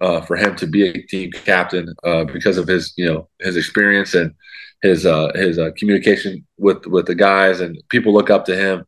uh, 0.01 0.21
for 0.21 0.35
him 0.35 0.55
to 0.57 0.67
be 0.67 0.87
a 0.87 1.01
team 1.03 1.31
captain 1.31 1.93
uh, 2.03 2.23
because 2.25 2.57
of 2.57 2.67
his 2.67 2.93
you 2.97 3.05
know 3.05 3.29
his 3.39 3.55
experience 3.55 4.13
and 4.13 4.33
his 4.81 5.05
uh, 5.05 5.31
his 5.35 5.59
uh, 5.59 5.69
communication 5.77 6.45
with 6.57 6.85
with 6.87 7.05
the 7.05 7.15
guys 7.15 7.61
and 7.61 7.81
people 7.89 8.13
look 8.13 8.29
up 8.29 8.45
to 8.45 8.55
him 8.55 8.85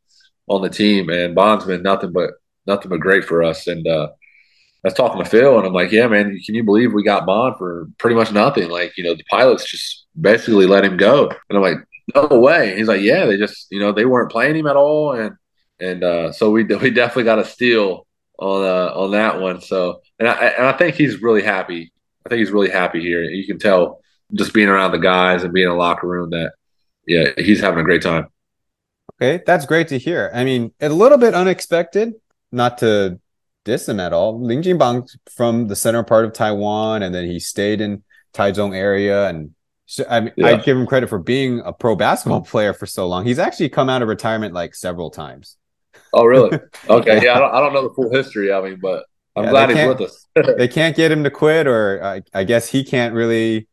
on 0.47 0.62
the 0.62 0.69
team. 0.69 1.10
And 1.10 1.36
Bond's 1.36 1.65
been 1.65 1.84
nothing 1.84 2.12
but 2.12 2.32
nothing 2.65 2.89
but 2.89 2.99
great 2.99 3.23
for 3.26 3.43
us. 3.43 3.67
And 3.67 3.88
I 3.88 4.10
was 4.84 4.93
talking 4.93 5.23
to 5.23 5.30
Phil, 5.30 5.58
and 5.58 5.65
I'm 5.65 5.73
like, 5.73 5.91
"Yeah, 5.91 6.08
man, 6.08 6.38
can 6.45 6.56
you 6.56 6.63
believe 6.63 6.93
we 6.93 7.04
got 7.04 7.26
Bond 7.26 7.56
for 7.58 7.88
pretty 7.99 8.15
much 8.15 8.34
nothing? 8.34 8.69
Like, 8.69 8.97
you 8.97 9.04
know, 9.04 9.15
the 9.15 9.23
pilots 9.30 9.69
just 9.69 10.06
basically 10.19 10.65
let 10.65 10.84
him 10.84 10.97
go." 10.97 11.30
And 11.30 11.58
I'm 11.58 11.62
like, 11.62 11.78
no 12.15 12.28
way. 12.39 12.76
He's 12.76 12.88
like, 12.88 13.02
yeah, 13.02 13.26
they 13.26 13.38
just, 13.38 13.67
you 13.71 13.80
know, 13.80 13.91
they 13.91 14.06
weren't 14.06 14.32
playing 14.32 14.56
him 14.56 14.67
at 14.67 14.76
all, 14.76 15.13
and 15.13 15.36
and 15.80 16.04
uh, 16.04 16.32
so 16.32 16.49
we 16.49 16.63
we 16.82 16.91
definitely 16.91 17.23
got 17.23 17.39
a 17.39 17.45
steal 17.45 18.06
on 18.39 18.63
uh, 18.63 18.91
on 18.96 19.12
that 19.12 19.41
one. 19.41 19.62
So 19.62 20.02
and 20.19 20.28
I 20.28 20.34
and 20.34 20.67
I 20.67 20.74
think 20.74 20.96
he's 20.96 21.22
really 21.22 21.43
happy. 21.43 21.91
I 22.26 22.30
think 22.30 22.39
he's 22.39 22.52
really 22.52 22.69
happy 22.69 23.02
here. 23.02 23.24
You 23.24 23.46
can 23.46 23.60
tell 23.60 24.02
just 24.34 24.54
being 24.54 24.69
around 24.69 24.91
the 24.91 25.00
guys 25.00 25.43
and 25.43 25.54
being 25.54 25.67
in 25.67 25.72
a 25.72 25.78
locker 25.78 26.08
room 26.08 26.32
that 26.32 26.54
yeah, 27.08 27.30
he's 27.38 27.60
having 27.60 27.80
a 27.80 27.84
great 27.84 28.02
time. 28.02 28.28
Okay, 29.22 29.43
that's 29.46 29.65
great 29.65 29.89
to 29.89 29.98
hear. 29.98 30.32
I 30.34 30.43
mean, 30.43 30.72
a 30.82 30.89
little 30.89 31.17
bit 31.17 31.34
unexpected, 31.34 32.13
not 32.52 32.80
to 32.80 33.19
diss 33.65 33.88
him 33.88 34.00
at 34.00 34.13
all. 34.13 34.41
Ling 34.41 34.63
Jingbang 34.63 35.10
from 35.32 35.67
the 35.67 35.76
center 35.76 36.04
part 36.04 36.26
of 36.26 36.34
Taiwan, 36.34 37.04
and 37.04 37.13
then 37.13 37.26
he 37.26 37.39
stayed 37.39 37.82
in 37.82 38.04
Taichung 38.34 38.76
area 38.76 39.30
and 39.30 39.54
so, 39.86 40.06
I 40.10 40.22
mean, 40.22 40.34
yeah. 40.38 40.48
I'd 40.48 40.63
give 40.63 40.78
him 40.78 40.88
credit 40.88 41.10
for 41.10 41.19
being 41.19 41.62
a 41.63 41.74
pro 41.74 41.96
basketball 41.96 42.41
player 42.46 42.74
for 42.74 42.86
so 42.86 43.08
long. 43.08 43.26
He's 43.26 43.39
actually 43.39 43.69
come 43.69 43.89
out 43.89 44.02
of 44.02 44.08
retirement 44.08 44.54
like 44.54 44.76
several 44.76 45.12
times. 45.12 45.58
Oh, 46.13 46.25
really? 46.25 46.58
Okay. 46.89 47.15
yeah, 47.15 47.23
yeah 47.23 47.34
I, 47.36 47.39
don't, 47.39 47.56
I, 47.56 47.60
don't, 47.60 47.73
know 47.73 47.88
the 47.88 47.93
full 47.93 48.12
history 48.12 48.51
of 48.51 48.65
him, 48.65 48.79
but 48.82 49.06
I'm 49.36 49.45
yeah, 49.45 49.49
glad 49.49 49.69
he's 49.69 49.88
with 49.88 50.01
us. 50.01 50.27
they 50.58 50.67
can't 50.67 50.95
get 50.95 51.12
him 51.12 51.23
to 51.23 51.32
quit, 51.32 51.65
or 51.65 52.03
I, 52.03 52.21
I, 52.34 52.43
guess 52.43 52.67
he 52.67 52.84
can't 52.84 53.13
really. 53.13 53.67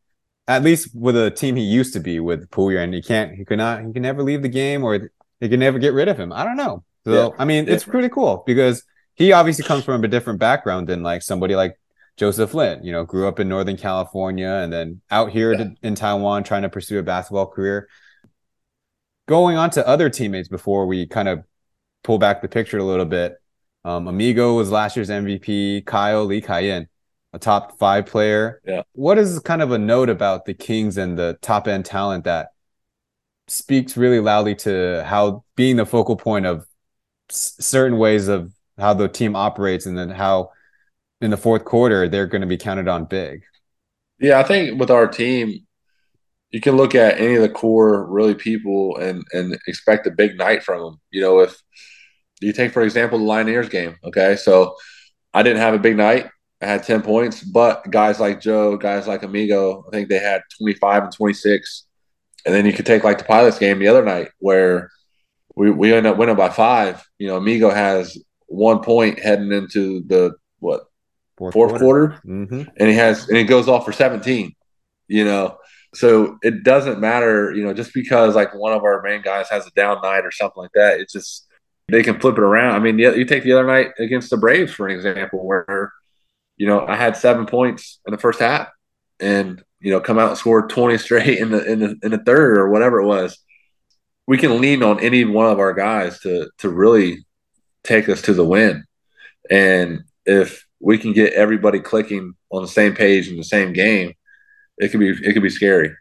At 0.46 0.62
least 0.62 0.94
with 0.94 1.16
a 1.16 1.30
team 1.30 1.56
he 1.56 1.62
used 1.62 1.92
to 1.94 2.00
be 2.00 2.18
with 2.18 2.48
Puyer, 2.50 2.82
and 2.82 2.94
he 2.94 3.02
can't. 3.02 3.34
He 3.34 3.44
could 3.44 3.58
not. 3.58 3.84
He 3.84 3.92
can 3.92 4.02
never 4.02 4.22
leave 4.22 4.42
the 4.42 4.48
game, 4.48 4.84
or 4.84 5.10
they 5.40 5.48
can 5.48 5.60
never 5.60 5.78
get 5.78 5.92
rid 5.92 6.08
of 6.08 6.18
him. 6.18 6.32
I 6.32 6.44
don't 6.44 6.56
know. 6.56 6.84
So 7.04 7.34
I 7.38 7.44
mean, 7.44 7.68
it's 7.68 7.84
pretty 7.84 8.08
cool 8.08 8.42
because 8.46 8.84
he 9.14 9.32
obviously 9.32 9.64
comes 9.64 9.84
from 9.84 10.04
a 10.04 10.08
different 10.08 10.38
background 10.38 10.88
than 10.88 11.02
like 11.02 11.22
somebody 11.22 11.54
like 11.54 11.76
Joseph 12.16 12.52
Lin, 12.54 12.84
you 12.84 12.92
know, 12.92 13.04
grew 13.04 13.26
up 13.26 13.40
in 13.40 13.48
Northern 13.48 13.76
California 13.76 14.48
and 14.48 14.72
then 14.72 15.00
out 15.10 15.30
here 15.30 15.52
yeah. 15.52 15.58
to, 15.58 15.74
in 15.82 15.94
Taiwan 15.94 16.44
trying 16.44 16.62
to 16.62 16.68
pursue 16.68 16.98
a 16.98 17.02
basketball 17.02 17.46
career. 17.46 17.88
Going 19.26 19.56
on 19.56 19.70
to 19.70 19.86
other 19.86 20.10
teammates 20.10 20.48
before 20.48 20.86
we 20.86 21.06
kind 21.06 21.28
of 21.28 21.44
pull 22.02 22.18
back 22.18 22.42
the 22.42 22.48
picture 22.48 22.78
a 22.78 22.84
little 22.84 23.04
bit. 23.04 23.36
Um, 23.84 24.08
Amigo 24.08 24.54
was 24.54 24.70
last 24.70 24.96
year's 24.96 25.10
MVP. 25.10 25.82
Kyle 25.82 26.24
Lee 26.24 26.40
Kayan, 26.40 26.88
a 27.32 27.38
top 27.38 27.78
five 27.78 28.06
player. 28.06 28.60
Yeah. 28.64 28.82
What 28.92 29.18
is 29.18 29.38
kind 29.40 29.62
of 29.62 29.72
a 29.72 29.78
note 29.78 30.08
about 30.10 30.44
the 30.44 30.54
Kings 30.54 30.96
and 30.98 31.18
the 31.18 31.38
top 31.40 31.68
end 31.68 31.84
talent 31.84 32.24
that 32.24 32.50
speaks 33.48 33.96
really 33.96 34.20
loudly 34.20 34.54
to 34.54 35.02
how 35.06 35.44
being 35.56 35.76
the 35.76 35.86
focal 35.86 36.16
point 36.16 36.46
of 36.46 36.66
s- 37.30 37.56
certain 37.60 37.98
ways 37.98 38.28
of 38.28 38.52
how 38.78 38.94
the 38.94 39.08
team 39.08 39.36
operates 39.36 39.86
and 39.86 39.96
then 39.98 40.10
how 40.10 40.50
in 41.20 41.30
the 41.30 41.36
fourth 41.36 41.64
quarter, 41.64 42.08
they're 42.08 42.26
going 42.26 42.40
to 42.40 42.46
be 42.46 42.56
counted 42.56 42.88
on 42.88 43.04
big. 43.04 43.42
Yeah, 44.18 44.38
I 44.38 44.42
think 44.42 44.78
with 44.78 44.90
our 44.90 45.06
team, 45.06 45.66
you 46.50 46.60
can 46.60 46.76
look 46.76 46.94
at 46.94 47.20
any 47.20 47.36
of 47.36 47.42
the 47.42 47.48
core 47.48 48.04
really 48.06 48.34
people 48.34 48.96
and 48.96 49.24
and 49.32 49.58
expect 49.66 50.06
a 50.06 50.10
big 50.10 50.36
night 50.36 50.62
from 50.62 50.82
them. 50.82 51.00
You 51.10 51.20
know, 51.22 51.40
if 51.40 51.60
you 52.40 52.52
take 52.52 52.72
for 52.72 52.82
example 52.82 53.18
the 53.18 53.24
Lioneers 53.24 53.70
game, 53.70 53.96
okay, 54.04 54.36
so 54.36 54.76
I 55.32 55.42
didn't 55.42 55.60
have 55.60 55.74
a 55.74 55.78
big 55.78 55.96
night. 55.96 56.28
I 56.62 56.66
had 56.66 56.82
ten 56.82 57.02
points, 57.02 57.42
but 57.42 57.90
guys 57.90 58.20
like 58.20 58.40
Joe, 58.40 58.76
guys 58.76 59.06
like 59.06 59.22
Amigo, 59.22 59.84
I 59.86 59.90
think 59.90 60.08
they 60.08 60.18
had 60.18 60.42
twenty 60.58 60.74
five 60.74 61.04
and 61.04 61.12
twenty 61.12 61.34
six. 61.34 61.86
And 62.46 62.54
then 62.54 62.64
you 62.64 62.72
could 62.72 62.86
take 62.86 63.04
like 63.04 63.18
the 63.18 63.24
Pilots 63.24 63.58
game 63.58 63.78
the 63.78 63.88
other 63.88 64.04
night 64.04 64.28
where 64.38 64.90
we 65.54 65.70
we 65.70 65.92
end 65.92 66.06
up 66.06 66.16
winning 66.16 66.36
by 66.36 66.48
five. 66.48 67.02
You 67.18 67.28
know, 67.28 67.36
Amigo 67.36 67.70
has 67.70 68.18
one 68.46 68.80
point 68.80 69.20
heading 69.20 69.52
into 69.52 70.02
the 70.06 70.34
what 70.58 70.82
fourth, 71.40 71.54
fourth 71.54 71.70
quarter, 71.70 72.08
quarter 72.08 72.22
mm-hmm. 72.26 72.62
and 72.76 72.88
he 72.88 72.94
has 72.94 73.28
and 73.28 73.38
he 73.38 73.44
goes 73.44 73.68
off 73.68 73.84
for 73.84 73.92
17 73.92 74.52
you 75.08 75.24
know 75.24 75.56
so 75.94 76.38
it 76.42 76.62
doesn't 76.62 77.00
matter 77.00 77.52
you 77.52 77.64
know 77.64 77.74
just 77.74 77.92
because 77.92 78.34
like 78.34 78.54
one 78.54 78.72
of 78.72 78.84
our 78.84 79.02
main 79.02 79.22
guys 79.22 79.48
has 79.48 79.66
a 79.66 79.70
down 79.70 80.00
night 80.02 80.24
or 80.24 80.30
something 80.30 80.62
like 80.62 80.72
that 80.74 81.00
it's 81.00 81.12
just 81.12 81.46
they 81.88 82.02
can 82.02 82.18
flip 82.20 82.36
it 82.38 82.42
around 82.42 82.74
i 82.74 82.78
mean 82.78 82.98
you 82.98 83.24
take 83.24 83.42
the 83.42 83.52
other 83.52 83.66
night 83.66 83.88
against 83.98 84.30
the 84.30 84.36
braves 84.36 84.72
for 84.72 84.86
an 84.86 84.94
example 84.94 85.44
where 85.44 85.92
you 86.56 86.66
know 86.66 86.86
i 86.86 86.94
had 86.94 87.16
seven 87.16 87.44
points 87.44 87.98
in 88.06 88.12
the 88.12 88.18
first 88.18 88.38
half 88.38 88.68
and 89.20 89.62
you 89.80 89.90
know 89.90 90.00
come 90.00 90.18
out 90.18 90.30
and 90.30 90.38
score 90.38 90.66
20 90.66 90.98
straight 90.98 91.38
in 91.38 91.50
the 91.50 91.64
in 91.64 91.80
the 91.80 91.96
in 92.02 92.10
the 92.10 92.18
third 92.18 92.58
or 92.58 92.70
whatever 92.70 93.00
it 93.00 93.06
was, 93.06 93.38
we 94.26 94.38
can 94.38 94.60
lean 94.60 94.82
on 94.82 95.00
any 95.00 95.24
one 95.24 95.46
of 95.46 95.58
our 95.58 95.72
guys 95.72 96.20
to 96.20 96.50
to 96.58 96.68
really 96.68 97.24
take 97.84 98.08
us 98.08 98.22
to 98.22 98.34
the 98.34 98.44
win. 98.44 98.84
And 99.50 100.04
if 100.26 100.66
we 100.80 100.98
can 100.98 101.12
get 101.12 101.32
everybody 101.32 101.80
clicking 101.80 102.34
on 102.50 102.62
the 102.62 102.68
same 102.68 102.94
page 102.94 103.28
in 103.28 103.36
the 103.36 103.44
same 103.44 103.72
game, 103.72 104.14
it 104.80 104.88
could 104.90 105.00
be 105.00 105.10
it 105.10 105.32
could 105.32 105.42
be 105.42 105.50
scary. 105.50 105.94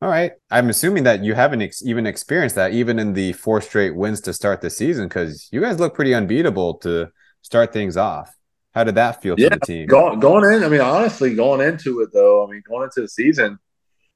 All 0.00 0.08
right. 0.08 0.32
I'm 0.50 0.68
assuming 0.70 1.04
that 1.04 1.24
you 1.24 1.34
haven't 1.34 1.62
ex- 1.62 1.84
even 1.84 2.06
experienced 2.06 2.54
that 2.54 2.72
even 2.72 3.00
in 3.00 3.14
the 3.14 3.32
four 3.32 3.60
straight 3.60 3.96
wins 3.96 4.20
to 4.22 4.32
start 4.32 4.60
the 4.60 4.70
season 4.70 5.08
because 5.08 5.48
you 5.50 5.60
guys 5.60 5.80
look 5.80 5.94
pretty 5.94 6.14
unbeatable 6.14 6.74
to 6.78 7.10
start 7.42 7.72
things 7.72 7.96
off. 7.96 8.32
How 8.74 8.84
did 8.84 8.94
that 8.94 9.20
feel 9.20 9.34
yeah, 9.36 9.48
to 9.48 9.58
the 9.58 9.66
team? 9.66 9.86
Going, 9.88 10.20
going 10.20 10.52
in, 10.52 10.62
I 10.62 10.68
mean, 10.68 10.80
honestly, 10.80 11.34
going 11.34 11.66
into 11.66 12.00
it 12.02 12.10
though, 12.12 12.46
I 12.46 12.50
mean, 12.50 12.62
going 12.68 12.84
into 12.84 13.00
the 13.00 13.08
season, 13.08 13.58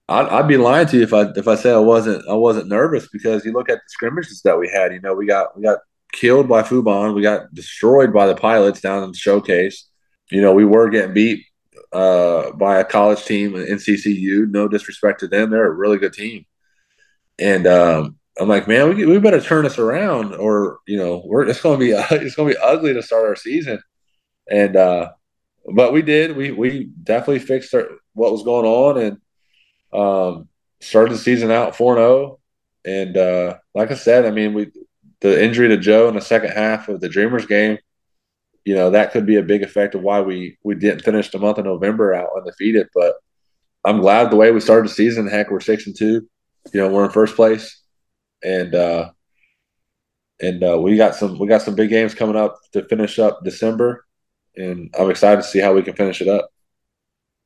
I'd, 0.08 0.26
I'd, 0.28 0.46
be 0.46 0.56
lying 0.56 0.86
to 0.88 0.98
you 0.98 1.02
if 1.02 1.12
I 1.12 1.22
if 1.34 1.48
I 1.48 1.56
said 1.56 1.74
I 1.74 1.80
wasn't 1.80 2.28
I 2.28 2.34
wasn't 2.34 2.68
nervous 2.68 3.08
because 3.08 3.44
you 3.44 3.52
look 3.52 3.68
at 3.68 3.78
the 3.78 3.88
scrimmages 3.88 4.42
that 4.42 4.58
we 4.58 4.68
had. 4.68 4.92
You 4.92 5.00
know, 5.00 5.14
we 5.14 5.26
got 5.26 5.56
we 5.56 5.64
got 5.64 5.80
killed 6.12 6.48
by 6.48 6.62
Fubon, 6.62 7.14
we 7.14 7.22
got 7.22 7.52
destroyed 7.54 8.12
by 8.12 8.26
the 8.26 8.36
pilots 8.36 8.80
down 8.80 9.02
in 9.02 9.10
the 9.10 9.16
showcase. 9.16 9.88
You 10.30 10.42
know, 10.42 10.52
we 10.52 10.64
were 10.64 10.90
getting 10.90 11.14
beat 11.14 11.44
uh, 11.92 12.52
by 12.52 12.78
a 12.78 12.84
college 12.84 13.24
team 13.24 13.52
NCCU. 13.52 14.50
No 14.50 14.68
disrespect 14.68 15.20
to 15.20 15.28
them, 15.28 15.50
they're 15.50 15.66
a 15.66 15.70
really 15.70 15.98
good 15.98 16.12
team. 16.12 16.46
And 17.38 17.66
um, 17.66 18.16
I'm 18.38 18.48
like, 18.48 18.68
man, 18.68 18.94
we, 18.94 19.04
we 19.04 19.18
better 19.18 19.40
turn 19.40 19.64
this 19.64 19.78
around, 19.78 20.34
or 20.34 20.78
you 20.86 20.96
know, 20.96 21.22
we're 21.24 21.46
it's 21.48 21.62
to 21.62 21.76
be 21.76 21.90
it's 22.10 22.36
to 22.36 22.46
be 22.46 22.56
ugly 22.56 22.94
to 22.94 23.02
start 23.02 23.26
our 23.26 23.36
season. 23.36 23.80
And 24.50 24.76
uh, 24.76 25.12
but 25.72 25.92
we 25.92 26.02
did. 26.02 26.36
We 26.36 26.50
we 26.50 26.90
definitely 27.02 27.40
fixed 27.40 27.74
our, 27.74 27.88
what 28.14 28.32
was 28.32 28.42
going 28.42 28.66
on 28.66 28.98
and 28.98 29.18
um, 29.92 30.48
started 30.80 31.14
the 31.14 31.18
season 31.18 31.50
out 31.50 31.76
four 31.76 31.96
zero. 31.96 32.06
Oh. 32.06 32.38
And 32.84 33.16
uh, 33.16 33.58
like 33.74 33.92
I 33.92 33.94
said, 33.94 34.26
I 34.26 34.30
mean, 34.30 34.54
we 34.54 34.72
the 35.20 35.42
injury 35.42 35.68
to 35.68 35.76
Joe 35.76 36.08
in 36.08 36.14
the 36.14 36.20
second 36.20 36.50
half 36.50 36.88
of 36.88 37.00
the 37.00 37.08
Dreamers 37.08 37.46
game 37.46 37.78
you 38.64 38.74
know 38.74 38.90
that 38.90 39.12
could 39.12 39.26
be 39.26 39.36
a 39.36 39.42
big 39.42 39.62
effect 39.62 39.94
of 39.94 40.02
why 40.02 40.20
we 40.20 40.56
we 40.62 40.74
didn't 40.74 41.04
finish 41.04 41.30
the 41.30 41.38
month 41.38 41.58
of 41.58 41.64
November 41.64 42.14
out 42.14 42.30
undefeated. 42.36 42.88
But 42.94 43.14
I'm 43.84 44.00
glad 44.00 44.30
the 44.30 44.36
way 44.36 44.50
we 44.52 44.60
started 44.60 44.90
the 44.90 44.94
season. 44.94 45.26
Heck, 45.26 45.50
we're 45.50 45.60
six 45.60 45.86
and 45.86 45.96
two. 45.96 46.28
You 46.72 46.80
know, 46.80 46.88
we're 46.88 47.04
in 47.04 47.10
first 47.10 47.34
place, 47.34 47.80
and 48.42 48.74
uh, 48.74 49.10
and 50.40 50.62
uh, 50.62 50.78
we 50.80 50.96
got 50.96 51.16
some 51.16 51.38
we 51.38 51.46
got 51.46 51.62
some 51.62 51.74
big 51.74 51.90
games 51.90 52.14
coming 52.14 52.36
up 52.36 52.58
to 52.72 52.84
finish 52.84 53.18
up 53.18 53.42
December, 53.44 54.06
and 54.56 54.94
I'm 54.98 55.10
excited 55.10 55.42
to 55.42 55.48
see 55.48 55.58
how 55.58 55.74
we 55.74 55.82
can 55.82 55.94
finish 55.94 56.20
it 56.20 56.28
up. 56.28 56.48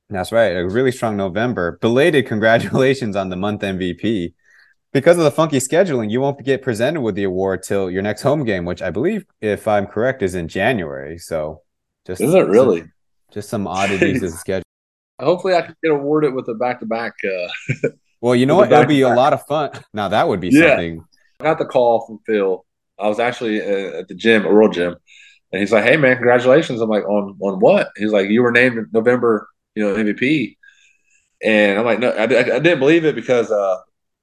That's 0.09 0.31
right, 0.31 0.57
a 0.57 0.67
really 0.67 0.93
strong 0.93 1.17
November. 1.17 1.79
Belated 1.81 2.27
congratulations 2.27 3.17
on 3.17 3.29
the 3.31 3.37
month 3.37 3.63
MVP 3.63 4.35
because 4.97 5.19
of 5.19 5.25
the 5.25 5.31
funky 5.31 5.59
scheduling, 5.59 6.11
you 6.11 6.23
won't 6.23 6.43
get 6.43 6.63
presented 6.63 7.03
with 7.03 7.15
the 7.17 7.25
award 7.25 7.63
till 7.63 7.91
your 7.91 8.01
next 8.01 8.23
home 8.23 8.45
game, 8.45 8.65
which 8.65 8.81
I 8.81 8.89
believe, 8.89 9.27
if 9.43 9.69
I'm 9.69 9.87
correct, 9.87 10.23
is 10.23 10.35
in 10.35 10.49
January. 10.49 11.19
So, 11.19 11.61
just 12.07 12.23
is 12.23 12.33
it 12.33 12.49
really? 12.49 12.81
Some, 12.81 12.93
just 13.31 13.51
some 13.51 13.67
oddities 13.67 14.23
of 14.23 14.31
the 14.33 14.37
schedule. 14.39 14.63
Hopefully, 15.21 15.55
I 15.55 15.61
can 15.61 15.77
get 15.83 15.93
awarded 15.93 16.33
with 16.33 16.49
a 16.49 16.55
back 16.55 16.81
to 16.81 16.87
back. 16.87 17.13
Well, 18.23 18.35
you 18.35 18.47
know 18.47 18.57
what? 18.57 18.73
It'll 18.73 18.87
be 18.87 19.03
a 19.03 19.11
lot 19.11 19.35
of 19.35 19.47
fun. 19.47 19.71
Now 19.93 20.09
that 20.09 20.27
would 20.27 20.41
be 20.41 20.49
yeah. 20.49 20.71
something. 20.71 21.05
I 21.41 21.45
got 21.45 21.59
the 21.59 21.67
call 21.67 22.07
from 22.07 22.19
Phil. 22.25 22.65
I 22.99 23.07
was 23.09 23.21
actually 23.21 23.61
uh, 23.61 23.99
at 23.99 24.09
the 24.09 24.15
gym, 24.15 24.47
a 24.47 24.49
World 24.49 24.73
Gym, 24.73 24.97
and 25.53 25.61
he's 25.61 25.73
like, 25.73 25.85
"Hey, 25.85 25.99
man, 25.99 26.17
congratulations!" 26.17 26.81
I'm 26.81 26.89
like, 26.89 27.05
"On 27.05 27.37
on 27.39 27.61
what?" 27.61 27.91
He's 27.99 28.13
like, 28.13 28.31
"You 28.31 28.43
were 28.43 28.51
named 28.51 28.87
November, 28.93 29.47
you 29.75 29.85
know, 29.85 29.95
MVP." 29.95 30.57
And 31.43 31.79
I'm 31.79 31.85
like, 31.85 31.99
"No, 31.99 32.09
I, 32.13 32.23
I, 32.23 32.25
I 32.25 32.61
didn't 32.61 32.79
believe 32.79 33.05
it 33.05 33.15
because." 33.15 33.51
uh 33.51 33.77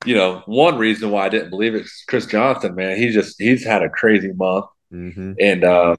you 0.06 0.16
know, 0.16 0.42
one 0.46 0.78
reason 0.78 1.12
why 1.12 1.26
I 1.26 1.30
didn't 1.30 1.50
believe 1.50 1.76
it 1.76 1.82
is 1.82 2.04
Chris 2.08 2.26
Johnson, 2.26 2.76
man. 2.76 2.98
He 2.98 3.10
just 3.10 3.36
he's 3.40 3.66
had 3.66 3.84
a 3.84 3.90
crazy 3.90 4.32
month, 4.34 4.66
mm-hmm. 4.92 5.34
and 5.40 5.64
uh, 5.64 5.96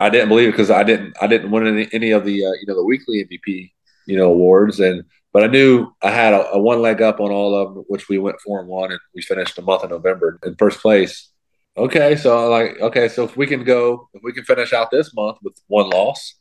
I 0.00 0.10
didn't 0.10 0.28
believe 0.28 0.48
it 0.48 0.52
because 0.52 0.70
I 0.70 0.82
didn't 0.82 1.16
I 1.20 1.26
didn't 1.26 1.50
win 1.50 1.66
any, 1.66 1.88
any 1.92 2.10
of 2.10 2.24
the 2.24 2.44
uh, 2.44 2.52
you 2.52 2.64
know 2.66 2.74
the 2.74 2.84
weekly 2.84 3.24
MVP 3.24 3.72
you 4.06 4.16
know 4.16 4.30
awards, 4.30 4.80
and 4.80 5.04
but 5.32 5.44
I 5.44 5.46
knew 5.46 5.90
I 6.02 6.10
had 6.10 6.34
a, 6.34 6.52
a, 6.52 6.58
one 6.58 6.80
leg 6.80 7.02
up 7.02 7.20
on 7.20 7.30
all 7.30 7.54
of 7.54 7.74
them, 7.74 7.84
which 7.88 8.08
we 8.08 8.18
went 8.18 8.40
four 8.40 8.60
and 8.60 8.68
one, 8.68 8.90
and 8.90 9.00
we 9.14 9.22
finished 9.22 9.56
the 9.56 9.62
month 9.62 9.84
of 9.84 9.90
November 9.90 10.38
in 10.44 10.56
first 10.56 10.80
place. 10.80 11.30
Okay, 11.76 12.16
so 12.16 12.48
like 12.48 12.80
okay, 12.80 13.08
so 13.08 13.24
if 13.24 13.36
we 13.36 13.46
can 13.46 13.64
go, 13.64 14.08
if 14.14 14.22
we 14.22 14.32
can 14.32 14.44
finish 14.44 14.72
out 14.72 14.90
this 14.90 15.14
month 15.14 15.38
with 15.42 15.54
one 15.68 15.90
loss, 15.90 16.34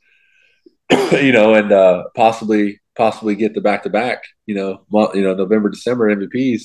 you 1.12 1.32
know, 1.32 1.54
and 1.54 1.72
uh, 1.72 2.06
possibly 2.16 2.80
possibly 2.96 3.36
get 3.36 3.54
the 3.54 3.62
back 3.62 3.84
to 3.84 3.90
back, 3.90 4.24
you 4.46 4.56
know, 4.56 4.82
month, 4.92 5.16
you 5.16 5.22
know, 5.22 5.36
November 5.36 5.70
December 5.70 6.14
MVPs 6.16 6.64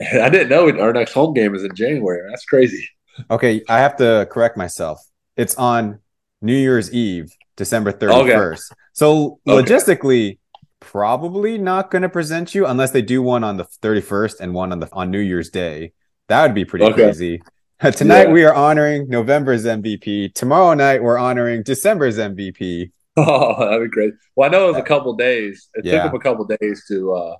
I 0.22 0.28
didn't 0.28 0.48
know 0.48 0.68
our 0.80 0.92
next 0.92 1.12
home 1.12 1.34
game 1.34 1.54
is 1.54 1.64
in 1.64 1.74
January. 1.74 2.22
That's 2.30 2.44
crazy. 2.44 2.88
Okay, 3.30 3.62
I 3.68 3.78
have 3.78 3.96
to 3.96 4.28
correct 4.30 4.56
myself. 4.56 5.00
It's 5.36 5.54
on 5.56 6.00
New 6.40 6.56
Year's 6.56 6.92
Eve, 6.92 7.32
December 7.56 7.92
31st. 7.92 8.52
Okay. 8.52 8.56
So 8.92 9.40
okay. 9.46 9.62
logistically, 9.62 10.38
probably 10.80 11.58
not 11.58 11.90
going 11.90 12.02
to 12.02 12.08
present 12.08 12.54
you 12.54 12.66
unless 12.66 12.90
they 12.92 13.02
do 13.02 13.22
one 13.22 13.44
on 13.44 13.56
the 13.56 13.64
31st 13.82 14.40
and 14.40 14.54
one 14.54 14.72
on 14.72 14.80
the 14.80 14.88
on 14.92 15.10
New 15.10 15.20
Year's 15.20 15.50
Day. 15.50 15.92
That 16.28 16.42
would 16.42 16.54
be 16.54 16.64
pretty 16.64 16.84
okay. 16.86 16.94
crazy. 16.94 17.42
Tonight 17.92 18.26
yeah. 18.28 18.32
we 18.32 18.44
are 18.44 18.54
honoring 18.54 19.08
November's 19.08 19.64
MVP. 19.64 20.34
Tomorrow 20.34 20.74
night 20.74 21.02
we're 21.02 21.18
honoring 21.18 21.62
December's 21.62 22.18
MVP. 22.18 22.92
Oh, 23.20 23.56
that'd 23.58 23.82
be 23.82 23.88
great. 23.88 24.14
Well, 24.36 24.48
I 24.48 24.52
know 24.52 24.66
it 24.66 24.72
was 24.74 24.76
a 24.76 24.82
couple 24.82 25.12
days. 25.16 25.68
It 25.74 25.84
yeah. 25.84 26.04
took 26.04 26.12
them 26.12 26.20
a 26.20 26.22
couple 26.22 26.44
days 26.44 26.84
to 26.86 27.12
uh, 27.14 27.34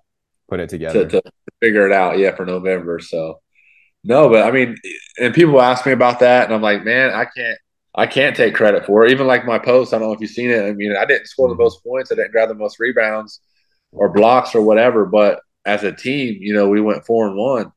put 0.49 0.61
it 0.61 0.69
together 0.69 1.07
to, 1.07 1.21
to, 1.21 1.33
figure 1.61 1.87
it 1.87 1.93
out. 1.93 2.19
Yeah, 2.19 2.35
for 2.35 2.47
November. 2.47 3.01
So 3.01 3.41
no, 4.05 4.29
but 4.29 4.47
I 4.47 4.51
mean, 4.51 4.77
and 5.21 5.35
people 5.35 5.61
ask 5.61 5.85
me 5.85 5.93
about 5.93 6.21
that, 6.21 6.47
and 6.47 6.55
I'm 6.55 6.63
like, 6.63 6.85
man, 6.85 7.11
I 7.11 7.25
can't. 7.25 7.59
I 7.95 8.07
can't 8.07 8.37
take 8.37 8.55
credit 8.55 8.87
for 8.87 9.05
it. 9.05 9.11
Even 9.11 9.27
like 9.27 9.45
my 9.45 9.59
post, 9.59 9.93
I 9.93 9.99
don't 9.99 10.07
know 10.07 10.15
if 10.15 10.21
you've 10.21 10.31
seen 10.31 10.51
it. 10.51 10.63
I 10.63 10.73
mean, 10.73 10.95
I 10.97 11.05
didn't 11.05 11.27
score 11.27 11.49
the 11.49 11.55
mm-hmm. 11.55 11.65
most 11.65 11.83
points. 11.83 12.13
I 12.13 12.15
didn't 12.15 12.31
grab 12.31 12.49
the 12.49 12.55
most 12.55 12.79
rebounds 12.79 13.41
or 13.91 14.09
blocks 14.09 14.55
or 14.55 14.63
whatever. 14.63 15.05
But 15.05 15.41
as 15.65 15.83
a 15.83 15.91
team, 15.91 16.37
you 16.41 16.55
know, 16.55 16.69
we 16.69 16.81
went 16.81 17.05
four 17.07 17.27
and 17.27 17.37
one. 17.37 17.73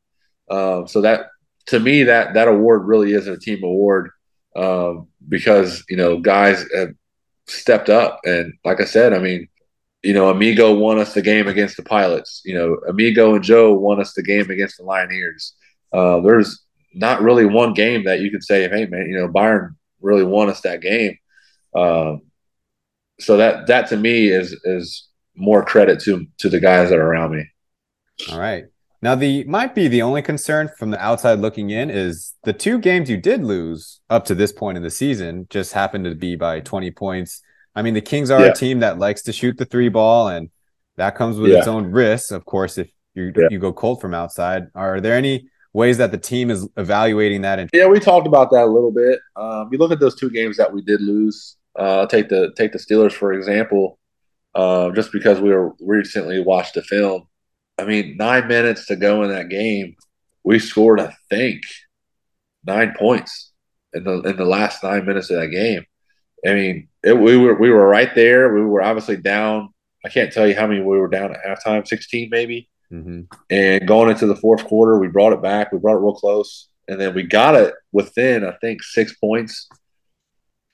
Um, 0.48 0.86
so 0.86 1.00
that 1.00 1.26
to 1.66 1.80
me, 1.80 2.04
that 2.04 2.34
that 2.34 2.46
award 2.46 2.86
really 2.86 3.12
is 3.12 3.26
a 3.26 3.38
team 3.38 3.64
award 3.64 4.10
um, 4.54 5.08
because 5.28 5.84
you 5.88 5.96
know 5.96 6.20
guys 6.20 6.64
have 6.74 6.90
stepped 7.46 7.88
up. 7.88 8.20
And 8.24 8.54
like 8.64 8.80
I 8.80 8.84
said, 8.84 9.12
I 9.12 9.18
mean, 9.18 9.48
you 10.02 10.12
know, 10.12 10.28
Amigo 10.28 10.74
won 10.74 10.98
us 10.98 11.14
the 11.14 11.22
game 11.22 11.46
against 11.46 11.76
the 11.76 11.82
Pilots. 11.82 12.42
You 12.44 12.54
know, 12.54 12.76
Amigo 12.88 13.34
and 13.34 13.44
Joe 13.44 13.72
won 13.72 14.00
us 14.00 14.14
the 14.14 14.22
game 14.22 14.50
against 14.50 14.78
the 14.78 14.84
Lioneers. 14.84 15.52
Uh, 15.92 16.20
there's 16.20 16.64
not 16.94 17.22
really 17.22 17.46
one 17.46 17.72
game 17.72 18.04
that 18.04 18.20
you 18.20 18.30
could 18.30 18.42
say, 18.42 18.68
hey 18.68 18.86
man, 18.86 19.06
you 19.08 19.16
know, 19.16 19.28
Byron 19.28 19.76
really 20.00 20.24
won 20.24 20.48
us 20.48 20.60
that 20.62 20.80
game. 20.80 21.16
Um, 21.74 22.22
so 23.20 23.36
that 23.36 23.68
that 23.68 23.88
to 23.88 23.96
me 23.96 24.28
is 24.28 24.52
is 24.64 25.08
more 25.36 25.64
credit 25.64 26.00
to 26.00 26.26
to 26.38 26.48
the 26.48 26.60
guys 26.60 26.90
that 26.90 26.98
are 26.98 27.06
around 27.06 27.36
me. 27.36 27.44
All 28.30 28.40
right. 28.40 28.64
Now 29.00 29.14
the 29.14 29.44
might 29.44 29.74
be 29.74 29.88
the 29.88 30.02
only 30.02 30.22
concern 30.22 30.68
from 30.76 30.90
the 30.90 31.02
outside 31.02 31.38
looking 31.38 31.70
in 31.70 31.90
is 31.90 32.34
the 32.44 32.52
two 32.52 32.78
games 32.78 33.08
you 33.08 33.16
did 33.16 33.42
lose 33.42 34.00
up 34.10 34.24
to 34.26 34.34
this 34.34 34.52
point 34.52 34.76
in 34.76 34.82
the 34.82 34.90
season 34.90 35.46
just 35.50 35.72
happened 35.72 36.04
to 36.04 36.14
be 36.14 36.36
by 36.36 36.60
20 36.60 36.90
points 36.92 37.42
I 37.74 37.82
mean, 37.82 37.94
the 37.94 38.00
Kings 38.00 38.30
are 38.30 38.40
yeah. 38.40 38.46
a 38.48 38.54
team 38.54 38.80
that 38.80 38.98
likes 38.98 39.22
to 39.22 39.32
shoot 39.32 39.56
the 39.56 39.64
three 39.64 39.88
ball, 39.88 40.28
and 40.28 40.50
that 40.96 41.14
comes 41.14 41.38
with 41.38 41.52
yeah. 41.52 41.58
its 41.58 41.68
own 41.68 41.86
risks. 41.86 42.30
Of 42.30 42.44
course, 42.44 42.78
if 42.78 42.90
you 43.14 43.32
yeah. 43.36 43.48
you 43.50 43.58
go 43.58 43.72
cold 43.72 44.00
from 44.00 44.14
outside, 44.14 44.68
are 44.74 45.00
there 45.00 45.16
any 45.16 45.48
ways 45.72 45.98
that 45.98 46.10
the 46.10 46.18
team 46.18 46.50
is 46.50 46.68
evaluating 46.76 47.42
that? 47.42 47.70
yeah, 47.72 47.86
we 47.86 47.98
talked 47.98 48.26
about 48.26 48.50
that 48.50 48.64
a 48.64 48.66
little 48.66 48.92
bit. 48.92 49.20
Um, 49.36 49.68
you 49.72 49.78
look 49.78 49.92
at 49.92 50.00
those 50.00 50.14
two 50.14 50.30
games 50.30 50.56
that 50.58 50.72
we 50.72 50.82
did 50.82 51.00
lose. 51.00 51.56
Uh, 51.74 52.06
take 52.06 52.28
the 52.28 52.52
take 52.56 52.72
the 52.72 52.78
Steelers 52.78 53.12
for 53.12 53.32
example. 53.32 53.98
Uh, 54.54 54.90
just 54.90 55.10
because 55.12 55.40
we 55.40 55.48
were 55.48 55.72
recently 55.80 56.42
watched 56.42 56.74
the 56.74 56.82
film, 56.82 57.26
I 57.78 57.84
mean, 57.84 58.18
nine 58.18 58.48
minutes 58.48 58.86
to 58.86 58.96
go 58.96 59.22
in 59.22 59.30
that 59.30 59.48
game, 59.48 59.96
we 60.44 60.58
scored, 60.58 61.00
I 61.00 61.14
think, 61.30 61.62
nine 62.64 62.94
points 62.98 63.52
in 63.92 64.04
the 64.04 64.20
in 64.22 64.36
the 64.36 64.44
last 64.44 64.82
nine 64.82 65.06
minutes 65.06 65.30
of 65.30 65.40
that 65.40 65.48
game. 65.48 65.84
I 66.46 66.54
mean, 66.54 66.88
it, 67.02 67.18
we 67.18 67.36
were 67.36 67.54
we 67.54 67.70
were 67.70 67.88
right 67.88 68.14
there. 68.14 68.54
We 68.54 68.64
were 68.64 68.82
obviously 68.82 69.16
down. 69.16 69.72
I 70.04 70.08
can't 70.08 70.32
tell 70.32 70.46
you 70.46 70.54
how 70.54 70.66
many 70.66 70.80
we 70.80 70.98
were 70.98 71.08
down 71.08 71.34
at 71.34 71.44
halftime, 71.44 71.86
sixteen 71.86 72.28
maybe. 72.30 72.68
Mm-hmm. 72.92 73.22
And 73.50 73.88
going 73.88 74.10
into 74.10 74.26
the 74.26 74.36
fourth 74.36 74.64
quarter, 74.64 74.98
we 74.98 75.08
brought 75.08 75.32
it 75.32 75.42
back. 75.42 75.72
We 75.72 75.78
brought 75.78 75.96
it 75.96 76.00
real 76.00 76.14
close, 76.14 76.68
and 76.88 77.00
then 77.00 77.14
we 77.14 77.22
got 77.22 77.54
it 77.54 77.74
within 77.92 78.44
I 78.44 78.52
think 78.60 78.82
six 78.82 79.14
points. 79.16 79.68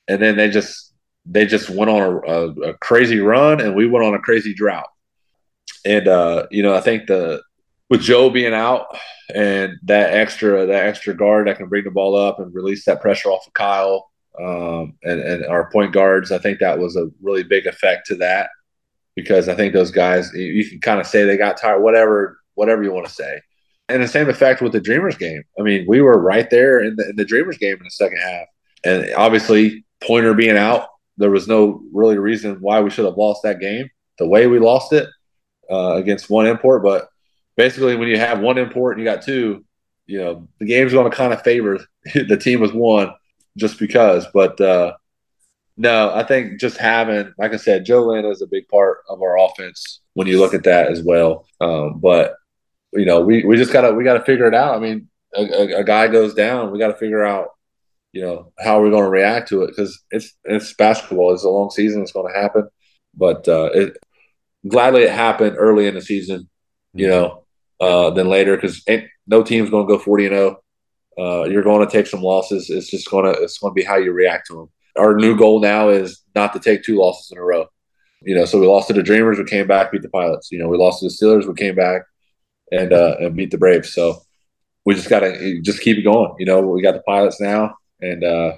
And 0.09 0.21
then 0.21 0.37
they 0.37 0.49
just 0.49 0.95
they 1.27 1.47
just 1.47 1.69
went 1.69 1.91
on 1.91 2.03
a, 2.03 2.19
a, 2.19 2.49
a 2.71 2.79
crazy 2.79 3.21
run, 3.21 3.61
and 3.61 3.75
we 3.75 3.87
went 3.87 4.05
on 4.05 4.14
a 4.14 4.19
crazy 4.19 4.55
drought. 4.55 4.88
And 5.85 6.09
uh, 6.09 6.47
you 6.51 6.62
know, 6.62 6.75
I 6.75 6.81
think 6.81 7.07
the 7.07 7.43
with 7.91 8.01
Joe 8.01 8.31
being 8.31 8.55
out 8.55 8.87
and 9.35 9.79
that 9.85 10.14
extra 10.14 10.67
that 10.67 10.87
extra 10.87 11.14
guard 11.14 11.47
that 11.47 11.57
can 11.57 11.69
bring 11.69 11.85
the 11.85 11.91
ball 11.91 12.17
up 12.17 12.38
and 12.38 12.55
release 12.55 12.85
that 12.85 13.01
pressure 13.01 13.31
off 13.31 13.47
of 13.47 13.55
Kyle 13.55 14.08
um, 14.40 14.94
and, 15.03 15.20
and 15.20 15.46
our 15.46 15.70
point 15.70 15.92
guards. 15.92 16.33
I 16.33 16.38
think 16.38 16.59
that 16.61 16.79
was 16.79 16.96
a 16.96 17.11
really 17.20 17.42
big 17.42 17.66
effect 17.66 18.07
to 18.07 18.14
that 18.16 18.51
because 19.16 19.48
I 19.48 19.55
think 19.55 19.72
those 19.72 19.90
guys 19.90 20.33
you, 20.35 20.68
can 20.68 20.81
kind 20.81 21.01
of 21.01 21.07
say 21.07 21.24
they 21.24 21.37
got 21.37 21.57
tired, 21.57 21.83
whatever 21.83 22.38
whatever 22.55 22.83
you 22.83 22.92
want 22.92 23.07
to 23.07 23.12
say. 23.12 23.40
And 23.88 24.03
the 24.03 24.09
same 24.09 24.29
effect 24.29 24.61
with 24.61 24.72
the 24.72 24.81
Dreamers 24.81 25.16
game. 25.16 25.42
I 25.59 25.62
mean, 25.62 25.87
we 25.88 26.03
were 26.03 26.20
right 26.20 26.51
there 26.51 26.81
in 26.81 26.96
the, 26.96 27.09
in 27.11 27.16
the 27.16 27.24
Dreamers 27.24 27.57
game 27.57 27.77
in 27.77 27.85
the 27.85 27.90
second 27.90 28.18
half, 28.18 28.46
and 28.85 29.12
obviously 29.16 29.85
Pointer 30.01 30.35
being 30.35 30.57
out, 30.57 30.88
there 31.16 31.31
was 31.31 31.48
no 31.48 31.83
really 31.92 32.18
reason 32.18 32.57
why 32.61 32.81
we 32.81 32.90
should 32.90 33.07
have 33.07 33.16
lost 33.16 33.42
that 33.42 33.61
game. 33.61 33.88
The 34.18 34.29
way 34.29 34.46
we 34.46 34.59
lost 34.59 34.92
it 34.92 35.09
uh, 35.70 35.94
against 35.94 36.31
one 36.31 36.46
import, 36.46 36.83
but 36.83 37.09
basically 37.57 37.96
when 37.96 38.09
you 38.09 38.18
have 38.18 38.40
one 38.40 38.59
import 38.59 38.96
and 38.96 39.05
you 39.05 39.11
got 39.11 39.24
two, 39.24 39.64
you 40.07 40.18
know 40.18 40.48
the 40.59 40.66
game's 40.66 40.92
going 40.92 41.11
to 41.11 41.16
kind 41.16 41.33
of 41.33 41.42
favor 41.42 41.79
the 42.14 42.37
team 42.37 42.61
with 42.61 42.72
one 42.72 43.12
just 43.59 43.79
because. 43.79 44.27
But 44.33 44.61
uh, 44.61 44.94
no, 45.77 46.12
I 46.14 46.25
think 46.25 46.59
just 46.59 46.79
having, 46.79 47.33
like 47.38 47.53
I 47.53 47.57
said, 47.57 47.85
Joe 47.85 48.07
Lin 48.07 48.25
is 48.25 48.42
a 48.42 48.47
big 48.47 48.66
part 48.68 48.99
of 49.09 49.21
our 49.21 49.38
offense 49.38 50.01
when 50.14 50.27
you 50.27 50.38
look 50.38 50.55
at 50.55 50.64
that 50.64 50.88
as 50.90 51.03
well. 51.03 51.47
Um, 51.61 52.01
but 52.01 52.35
you 52.92 53.05
know, 53.05 53.21
we, 53.21 53.44
we 53.44 53.57
just 53.57 53.73
gotta 53.73 53.92
we 53.92 54.05
gotta 54.05 54.25
figure 54.25 54.49
it 54.49 54.55
out. 54.55 54.75
I 54.75 54.79
mean, 54.81 55.09
a, 55.35 55.42
a, 55.42 55.81
a 55.81 55.85
guy 55.85 56.09
goes 56.09 56.35
down, 56.35 56.71
we 56.71 56.79
got 56.79 56.88
to 56.88 56.97
figure 56.97 57.25
out, 57.25 57.49
you 58.12 58.23
know, 58.23 58.53
how 58.59 58.81
we're 58.81 58.90
going 58.90 59.05
to 59.05 59.11
react 59.11 59.49
to 59.51 59.62
it 59.62 59.68
because 59.68 60.03
it's 60.11 60.35
it's 60.44 60.73
basketball. 60.75 61.35
It's 61.35 61.44
a 61.44 61.49
long 61.49 61.71
season. 61.71 62.03
It's 62.03 62.12
going 62.12 62.33
to 62.33 62.40
happen, 62.40 62.68
but 63.14 63.47
uh, 63.49 63.71
it 63.75 63.97
gladly 64.66 65.03
it 65.03 65.11
happened 65.12 65.57
early 65.59 65.87
in 65.87 65.94
the 65.94 66.01
season, 66.01 66.49
you 66.94 67.09
know, 67.09 67.44
uh, 67.81 68.11
than 68.11 68.29
later 68.29 68.57
because 68.57 68.85
no 69.27 69.42
team's 69.42 69.71
going 69.71 69.87
to 69.87 69.92
go 69.92 69.99
forty 69.99 70.27
and 70.27 70.35
zero. 70.35 70.62
Uh, 71.18 71.44
you're 71.44 71.62
going 71.62 71.85
to 71.85 71.92
take 71.92 72.07
some 72.07 72.22
losses. 72.22 72.70
It's 72.70 72.90
just 72.90 73.11
going 73.11 73.24
to 73.24 73.42
it's 73.42 73.59
going 73.59 73.72
to 73.72 73.74
be 73.74 73.85
how 73.85 73.96
you 73.96 74.12
react 74.12 74.46
to 74.48 74.54
them. 74.54 74.70
Our 74.96 75.16
new 75.16 75.37
goal 75.37 75.61
now 75.61 75.88
is 75.88 76.22
not 76.35 76.52
to 76.52 76.61
take 76.61 76.83
two 76.83 76.96
losses 76.96 77.31
in 77.33 77.38
a 77.38 77.42
row. 77.42 77.66
You 78.22 78.35
know, 78.35 78.44
so 78.44 78.59
we 78.59 78.66
lost 78.66 78.88
to 78.88 78.94
the 78.94 79.02
Dreamers, 79.02 79.38
we 79.38 79.44
came 79.44 79.66
back, 79.66 79.92
beat 79.92 80.02
the 80.02 80.09
Pilots. 80.09 80.50
You 80.50 80.59
know, 80.59 80.68
we 80.68 80.76
lost 80.76 81.00
to 81.00 81.07
the 81.07 81.12
Steelers, 81.12 81.46
we 81.46 81.54
came 81.54 81.74
back, 81.74 82.02
and 82.72 82.92
uh, 82.92 83.16
and 83.20 83.37
beat 83.37 83.50
the 83.50 83.59
Braves. 83.59 83.92
So 83.92 84.22
we 84.85 84.94
just 84.94 85.09
got 85.09 85.20
to 85.20 85.61
just 85.62 85.81
keep 85.81 85.98
it 85.98 86.02
going. 86.02 86.35
You 86.38 86.46
know, 86.46 86.61
we 86.61 86.83
got 86.83 86.94
the 86.94 87.02
Pilots 87.02 87.40
now, 87.40 87.76
and 88.00 88.24
uh, 88.24 88.52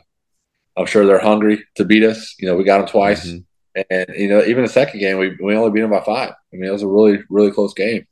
I'm 0.77 0.87
sure 0.87 1.05
they're 1.07 1.19
hungry 1.19 1.65
to 1.77 1.85
beat 1.85 2.05
us. 2.05 2.35
You 2.39 2.49
know, 2.49 2.57
we 2.57 2.65
got 2.65 2.79
them 2.79 2.89
twice, 2.89 3.27
mm-hmm. 3.27 3.81
and 3.91 4.07
you 4.17 4.29
know, 4.29 4.43
even 4.45 4.63
the 4.63 4.69
second 4.69 5.01
game, 5.01 5.19
we 5.19 5.37
we 5.43 5.55
only 5.55 5.71
beat 5.71 5.83
them 5.83 5.91
by 5.91 6.01
five. 6.01 6.31
I 6.31 6.57
mean, 6.57 6.65
it 6.65 6.73
was 6.73 6.83
a 6.83 6.89
really 6.89 7.23
really 7.29 7.51
close 7.51 7.75
game. 7.75 8.07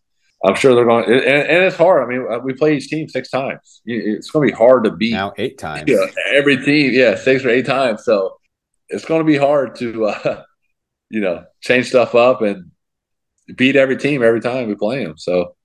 I'm 0.44 0.54
sure 0.54 0.74
they're 0.74 0.84
going, 0.84 1.04
and, 1.06 1.22
and 1.22 1.64
it's 1.64 1.76
hard. 1.76 2.04
I 2.04 2.06
mean, 2.06 2.26
uh, 2.30 2.38
we 2.38 2.52
play 2.52 2.76
each 2.76 2.88
team 2.88 3.08
six 3.08 3.28
times. 3.28 3.82
It's 3.84 4.30
going 4.30 4.46
to 4.46 4.52
be 4.52 4.56
hard 4.56 4.84
to 4.84 4.92
beat 4.92 5.12
now 5.12 5.32
eight 5.36 5.58
times. 5.58 5.84
Yeah, 5.88 6.06
every 6.28 6.64
team, 6.64 6.92
yeah, 6.92 7.16
six 7.16 7.44
or 7.44 7.50
eight 7.50 7.66
times. 7.66 8.04
So 8.04 8.38
it's 8.88 9.04
going 9.04 9.20
to 9.20 9.24
be 9.24 9.36
hard 9.36 9.74
to, 9.76 10.06
uh, 10.06 10.42
you 11.10 11.20
know, 11.20 11.44
change 11.60 11.88
stuff 11.88 12.14
up 12.14 12.42
and 12.42 12.70
beat 13.56 13.74
every 13.74 13.96
team 13.96 14.22
every 14.22 14.40
time 14.40 14.68
we 14.68 14.76
play 14.76 15.04
them. 15.04 15.18
So 15.18 15.56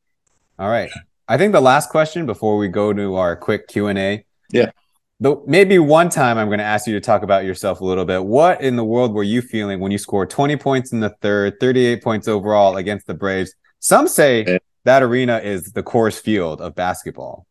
all 0.60 0.70
right. 0.70 0.90
I 1.28 1.38
think 1.38 1.54
the 1.54 1.62
last 1.62 1.90
question 1.90 2.26
before 2.26 2.58
we 2.58 2.68
go 2.68 2.94
to 2.94 3.16
our 3.16 3.36
quick 3.36 3.68
Q 3.68 3.88
and 3.88 3.98
A. 3.98 4.26
Yeah. 4.52 4.72
Though 5.20 5.44
maybe 5.48 5.80
one 5.80 6.10
time 6.10 6.38
I'm 6.38 6.48
going 6.48 6.60
to 6.60 6.66
ask 6.66 6.86
you 6.86 6.94
to 6.94 7.00
talk 7.00 7.24
about 7.24 7.46
yourself 7.46 7.82
a 7.82 7.86
little 7.86 8.06
bit. 8.06 8.24
What 8.24 8.62
in 8.62 8.76
the 8.76 8.84
world 8.84 9.14
were 9.14 9.24
you 9.24 9.42
feeling 9.42 9.80
when 9.80 9.92
you 9.92 9.98
scored 9.98 10.30
20 10.30 10.58
points 10.58 10.92
in 10.92 11.00
the 11.00 11.10
third, 11.22 11.60
38 11.60 12.04
points 12.04 12.28
overall 12.28 12.78
against 12.78 13.08
the 13.08 13.14
Braves? 13.14 13.56
Some 13.84 14.08
say 14.08 14.46
yeah. 14.48 14.58
that 14.86 15.04
arena 15.04 15.40
is 15.44 15.74
the 15.74 15.84
course 15.84 16.18
Field 16.18 16.62
of 16.62 16.74
basketball. 16.74 17.46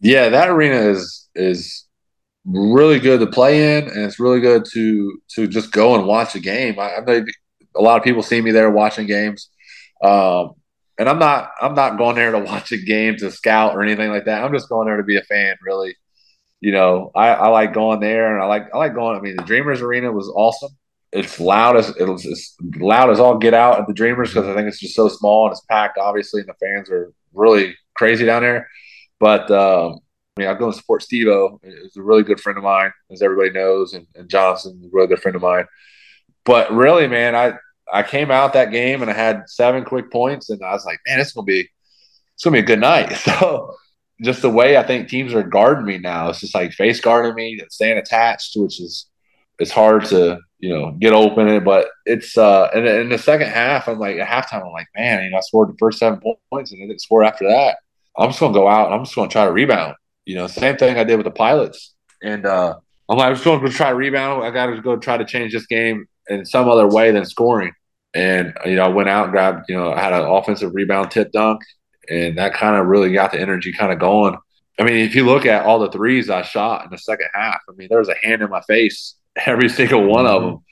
Yeah, 0.00 0.30
that 0.30 0.48
arena 0.48 0.76
is 0.76 1.28
is 1.34 1.84
really 2.46 2.98
good 2.98 3.20
to 3.20 3.26
play 3.26 3.76
in, 3.76 3.84
and 3.84 3.98
it's 3.98 4.18
really 4.18 4.40
good 4.40 4.64
to 4.72 5.20
to 5.34 5.46
just 5.46 5.70
go 5.70 5.94
and 5.94 6.06
watch 6.06 6.34
a 6.34 6.40
game. 6.40 6.78
I, 6.78 6.96
I 6.96 7.00
know 7.00 7.24
a 7.76 7.82
lot 7.82 7.98
of 7.98 8.04
people 8.04 8.22
see 8.22 8.40
me 8.40 8.52
there 8.52 8.70
watching 8.70 9.06
games. 9.06 9.50
Um, 10.02 10.54
and 10.98 11.10
I'm 11.10 11.18
not 11.18 11.50
I'm 11.60 11.74
not 11.74 11.98
going 11.98 12.16
there 12.16 12.32
to 12.32 12.38
watch 12.52 12.72
a 12.72 12.78
game 12.78 13.16
to 13.18 13.30
scout 13.30 13.74
or 13.74 13.82
anything 13.82 14.10
like 14.10 14.24
that. 14.24 14.42
I'm 14.42 14.54
just 14.54 14.70
going 14.70 14.86
there 14.86 14.96
to 14.96 15.02
be 15.02 15.18
a 15.18 15.22
fan, 15.22 15.56
really. 15.62 15.94
You 16.62 16.72
know, 16.72 17.10
I, 17.14 17.28
I 17.28 17.48
like 17.48 17.74
going 17.74 18.00
there 18.00 18.34
and 18.34 18.42
I 18.42 18.46
like 18.46 18.74
I 18.74 18.78
like 18.78 18.94
going. 18.94 19.18
I 19.18 19.20
mean, 19.20 19.36
the 19.36 19.42
Dreamers 19.42 19.82
Arena 19.82 20.10
was 20.10 20.32
awesome. 20.34 20.72
It's 21.12 21.40
loud 21.40 21.76
as 21.76 21.92
it's 21.96 22.26
as 22.26 22.54
loud 22.76 23.10
as 23.10 23.18
all 23.18 23.38
get 23.38 23.54
out 23.54 23.80
at 23.80 23.86
the 23.86 23.94
Dreamers 23.94 24.30
because 24.30 24.46
I 24.46 24.54
think 24.54 24.68
it's 24.68 24.78
just 24.78 24.94
so 24.94 25.08
small 25.08 25.46
and 25.46 25.52
it's 25.52 25.64
packed, 25.68 25.98
obviously, 25.98 26.40
and 26.40 26.48
the 26.48 26.54
fans 26.54 26.88
are 26.90 27.12
really 27.34 27.76
crazy 27.94 28.24
down 28.24 28.42
there. 28.42 28.68
But 29.18 29.50
um, 29.50 29.98
I 30.36 30.40
mean, 30.40 30.48
I 30.48 30.54
go 30.54 30.66
and 30.66 30.74
support 30.74 31.02
Steve-O. 31.02 31.60
He's 31.62 31.96
a 31.96 32.02
really 32.02 32.22
good 32.22 32.40
friend 32.40 32.56
of 32.56 32.64
mine, 32.64 32.92
as 33.10 33.22
everybody 33.22 33.50
knows, 33.50 33.92
and, 33.92 34.06
and 34.14 34.30
Johnson, 34.30 34.80
a 34.84 34.88
really 34.92 35.08
good 35.08 35.20
friend 35.20 35.36
of 35.36 35.42
mine. 35.42 35.66
But 36.44 36.72
really, 36.72 37.08
man, 37.08 37.34
I 37.34 37.54
I 37.92 38.02
came 38.02 38.30
out 38.30 38.52
that 38.52 38.70
game 38.70 39.02
and 39.02 39.10
I 39.10 39.14
had 39.14 39.42
seven 39.48 39.84
quick 39.84 40.10
points, 40.12 40.50
and 40.50 40.62
I 40.62 40.72
was 40.72 40.84
like, 40.84 41.00
man, 41.06 41.20
it's 41.20 41.32
gonna 41.32 41.44
be 41.44 41.68
it's 42.34 42.44
gonna 42.44 42.54
be 42.54 42.60
a 42.60 42.62
good 42.62 42.80
night. 42.80 43.12
So 43.18 43.74
just 44.22 44.42
the 44.42 44.50
way 44.50 44.76
I 44.76 44.82
think 44.82 45.08
teams 45.08 45.34
are 45.34 45.42
guarding 45.42 45.86
me 45.86 45.98
now, 45.98 46.28
it's 46.28 46.40
just 46.40 46.54
like 46.54 46.72
face 46.72 47.00
guarding 47.00 47.34
me, 47.34 47.58
staying 47.70 47.98
attached, 47.98 48.52
which 48.54 48.80
is 48.80 49.09
it's 49.60 49.70
hard 49.70 50.04
to 50.06 50.38
you 50.58 50.76
know 50.76 50.92
get 50.92 51.12
open 51.12 51.48
it, 51.48 51.64
but 51.64 51.88
it's 52.06 52.36
uh 52.36 52.68
and 52.74 52.86
in 52.86 53.08
the 53.10 53.18
second 53.18 53.48
half, 53.48 53.88
I'm 53.88 53.98
like 53.98 54.16
at 54.16 54.28
halftime, 54.28 54.66
I'm 54.66 54.72
like, 54.72 54.88
man, 54.96 55.24
you 55.24 55.30
know, 55.30 55.38
I 55.38 55.40
scored 55.40 55.68
the 55.68 55.78
first 55.78 55.98
seven 55.98 56.20
points 56.50 56.72
and 56.72 56.82
I 56.82 56.86
didn't 56.86 57.00
score 57.00 57.22
after 57.22 57.46
that. 57.48 57.78
I'm 58.18 58.30
just 58.30 58.40
gonna 58.40 58.54
go 58.54 58.68
out 58.68 58.92
I'm 58.92 59.04
just 59.04 59.14
gonna 59.14 59.28
try 59.28 59.44
to 59.44 59.52
rebound. 59.52 59.94
You 60.24 60.36
know, 60.36 60.46
same 60.46 60.76
thing 60.76 60.98
I 60.98 61.04
did 61.04 61.16
with 61.16 61.24
the 61.24 61.30
pilots. 61.30 61.94
And 62.22 62.46
uh 62.46 62.74
I'm 63.10 63.18
like, 63.18 63.26
I'm 63.26 63.34
just 63.34 63.44
to 63.44 63.68
try 63.70 63.90
to 63.90 63.96
rebound. 63.96 64.44
I 64.44 64.50
got 64.50 64.66
to 64.66 64.80
go 64.80 64.96
try 64.96 65.16
to 65.16 65.24
change 65.24 65.52
this 65.52 65.66
game 65.66 66.06
in 66.28 66.44
some 66.44 66.68
other 66.68 66.86
way 66.86 67.10
than 67.10 67.24
scoring. 67.24 67.72
And 68.14 68.56
you 68.64 68.76
know, 68.76 68.84
I 68.84 68.88
went 68.88 69.08
out 69.08 69.24
and 69.24 69.32
grabbed, 69.32 69.64
you 69.68 69.76
know, 69.76 69.92
I 69.92 70.00
had 70.00 70.12
an 70.12 70.22
offensive 70.22 70.72
rebound 70.74 71.10
tip 71.10 71.32
dunk, 71.32 71.60
and 72.08 72.38
that 72.38 72.54
kind 72.54 72.76
of 72.76 72.86
really 72.86 73.12
got 73.12 73.32
the 73.32 73.40
energy 73.40 73.72
kind 73.72 73.92
of 73.92 73.98
going. 73.98 74.36
I 74.78 74.84
mean, 74.84 75.04
if 75.04 75.16
you 75.16 75.26
look 75.26 75.44
at 75.44 75.66
all 75.66 75.80
the 75.80 75.90
threes 75.90 76.30
I 76.30 76.42
shot 76.42 76.84
in 76.84 76.90
the 76.90 76.98
second 76.98 77.28
half, 77.34 77.60
I 77.68 77.72
mean, 77.72 77.88
there 77.90 77.98
was 77.98 78.08
a 78.08 78.14
hand 78.14 78.42
in 78.42 78.48
my 78.48 78.62
face 78.62 79.16
every 79.46 79.68
single 79.68 80.04
one 80.04 80.26
of 80.26 80.42
mm-hmm. 80.42 80.50
them. 80.50 80.64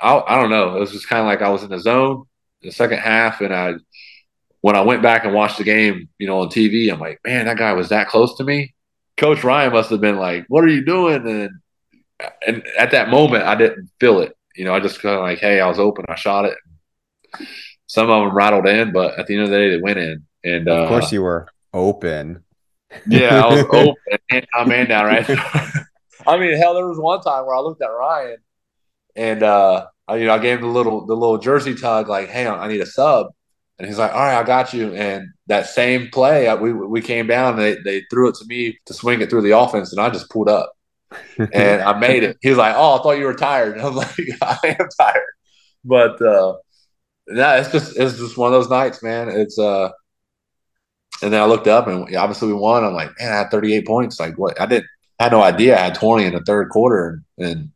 I, 0.00 0.22
I 0.26 0.40
don't 0.40 0.50
know. 0.50 0.76
It 0.76 0.80
was 0.80 0.92
just 0.92 1.08
kind 1.08 1.20
of 1.20 1.26
like 1.26 1.42
I 1.42 1.48
was 1.48 1.62
in 1.62 1.70
the 1.70 1.78
zone 1.78 2.24
the 2.62 2.72
second 2.72 2.98
half, 2.98 3.40
and 3.40 3.54
I 3.54 3.74
when 4.60 4.76
I 4.76 4.80
went 4.80 5.02
back 5.02 5.24
and 5.24 5.34
watched 5.34 5.58
the 5.58 5.64
game, 5.64 6.08
you 6.18 6.26
know, 6.26 6.40
on 6.40 6.48
TV, 6.48 6.92
I'm 6.92 6.98
like, 6.98 7.20
man, 7.24 7.46
that 7.46 7.58
guy 7.58 7.72
was 7.72 7.90
that 7.90 8.08
close 8.08 8.36
to 8.38 8.44
me. 8.44 8.74
Coach 9.16 9.44
Ryan 9.44 9.72
must 9.72 9.90
have 9.90 10.00
been 10.00 10.18
like, 10.18 10.44
"What 10.48 10.64
are 10.64 10.68
you 10.68 10.84
doing?" 10.84 11.26
And 11.26 11.50
and 12.46 12.66
at 12.78 12.90
that 12.90 13.08
moment, 13.08 13.44
I 13.44 13.54
didn't 13.54 13.90
feel 14.00 14.20
it. 14.20 14.36
You 14.54 14.64
know, 14.64 14.74
I 14.74 14.80
just 14.80 15.00
kind 15.00 15.14
of 15.14 15.22
like, 15.22 15.38
"Hey, 15.38 15.60
I 15.60 15.68
was 15.68 15.78
open. 15.78 16.04
I 16.08 16.14
shot 16.14 16.44
it." 16.44 16.56
some 17.86 18.10
of 18.10 18.24
them 18.24 18.34
rattled 18.34 18.66
in, 18.66 18.92
but 18.92 19.18
at 19.18 19.26
the 19.26 19.34
end 19.34 19.44
of 19.44 19.50
the 19.50 19.56
day, 19.56 19.70
they 19.70 19.80
went 19.80 19.98
in. 19.98 20.24
And 20.44 20.68
of 20.68 20.88
course, 20.88 21.06
uh, 21.06 21.10
you 21.12 21.22
were 21.22 21.48
open. 21.72 22.44
Yeah, 23.06 23.44
I 23.44 23.54
was 23.54 23.64
open 23.72 24.18
and 24.30 24.46
I'm 24.54 24.70
in 24.72 24.88
now, 24.88 25.04
right? 25.04 25.28
I 26.26 26.38
mean, 26.38 26.56
hell, 26.56 26.74
there 26.74 26.86
was 26.86 26.98
one 26.98 27.20
time 27.20 27.46
where 27.46 27.54
I 27.54 27.60
looked 27.60 27.82
at 27.82 27.86
Ryan, 27.86 28.36
and 29.14 29.42
uh, 29.42 29.86
I, 30.08 30.16
you 30.16 30.26
know, 30.26 30.34
I 30.34 30.38
gave 30.38 30.58
him 30.58 30.64
the 30.64 30.70
little 30.70 31.06
the 31.06 31.14
little 31.14 31.38
jersey 31.38 31.74
tug, 31.74 32.08
like, 32.08 32.28
"Hey, 32.28 32.46
I 32.46 32.68
need 32.68 32.80
a 32.80 32.86
sub," 32.86 33.28
and 33.78 33.86
he's 33.88 33.98
like, 33.98 34.12
"All 34.12 34.18
right, 34.20 34.38
I 34.38 34.42
got 34.42 34.72
you." 34.74 34.94
And 34.94 35.28
that 35.46 35.66
same 35.66 36.08
play, 36.10 36.52
we 36.56 36.72
we 36.72 37.00
came 37.02 37.26
down, 37.26 37.56
they 37.56 37.76
they 37.84 38.02
threw 38.10 38.28
it 38.28 38.36
to 38.36 38.44
me 38.46 38.78
to 38.86 38.94
swing 38.94 39.20
it 39.20 39.30
through 39.30 39.42
the 39.42 39.58
offense, 39.58 39.92
and 39.92 40.00
I 40.00 40.10
just 40.10 40.30
pulled 40.30 40.48
up, 40.48 40.72
and 41.52 41.82
I 41.82 41.98
made 41.98 42.22
it. 42.24 42.38
He's 42.42 42.56
like, 42.56 42.74
"Oh, 42.76 42.98
I 42.98 43.02
thought 43.02 43.18
you 43.18 43.26
were 43.26 43.34
tired," 43.34 43.76
and 43.76 43.82
I'm 43.86 43.94
like, 43.94 44.16
"I 44.42 44.76
am 44.80 44.88
tired," 44.98 45.34
but. 45.84 46.20
uh 46.22 46.56
yeah, 47.28 47.58
it's 47.58 47.72
just 47.72 47.96
it's 47.96 48.18
just 48.18 48.36
one 48.36 48.52
of 48.52 48.52
those 48.52 48.70
nights, 48.70 49.02
man. 49.02 49.28
It's 49.28 49.58
uh, 49.58 49.90
and 51.22 51.32
then 51.32 51.40
I 51.40 51.46
looked 51.46 51.66
up 51.66 51.86
and 51.86 52.14
obviously 52.16 52.48
we 52.48 52.54
won. 52.54 52.84
I'm 52.84 52.94
like, 52.94 53.10
man, 53.18 53.32
I 53.32 53.36
had 53.38 53.50
38 53.50 53.86
points. 53.86 54.20
Like 54.20 54.36
what? 54.38 54.60
I 54.60 54.66
didn't 54.66 54.86
I 55.18 55.24
had 55.24 55.32
no 55.32 55.42
idea 55.42 55.76
I 55.76 55.84
had 55.84 55.94
20 55.94 56.24
in 56.24 56.34
the 56.34 56.40
third 56.40 56.68
quarter. 56.68 57.22
And, 57.38 57.46
and, 57.46 57.70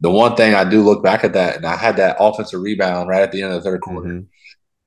the 0.00 0.10
one 0.10 0.36
thing 0.36 0.54
I 0.54 0.68
do 0.68 0.82
look 0.82 1.02
back 1.02 1.24
at 1.24 1.32
that, 1.32 1.56
and 1.56 1.64
I 1.64 1.74
had 1.74 1.96
that 1.96 2.16
offensive 2.20 2.60
rebound 2.60 3.08
right 3.08 3.22
at 3.22 3.32
the 3.32 3.42
end 3.42 3.52
of 3.52 3.62
the 3.62 3.70
third 3.70 3.80
quarter, 3.80 4.08
mm-hmm. 4.08 4.26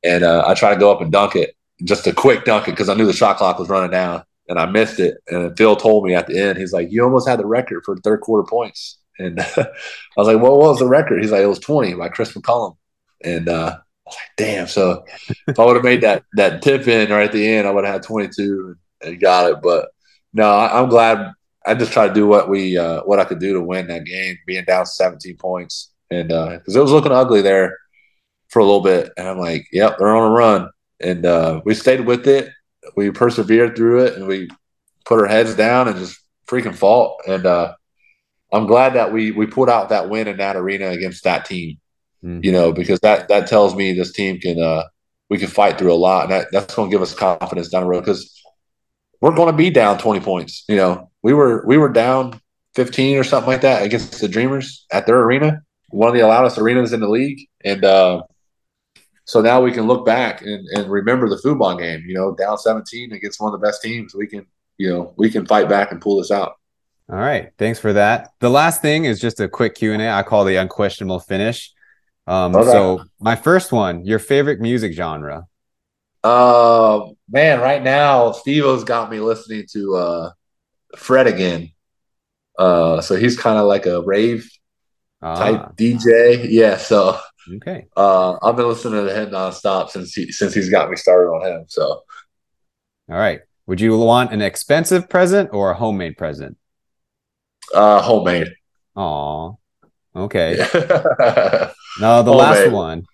and 0.03 0.23
uh, 0.23 0.43
I 0.45 0.53
tried 0.53 0.75
to 0.75 0.79
go 0.79 0.91
up 0.91 1.01
and 1.01 1.11
dunk 1.11 1.35
it, 1.35 1.55
just 1.83 2.05
a 2.05 2.13
quick 2.13 2.45
dunk 2.45 2.67
it 2.67 2.71
because 2.71 2.89
I 2.89 2.93
knew 2.93 3.07
the 3.07 3.13
shot 3.13 3.37
clock 3.37 3.57
was 3.57 3.69
running 3.69 3.89
down, 3.89 4.23
and 4.47 4.59
I 4.59 4.67
missed 4.67 4.99
it. 4.99 5.17
And 5.27 5.57
Phil 5.57 5.75
told 5.75 6.05
me 6.05 6.13
at 6.13 6.27
the 6.27 6.37
end, 6.37 6.59
he's 6.59 6.73
like, 6.73 6.91
"You 6.91 7.03
almost 7.03 7.27
had 7.27 7.39
the 7.39 7.47
record 7.47 7.81
for 7.85 7.97
third 7.97 8.21
quarter 8.21 8.47
points." 8.47 8.99
And 9.17 9.39
I 9.57 9.67
was 10.15 10.27
like, 10.27 10.39
well, 10.39 10.57
"What 10.57 10.69
was 10.69 10.79
the 10.79 10.87
record?" 10.87 11.21
He's 11.21 11.31
like, 11.31 11.41
"It 11.41 11.47
was 11.47 11.57
20 11.57 11.95
by 11.95 12.09
Chris 12.09 12.33
McCullough." 12.33 12.77
And 13.23 13.49
uh, 13.49 13.77
I 13.77 14.09
was 14.09 14.15
like, 14.15 14.37
damn. 14.37 14.67
So 14.67 15.05
if 15.47 15.59
I 15.59 15.65
would 15.65 15.75
have 15.75 15.83
made 15.83 16.01
that 16.01 16.23
that 16.33 16.61
tip 16.61 16.87
in 16.87 17.09
right 17.09 17.25
at 17.25 17.31
the 17.31 17.47
end, 17.47 17.67
I 17.67 17.71
would 17.71 17.85
have 17.85 17.93
had 17.93 18.03
22 18.03 18.75
and, 19.01 19.11
and 19.11 19.19
got 19.19 19.51
it. 19.51 19.57
But 19.61 19.89
no, 20.33 20.49
I, 20.49 20.79
am 20.79 20.89
glad. 20.89 21.33
I 21.69 21.73
just 21.75 21.93
tried 21.93 22.09
to 22.09 22.13
do 22.13 22.27
what 22.27 22.49
we 22.49 22.77
uh, 22.77 23.01
what 23.03 23.19
I 23.19 23.25
could 23.25 23.39
do 23.39 23.53
to 23.53 23.61
win 23.61 23.87
that 23.87 24.05
game, 24.05 24.37
being 24.45 24.65
down 24.65 24.85
17 24.85 25.37
points, 25.37 25.91
and 26.09 26.29
because 26.29 26.75
uh, 26.75 26.79
it 26.79 26.83
was 26.83 26.91
looking 26.91 27.11
ugly 27.11 27.41
there 27.41 27.77
for 28.49 28.59
a 28.59 28.65
little 28.65 28.81
bit, 28.81 29.11
and 29.17 29.27
I'm 29.27 29.37
like, 29.39 29.67
yep, 29.71 29.97
they're 29.97 30.15
on 30.15 30.31
a 30.31 30.33
run, 30.33 30.69
and 30.99 31.25
uh, 31.25 31.61
we 31.65 31.73
stayed 31.73 32.05
with 32.05 32.27
it. 32.27 32.49
We 32.95 33.11
persevered 33.11 33.75
through 33.75 34.05
it, 34.05 34.15
and 34.15 34.27
we 34.27 34.49
put 35.05 35.19
our 35.19 35.27
heads 35.27 35.55
down 35.55 35.87
and 35.87 35.97
just 35.97 36.19
freaking 36.47 36.75
fought. 36.75 37.21
And 37.27 37.45
uh, 37.45 37.73
I'm 38.51 38.65
glad 38.65 38.93
that 38.93 39.13
we 39.13 39.31
we 39.31 39.45
put 39.45 39.69
out 39.69 39.89
that 39.89 40.09
win 40.09 40.27
in 40.27 40.37
that 40.37 40.55
arena 40.55 40.87
against 40.87 41.23
that 41.23 41.45
team 41.45 41.77
Mhm. 42.23 42.43
You 42.43 42.51
know, 42.51 42.71
because 42.71 42.99
that 42.99 43.27
that 43.29 43.47
tells 43.47 43.75
me 43.75 43.93
this 43.93 44.11
team 44.11 44.39
can 44.39 44.61
uh 44.61 44.83
we 45.29 45.37
can 45.37 45.47
fight 45.47 45.77
through 45.77 45.93
a 45.93 45.95
lot, 45.95 46.23
and 46.23 46.31
that, 46.31 46.47
that's 46.51 46.73
going 46.73 46.89
to 46.89 46.93
give 46.93 47.03
us 47.03 47.13
confidence 47.13 47.69
down 47.69 47.83
the 47.83 47.89
road 47.89 48.01
because 48.01 48.41
we're 49.21 49.35
going 49.35 49.51
to 49.51 49.57
be 49.57 49.69
down 49.69 49.97
twenty 49.97 50.19
points. 50.19 50.63
You 50.67 50.77
know, 50.77 51.11
we 51.21 51.33
were 51.33 51.65
we 51.65 51.77
were 51.77 51.89
down 51.89 52.39
fifteen 52.75 53.17
or 53.17 53.23
something 53.23 53.51
like 53.51 53.61
that 53.61 53.83
against 53.83 54.19
the 54.21 54.27
Dreamers 54.27 54.85
at 54.91 55.05
their 55.05 55.19
arena, 55.21 55.61
one 55.89 56.07
of 56.09 56.15
the 56.15 56.21
loudest 56.23 56.57
arenas 56.57 56.93
in 56.93 56.99
the 56.99 57.09
league, 57.09 57.47
and 57.63 57.83
uh, 57.83 58.23
so 59.25 59.41
now 59.41 59.61
we 59.61 59.71
can 59.71 59.85
look 59.85 60.05
back 60.05 60.41
and, 60.41 60.65
and 60.75 60.89
remember 60.89 61.29
the 61.29 61.37
football 61.37 61.75
game. 61.77 62.03
You 62.07 62.15
know, 62.15 62.35
down 62.35 62.57
seventeen 62.57 63.11
against 63.13 63.41
one 63.41 63.53
of 63.53 63.59
the 63.59 63.65
best 63.65 63.81
teams, 63.81 64.15
we 64.15 64.27
can 64.27 64.45
you 64.77 64.89
know 64.89 65.13
we 65.17 65.29
can 65.29 65.45
fight 65.45 65.67
back 65.69 65.91
and 65.91 66.01
pull 66.01 66.17
this 66.17 66.31
out. 66.31 66.53
All 67.11 67.17
right, 67.17 67.49
thanks 67.57 67.79
for 67.79 67.93
that. 67.93 68.29
The 68.39 68.49
last 68.51 68.81
thing 68.81 69.05
is 69.05 69.19
just 69.19 69.39
a 69.39 69.49
quick 69.49 69.75
Q 69.75 69.93
and 69.93 70.01
A. 70.01 70.11
I 70.11 70.23
call 70.23 70.45
the 70.45 70.57
unquestionable 70.57 71.19
finish. 71.19 71.73
Um, 72.27 72.55
Okay. 72.55 72.71
So 72.71 73.03
my 73.19 73.35
first 73.35 73.71
one, 73.71 74.05
your 74.05 74.19
favorite 74.19 74.61
music 74.61 74.93
genre? 74.93 75.47
Uh, 76.23 77.07
man, 77.29 77.59
right 77.61 77.81
now 77.81 78.31
Steve-O's 78.31 78.83
got 78.83 79.09
me 79.09 79.19
listening 79.19 79.65
to 79.71 79.95
uh, 79.95 80.31
Fred 80.97 81.27
again. 81.27 81.71
Uh, 82.57 82.99
so 83.01 83.15
he's 83.15 83.39
kind 83.39 83.57
of 83.57 83.65
like 83.67 83.85
a 83.85 84.01
rave 84.01 84.49
type 85.35 85.61
Ah, 85.61 85.71
DJ. 85.77 86.47
Yeah, 86.49 86.77
so 86.77 87.17
okay. 87.55 87.85
uh, 87.95 88.37
I've 88.41 88.55
been 88.57 88.67
listening 88.67 89.05
to 89.05 89.13
him 89.13 89.29
nonstop 89.29 89.89
since 89.89 90.13
he 90.13 90.31
since 90.31 90.53
he's 90.53 90.69
got 90.69 90.89
me 90.89 90.95
started 90.97 91.29
on 91.29 91.47
him. 91.47 91.65
So 91.67 92.03
All 93.09 93.17
right. 93.17 93.41
Would 93.67 93.79
you 93.81 93.97
want 93.97 94.33
an 94.33 94.41
expensive 94.41 95.07
present 95.09 95.51
or 95.53 95.71
a 95.71 95.75
homemade 95.75 96.17
present? 96.17 96.57
uh, 97.73 98.01
homemade. 98.01 98.47
Aw. 98.95 99.51
Okay. 100.15 100.57
Now 101.99 102.21
the 102.21 102.31
last 102.31 102.71
one. 102.71 103.05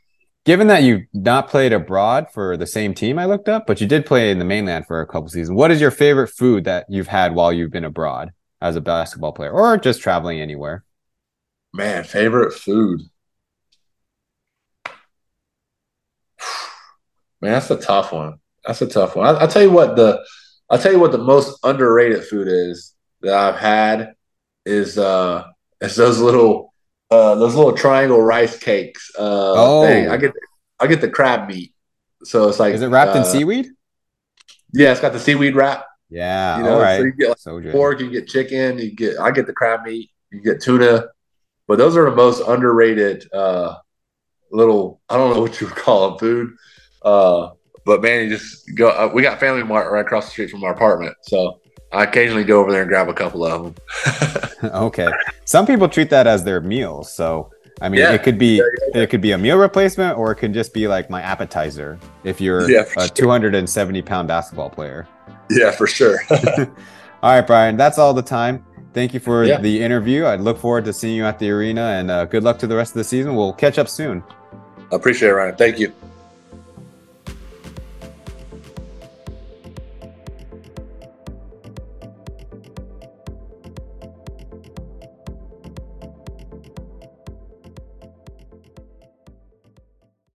Given 0.45 0.67
that 0.67 0.83
you've 0.83 1.07
not 1.11 1.49
played 1.49 1.73
abroad 1.73 2.27
for 2.31 2.55
the 2.55 2.67
same 2.67 2.93
team 2.93 3.17
I 3.17 3.25
looked 3.25 3.49
up, 3.49 3.65
but 3.65 3.81
you 3.81 3.87
did 3.87 4.05
play 4.05 4.29
in 4.29 4.37
the 4.37 4.45
mainland 4.45 4.85
for 4.85 5.01
a 5.01 5.07
couple 5.07 5.27
seasons, 5.27 5.55
what 5.55 5.71
is 5.71 5.81
your 5.81 5.89
favorite 5.89 6.27
food 6.27 6.65
that 6.65 6.85
you've 6.87 7.07
had 7.07 7.33
while 7.33 7.51
you've 7.51 7.71
been 7.71 7.83
abroad 7.83 8.31
as 8.61 8.75
a 8.75 8.81
basketball 8.81 9.31
player 9.31 9.51
or 9.51 9.75
just 9.77 10.01
traveling 10.01 10.39
anywhere? 10.39 10.83
Man, 11.73 12.03
favorite 12.03 12.53
food. 12.53 13.01
Man, 17.41 17.53
that's 17.53 17.71
a 17.71 17.81
tough 17.81 18.11
one. 18.11 18.35
That's 18.63 18.83
a 18.83 18.87
tough 18.87 19.15
one. 19.15 19.25
I, 19.25 19.39
I'll 19.39 19.47
tell 19.47 19.63
you 19.63 19.71
what 19.71 19.95
the 19.95 20.23
I'll 20.69 20.79
tell 20.79 20.91
you 20.91 20.99
what 20.99 21.11
the 21.11 21.17
most 21.17 21.59
underrated 21.63 22.23
food 22.23 22.47
is 22.47 22.93
that 23.21 23.33
I've 23.33 23.59
had 23.59 24.13
is 24.63 24.99
uh 24.99 25.43
is 25.81 25.95
those 25.95 26.19
little 26.19 26.74
uh 27.15 27.35
those 27.35 27.55
little 27.55 27.73
triangle 27.73 28.21
rice 28.21 28.57
cakes. 28.57 29.11
Uh 29.17 29.53
Oh. 29.55 29.81
thing. 29.83 30.09
I 30.09 30.17
get 30.17 30.33
I 30.79 30.87
get 30.87 31.01
the 31.01 31.09
crab 31.09 31.47
meat. 31.47 31.73
So 32.23 32.49
it's 32.49 32.59
like 32.59 32.73
Is 32.73 32.81
it 32.81 32.87
wrapped 32.87 33.15
in 33.15 33.21
uh, 33.21 33.25
seaweed? 33.25 33.67
Yeah, 34.73 34.91
it's 34.91 34.99
got 35.01 35.13
the 35.13 35.19
seaweed 35.19 35.55
wrap. 35.55 35.85
Yeah. 36.09 36.57
You 36.57 36.63
know, 36.63 36.79
all 36.81 36.97
so 36.97 37.03
you 37.03 37.13
get 37.13 37.29
like 37.29 37.37
so 37.39 37.61
pork, 37.71 37.99
you 37.99 38.09
get 38.09 38.27
chicken, 38.27 38.77
you 38.79 38.91
get 38.95 39.19
I 39.19 39.31
get 39.31 39.45
the 39.47 39.53
crab 39.53 39.83
meat, 39.83 40.09
you 40.31 40.41
get 40.41 40.61
tuna, 40.61 41.07
but 41.67 41.77
those 41.77 41.95
are 41.97 42.09
the 42.09 42.15
most 42.15 42.41
underrated 42.47 43.31
uh 43.33 43.75
little 44.51 45.01
I 45.09 45.17
don't 45.17 45.33
know 45.33 45.41
what 45.45 45.59
you 45.61 45.67
would 45.67 45.75
call 45.75 46.09
them 46.09 46.19
food. 46.19 46.49
Uh 47.01 47.51
but 47.85 48.01
man, 48.01 48.23
you 48.23 48.29
just 48.29 48.75
go 48.75 48.89
uh, 48.89 49.09
we 49.13 49.21
got 49.21 49.39
Family 49.39 49.63
Mart 49.63 49.91
right 49.91 50.05
across 50.05 50.25
the 50.25 50.31
street 50.31 50.49
from 50.49 50.63
our 50.63 50.73
apartment. 50.73 51.15
So 51.23 51.61
I 51.95 52.03
occasionally 52.03 52.43
go 52.43 52.59
over 52.59 52.71
there 52.71 52.81
and 52.81 52.89
grab 52.89 53.07
a 53.09 53.13
couple 53.13 53.45
of 53.45 53.63
them. 53.63 54.71
okay. 54.73 55.09
Some 55.45 55.65
people 55.65 55.87
treat 55.87 56.09
that 56.09 56.27
as 56.27 56.43
their 56.43 56.61
meal. 56.61 57.03
So 57.03 57.51
I 57.81 57.89
mean, 57.89 57.99
Yeah. 58.01 58.13
it 58.13 58.23
could 58.23 58.37
be 58.37 58.61
it 58.93 59.09
could 59.09 59.21
be 59.21 59.31
a 59.31 59.37
meal 59.37 59.57
replacement, 59.57 60.17
or 60.17 60.31
it 60.31 60.35
can 60.35 60.53
just 60.53 60.73
be 60.73 60.87
like 60.87 61.09
my 61.09 61.21
appetizer 61.21 61.99
if 62.23 62.39
you're 62.39 62.69
Yeah, 62.69 62.81
a 62.97 63.01
sure. 63.01 63.07
270 63.09 64.01
pound 64.01 64.27
basketball 64.27 64.69
player. 64.69 65.07
yeah, 65.49 65.71
for 65.71 65.87
sure. 65.87 66.17
All 67.23 67.31
right, 67.31 67.45
Byron, 67.45 67.75
that's 67.75 67.97
all 67.97 68.13
the 68.13 68.21
time. 68.21 68.63
Thank 68.93 69.13
you 69.13 69.19
for 69.19 69.43
Yeah. 69.43 69.59
the 69.59 69.81
interview. 69.81 70.23
I 70.25 70.35
look 70.35 70.57
forward 70.57 70.85
to 70.85 70.93
seeing 70.93 71.15
you 71.17 71.25
at 71.25 71.39
the 71.39 71.49
arena, 71.49 71.81
and 71.81 72.11
uh, 72.11 72.25
good 72.25 72.43
luck 72.43 72.59
to 72.59 72.67
the 72.67 72.75
rest 72.75 72.91
of 72.91 72.97
the 72.97 73.03
season. 73.03 73.35
We'll 73.35 73.51
catch 73.53 73.77
up 73.79 73.89
soon. 73.89 74.23
I 74.91 74.95
appreciate 74.95 75.29
it, 75.29 75.33
Ryan. 75.33 75.55
Thank 75.55 75.79
you. 75.79 75.91